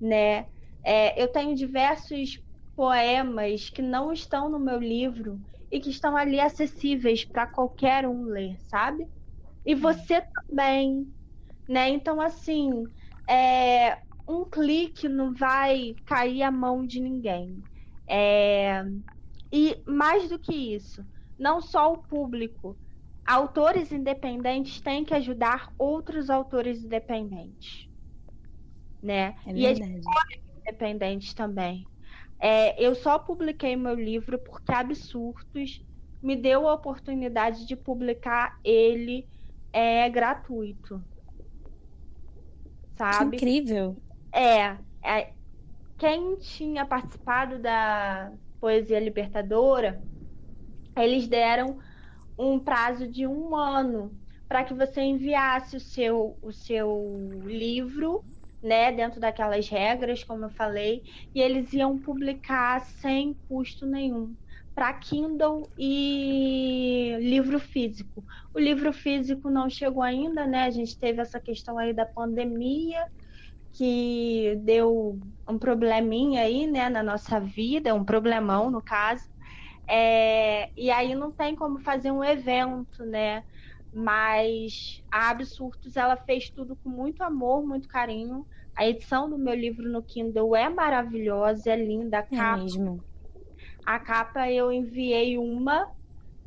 né? 0.00 0.46
É, 0.84 1.20
eu 1.20 1.28
tenho 1.28 1.54
diversos 1.54 2.40
poemas 2.74 3.70
que 3.70 3.82
não 3.82 4.12
estão 4.12 4.48
no 4.48 4.58
meu 4.58 4.78
livro 4.78 5.40
e 5.70 5.80
que 5.80 5.90
estão 5.90 6.16
ali 6.16 6.40
acessíveis 6.40 7.24
para 7.24 7.46
qualquer 7.46 8.06
um 8.06 8.24
ler, 8.24 8.58
sabe? 8.60 9.06
E 9.64 9.74
você 9.74 10.22
também, 10.48 11.06
né? 11.68 11.88
Então, 11.90 12.20
assim, 12.20 12.90
é, 13.28 13.98
um 14.28 14.44
clique 14.48 15.08
não 15.08 15.34
vai 15.34 15.96
cair 16.06 16.42
a 16.42 16.50
mão 16.50 16.86
de 16.86 17.00
ninguém. 17.00 17.64
É, 18.08 18.82
e 19.52 19.82
mais 19.86 20.28
do 20.30 20.38
que 20.38 20.54
isso, 20.74 21.04
não 21.38 21.60
só 21.60 21.92
o 21.92 21.98
público, 22.04 22.78
autores 23.26 23.92
independentes 23.92 24.80
têm 24.82 25.04
que 25.04 25.14
ajudar 25.14 25.72
outros 25.78 26.30
autores 26.30 26.84
independentes, 26.84 27.88
né? 29.02 29.34
É 29.46 29.52
e 29.54 29.66
editores 29.66 30.42
independentes 30.58 31.34
também. 31.34 31.88
É, 32.40 32.80
eu 32.84 32.94
só 32.94 33.18
publiquei 33.18 33.76
meu 33.76 33.94
livro 33.94 34.38
porque 34.38 34.72
Absurdos 34.72 35.82
me 36.22 36.36
deu 36.36 36.68
a 36.68 36.74
oportunidade 36.74 37.66
de 37.66 37.76
publicar 37.76 38.58
ele 38.64 39.28
é, 39.72 40.08
gratuito. 40.10 41.04
Sabe? 43.10 43.36
Que 43.36 43.44
incrível. 43.44 43.96
É, 44.32 44.76
é, 45.02 45.32
quem 45.98 46.36
tinha 46.36 46.86
participado 46.86 47.58
da 47.58 48.32
Poesia 48.60 49.00
Libertadora, 49.00 50.00
eles 50.96 51.26
deram 51.26 51.78
um 52.38 52.58
prazo 52.60 53.08
de 53.08 53.26
um 53.26 53.56
ano 53.56 54.12
para 54.48 54.64
que 54.64 54.74
você 54.74 55.00
enviasse 55.00 55.76
o 55.76 55.80
seu, 55.80 56.36
o 56.42 56.52
seu 56.52 57.42
livro, 57.44 58.22
né, 58.62 58.92
dentro 58.92 59.20
daquelas 59.20 59.68
regras, 59.68 60.22
como 60.24 60.44
eu 60.44 60.50
falei, 60.50 61.02
e 61.34 61.40
eles 61.40 61.72
iam 61.72 61.98
publicar 61.98 62.80
sem 62.80 63.34
custo 63.48 63.86
nenhum 63.86 64.36
para 64.74 64.92
Kindle 64.94 65.70
e 65.76 67.16
livro 67.20 67.58
físico. 67.58 68.24
O 68.54 68.58
livro 68.58 68.92
físico 68.92 69.50
não 69.50 69.68
chegou 69.68 70.02
ainda, 70.02 70.46
né? 70.46 70.64
A 70.64 70.70
gente 70.70 70.98
teve 70.98 71.20
essa 71.20 71.38
questão 71.40 71.78
aí 71.78 71.92
da 71.92 72.06
pandemia 72.06 73.04
que 73.72 74.56
deu 74.64 75.18
um 75.48 75.58
probleminha 75.58 76.42
aí, 76.42 76.66
né, 76.66 76.88
na 76.90 77.02
nossa 77.02 77.40
vida, 77.40 77.94
um 77.94 78.04
problemão 78.04 78.70
no 78.70 78.82
caso. 78.82 79.24
É, 79.88 80.70
e 80.76 80.90
aí 80.90 81.14
não 81.14 81.32
tem 81.32 81.56
como 81.56 81.80
fazer 81.80 82.10
um 82.10 82.24
evento, 82.24 83.04
né? 83.06 83.42
Mas 83.92 85.02
a 85.10 85.30
Absurdos 85.30 85.96
ela 85.96 86.16
fez 86.16 86.50
tudo 86.50 86.76
com 86.76 86.88
muito 86.88 87.22
amor, 87.22 87.66
muito 87.66 87.88
carinho. 87.88 88.46
A 88.76 88.86
edição 88.86 89.28
do 89.28 89.38
meu 89.38 89.54
livro 89.54 89.88
no 89.90 90.02
Kindle 90.02 90.56
é 90.56 90.68
maravilhosa, 90.68 91.70
é 91.72 91.76
linda. 91.76 92.20
A 92.20 92.22
é 92.30 92.36
capa, 92.36 92.64
é 92.78 92.78
mesmo. 92.78 93.04
A 93.84 93.98
capa 93.98 94.50
eu 94.50 94.72
enviei 94.72 95.38
uma, 95.38 95.86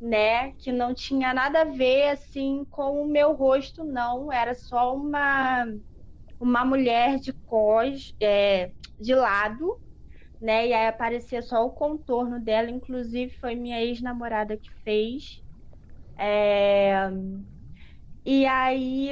né? 0.01 0.53
Que 0.53 0.71
não 0.71 0.93
tinha 0.93 1.33
nada 1.33 1.61
a 1.61 1.65
ver 1.65 2.09
assim 2.09 2.65
com 2.69 3.01
o 3.03 3.07
meu 3.07 3.33
rosto, 3.33 3.83
não. 3.83 4.31
Era 4.31 4.53
só 4.55 4.95
uma 4.95 5.65
uma 6.39 6.65
mulher 6.65 7.19
de 7.19 7.33
cos, 7.45 8.15
é, 8.21 8.73
de 8.99 9.15
lado, 9.15 9.81
né? 10.41 10.67
E 10.67 10.73
aí 10.73 10.87
aparecia 10.87 11.41
só 11.41 11.65
o 11.65 11.71
contorno 11.71 12.39
dela, 12.43 12.69
inclusive 12.71 13.33
foi 13.39 13.55
minha 13.55 13.81
ex-namorada 13.81 14.57
que 14.57 14.69
fez. 14.83 15.43
É... 16.17 17.09
E 18.25 18.45
aí 18.45 19.11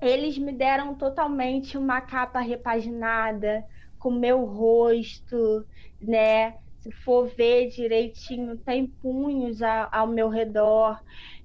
eles 0.00 0.38
me 0.38 0.52
deram 0.52 0.96
totalmente 0.96 1.76
uma 1.78 2.00
capa 2.00 2.40
repaginada 2.40 3.64
com 3.98 4.10
meu 4.10 4.44
rosto, 4.44 5.66
né? 6.00 6.52
Se 6.78 6.92
for 6.92 7.26
ver 7.26 7.68
direitinho, 7.70 8.58
tem 8.58 8.86
punhos 8.86 9.62
a, 9.62 9.88
ao 9.92 10.06
meu 10.06 10.28
redor. 10.28 11.00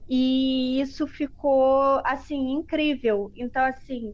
E 0.08 0.80
isso 0.82 1.08
ficou 1.08 2.02
assim 2.06 2.52
incrível. 2.52 3.32
Então 3.36 3.64
assim, 3.66 4.14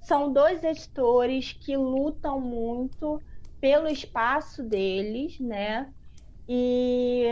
são 0.00 0.32
dois 0.32 0.64
editores 0.64 1.52
que 1.52 1.76
lutam 1.76 2.40
muito 2.40 3.22
pelo 3.60 3.88
espaço 3.88 4.62
deles, 4.64 5.38
né? 5.40 5.92
E, 6.48 7.26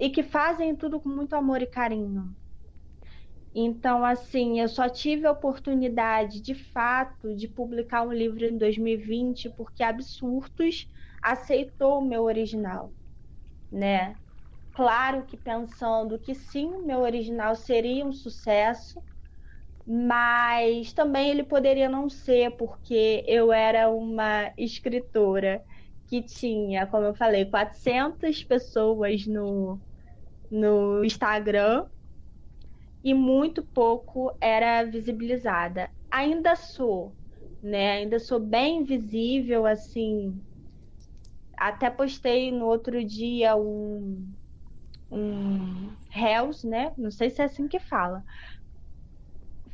e 0.00 0.10
que 0.10 0.22
fazem 0.24 0.76
tudo 0.76 1.00
com 1.00 1.10
muito 1.10 1.34
amor 1.36 1.62
e 1.62 1.66
carinho. 1.68 2.36
Então, 3.54 4.04
assim, 4.04 4.60
eu 4.60 4.68
só 4.68 4.88
tive 4.88 5.26
a 5.26 5.32
oportunidade, 5.32 6.40
de 6.40 6.54
fato, 6.54 7.34
de 7.34 7.48
publicar 7.48 8.02
um 8.02 8.12
livro 8.12 8.44
em 8.44 8.56
2020 8.56 9.50
porque 9.50 9.82
Absurdos 9.82 10.86
aceitou 11.22 11.98
o 11.98 12.04
meu 12.06 12.22
original, 12.24 12.94
né? 13.72 14.18
Claro 14.72 15.26
que 15.26 15.36
pensando 15.38 16.18
que 16.20 16.34
sim, 16.34 16.82
meu 16.86 17.00
original 17.00 17.56
seria 17.56 18.06
um 18.06 18.12
sucesso, 18.12 19.02
mas 19.86 20.92
também 20.92 21.30
ele 21.30 21.44
poderia 21.44 21.88
não 21.88 22.08
ser, 22.08 22.56
porque 22.56 23.24
eu 23.26 23.52
era 23.52 23.90
uma 23.90 24.52
escritora 24.58 25.64
que 26.06 26.22
tinha, 26.22 26.86
como 26.86 27.06
eu 27.06 27.14
falei, 27.14 27.46
400 27.50 28.44
pessoas 28.44 29.26
no, 29.26 29.80
no 30.50 31.04
Instagram 31.04 31.86
e 33.02 33.14
muito 33.14 33.62
pouco 33.62 34.36
era 34.40 34.84
visibilizada. 34.84 35.90
Ainda 36.10 36.56
sou, 36.56 37.16
né? 37.62 37.92
Ainda 37.92 38.18
sou 38.18 38.40
bem 38.40 38.84
visível, 38.84 39.66
assim. 39.66 40.42
Até 41.58 41.90
postei 41.90 42.50
no 42.50 42.66
outro 42.66 43.04
dia 43.04 43.54
um, 43.56 44.34
um 45.10 45.96
Hells, 46.14 46.66
né? 46.66 46.92
Não 46.98 47.10
sei 47.10 47.30
se 47.30 47.42
é 47.42 47.46
assim 47.46 47.68
que 47.68 47.78
fala. 47.80 48.24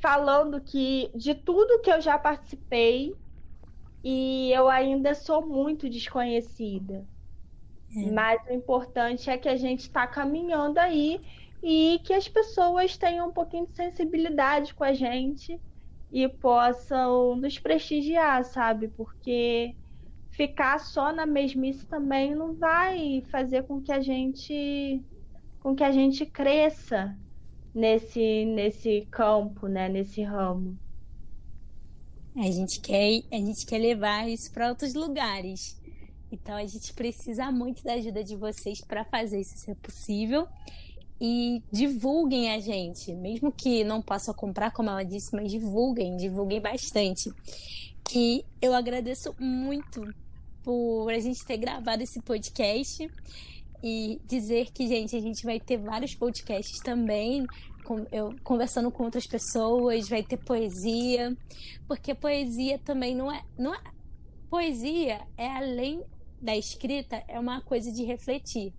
Falando 0.00 0.62
que 0.62 1.10
de 1.16 1.34
tudo 1.34 1.80
que 1.82 1.90
eu 1.90 2.00
já 2.00 2.18
participei, 2.18 3.12
e 4.04 4.52
eu 4.52 4.68
ainda 4.68 5.14
sou 5.14 5.46
muito 5.46 5.88
desconhecida. 5.90 7.06
É. 7.94 8.10
Mas 8.10 8.40
o 8.48 8.52
importante 8.52 9.28
é 9.30 9.36
que 9.36 9.48
a 9.48 9.56
gente 9.56 9.80
está 9.80 10.06
caminhando 10.06 10.78
aí 10.78 11.20
e 11.62 12.00
que 12.04 12.12
as 12.12 12.28
pessoas 12.28 12.96
tenham 12.96 13.28
um 13.28 13.32
pouquinho 13.32 13.66
de 13.66 13.74
sensibilidade 13.74 14.74
com 14.74 14.84
a 14.84 14.92
gente 14.92 15.60
e 16.12 16.28
possam 16.28 17.36
nos 17.36 17.58
prestigiar, 17.58 18.44
sabe? 18.44 18.88
Porque 18.88 19.74
ficar 20.30 20.78
só 20.78 21.12
na 21.12 21.26
mesmice 21.26 21.86
também 21.86 22.34
não 22.34 22.54
vai 22.54 23.22
fazer 23.30 23.64
com 23.64 23.80
que 23.80 23.90
a 23.90 24.00
gente 24.00 25.02
com 25.60 25.74
que 25.74 25.82
a 25.82 25.90
gente 25.90 26.24
cresça 26.26 27.16
nesse 27.74 28.44
nesse 28.44 29.06
campo, 29.10 29.66
né, 29.66 29.88
nesse 29.88 30.22
ramo. 30.22 30.78
A 32.36 32.50
gente 32.50 32.80
quer, 32.80 33.22
a 33.32 33.36
gente 33.36 33.64
quer 33.64 33.78
levar 33.78 34.28
isso 34.28 34.52
para 34.52 34.68
outros 34.68 34.92
lugares. 34.92 35.80
Então 36.42 36.56
a 36.56 36.66
gente 36.66 36.92
precisa 36.92 37.50
muito 37.50 37.82
da 37.82 37.94
ajuda 37.94 38.22
de 38.22 38.36
vocês 38.36 38.80
para 38.80 39.04
fazer 39.04 39.40
isso 39.40 39.56
ser 39.58 39.74
possível. 39.76 40.46
E 41.20 41.62
divulguem 41.72 42.52
a 42.52 42.60
gente, 42.60 43.14
mesmo 43.14 43.50
que 43.50 43.82
não 43.82 44.02
possa 44.02 44.34
comprar, 44.34 44.70
como 44.70 44.90
ela 44.90 45.02
disse, 45.02 45.34
mas 45.34 45.50
divulguem, 45.50 46.16
divulguem 46.16 46.60
bastante. 46.60 47.32
E 48.14 48.44
eu 48.60 48.74
agradeço 48.74 49.34
muito 49.38 50.14
por 50.62 51.10
a 51.10 51.18
gente 51.18 51.44
ter 51.44 51.56
gravado 51.56 52.02
esse 52.02 52.20
podcast 52.20 53.10
e 53.82 54.20
dizer 54.26 54.70
que, 54.72 54.86
gente, 54.86 55.16
a 55.16 55.20
gente 55.20 55.44
vai 55.44 55.58
ter 55.58 55.78
vários 55.78 56.14
podcasts 56.14 56.78
também 56.80 57.46
eu 58.10 58.34
conversando 58.42 58.90
com 58.90 59.04
outras 59.04 59.26
pessoas, 59.26 60.08
vai 60.08 60.22
ter 60.22 60.36
poesia, 60.38 61.36
porque 61.86 62.14
poesia 62.14 62.78
também 62.78 63.14
não 63.14 63.30
é, 63.30 63.44
não 63.56 63.72
é 63.72 63.80
poesia 64.50 65.20
é 65.36 65.48
além 65.48 66.02
da 66.40 66.56
escrita, 66.56 67.22
é 67.28 67.38
uma 67.38 67.60
coisa 67.60 67.90
de 67.92 68.04
refletir. 68.04 68.72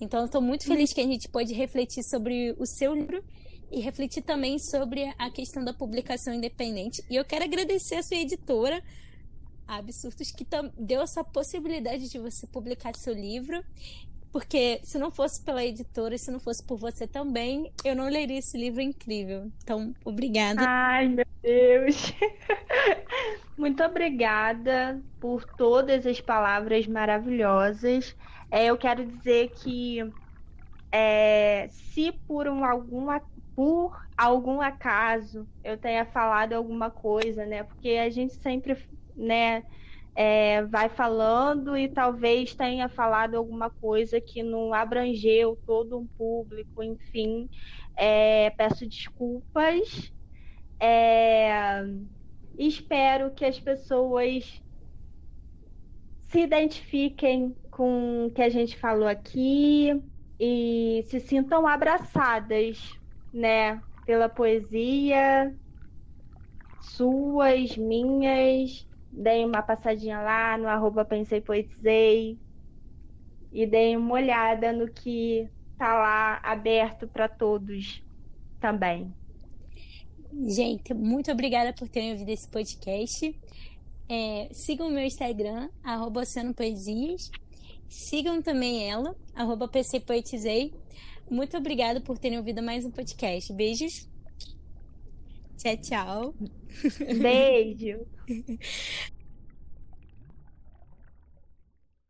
Então 0.00 0.20
eu 0.20 0.26
estou 0.26 0.40
muito 0.40 0.64
feliz 0.64 0.92
que 0.92 1.00
a 1.00 1.06
gente 1.06 1.28
pode 1.28 1.52
refletir 1.52 2.02
sobre 2.04 2.54
o 2.58 2.66
seu 2.66 2.94
livro 2.94 3.22
e 3.70 3.80
refletir 3.80 4.22
também 4.22 4.58
sobre 4.58 5.12
a 5.18 5.30
questão 5.30 5.64
da 5.64 5.74
publicação 5.74 6.32
independente. 6.32 7.04
E 7.10 7.16
eu 7.16 7.24
quero 7.24 7.44
agradecer 7.44 7.96
a 7.96 8.02
sua 8.02 8.16
editora, 8.16 8.82
Absurdos, 9.66 10.30
que 10.30 10.46
deu 10.78 11.02
essa 11.02 11.22
possibilidade 11.22 12.08
de 12.08 12.18
você 12.18 12.46
publicar 12.46 12.94
seu 12.94 13.12
livro. 13.12 13.62
Porque 14.32 14.80
se 14.84 14.98
não 14.98 15.10
fosse 15.10 15.42
pela 15.42 15.64
editora, 15.64 16.16
se 16.18 16.30
não 16.30 16.40
fosse 16.40 16.62
por 16.64 16.76
você 16.76 17.06
também, 17.06 17.72
eu 17.84 17.96
não 17.96 18.08
leria 18.08 18.38
esse 18.38 18.56
livro 18.56 18.80
incrível. 18.80 19.50
Então, 19.62 19.94
obrigada. 20.04 20.64
Ai, 20.64 21.08
meu 21.08 21.26
Deus. 21.42 22.12
Muito 23.56 23.82
obrigada 23.82 25.02
por 25.20 25.44
todas 25.44 26.06
as 26.06 26.20
palavras 26.20 26.86
maravilhosas. 26.86 28.16
É, 28.50 28.66
eu 28.66 28.76
quero 28.78 29.04
dizer 29.06 29.50
que 29.50 29.98
é, 30.92 31.68
se 31.70 32.12
por 32.26 32.48
um, 32.48 32.64
algum, 32.64 33.06
por 33.54 33.96
algum 34.16 34.60
acaso 34.60 35.48
eu 35.62 35.76
tenha 35.76 36.06
falado 36.06 36.52
alguma 36.54 36.90
coisa, 36.90 37.44
né? 37.46 37.62
Porque 37.64 37.90
a 37.90 38.10
gente 38.10 38.34
sempre, 38.34 38.76
né? 39.16 39.64
É, 40.20 40.64
vai 40.64 40.88
falando 40.88 41.76
e 41.76 41.88
talvez 41.88 42.52
tenha 42.52 42.88
falado 42.88 43.36
alguma 43.36 43.70
coisa 43.70 44.20
que 44.20 44.42
não 44.42 44.74
abrangeu 44.74 45.56
todo 45.64 45.96
um 45.96 46.08
público, 46.08 46.82
enfim, 46.82 47.48
é, 47.96 48.50
peço 48.50 48.84
desculpas. 48.84 50.12
É, 50.80 51.84
espero 52.58 53.30
que 53.30 53.44
as 53.44 53.60
pessoas 53.60 54.60
se 56.26 56.40
identifiquem 56.40 57.54
com 57.70 58.26
o 58.26 58.30
que 58.32 58.42
a 58.42 58.48
gente 58.48 58.76
falou 58.76 59.06
aqui 59.06 60.02
e 60.36 61.04
se 61.06 61.20
sintam 61.20 61.64
abraçadas, 61.64 62.92
né, 63.32 63.80
pela 64.04 64.28
poesia 64.28 65.56
suas, 66.80 67.76
minhas 67.76 68.87
deem 69.18 69.44
uma 69.44 69.62
passadinha 69.62 70.20
lá 70.20 70.56
no 70.56 70.68
arroba 70.68 71.04
Pensei 71.04 71.40
Poetizei 71.40 72.38
e 73.52 73.66
deem 73.66 73.96
uma 73.96 74.14
olhada 74.14 74.72
no 74.72 74.88
que 74.88 75.48
tá 75.76 75.92
lá 75.94 76.40
aberto 76.42 77.08
para 77.08 77.28
todos 77.28 78.02
também. 78.60 79.12
Gente, 80.46 80.94
muito 80.94 81.32
obrigada 81.32 81.72
por 81.72 81.88
terem 81.88 82.12
ouvido 82.12 82.28
esse 82.28 82.46
podcast. 82.48 83.34
É, 84.08 84.48
sigam 84.52 84.88
o 84.88 84.90
meu 84.90 85.04
Instagram, 85.04 85.68
arroba 85.82 86.22
Poesias. 86.56 87.30
Sigam 87.88 88.40
também 88.40 88.88
ela, 88.88 89.16
arroba. 89.34 89.68
Muito 91.30 91.56
obrigada 91.56 92.00
por 92.00 92.18
terem 92.18 92.38
ouvido 92.38 92.62
mais 92.62 92.84
um 92.84 92.90
podcast. 92.90 93.52
Beijos. 93.52 94.08
Tchau, 95.58 95.76
tchau. 95.82 96.34
Beijo. 97.22 98.06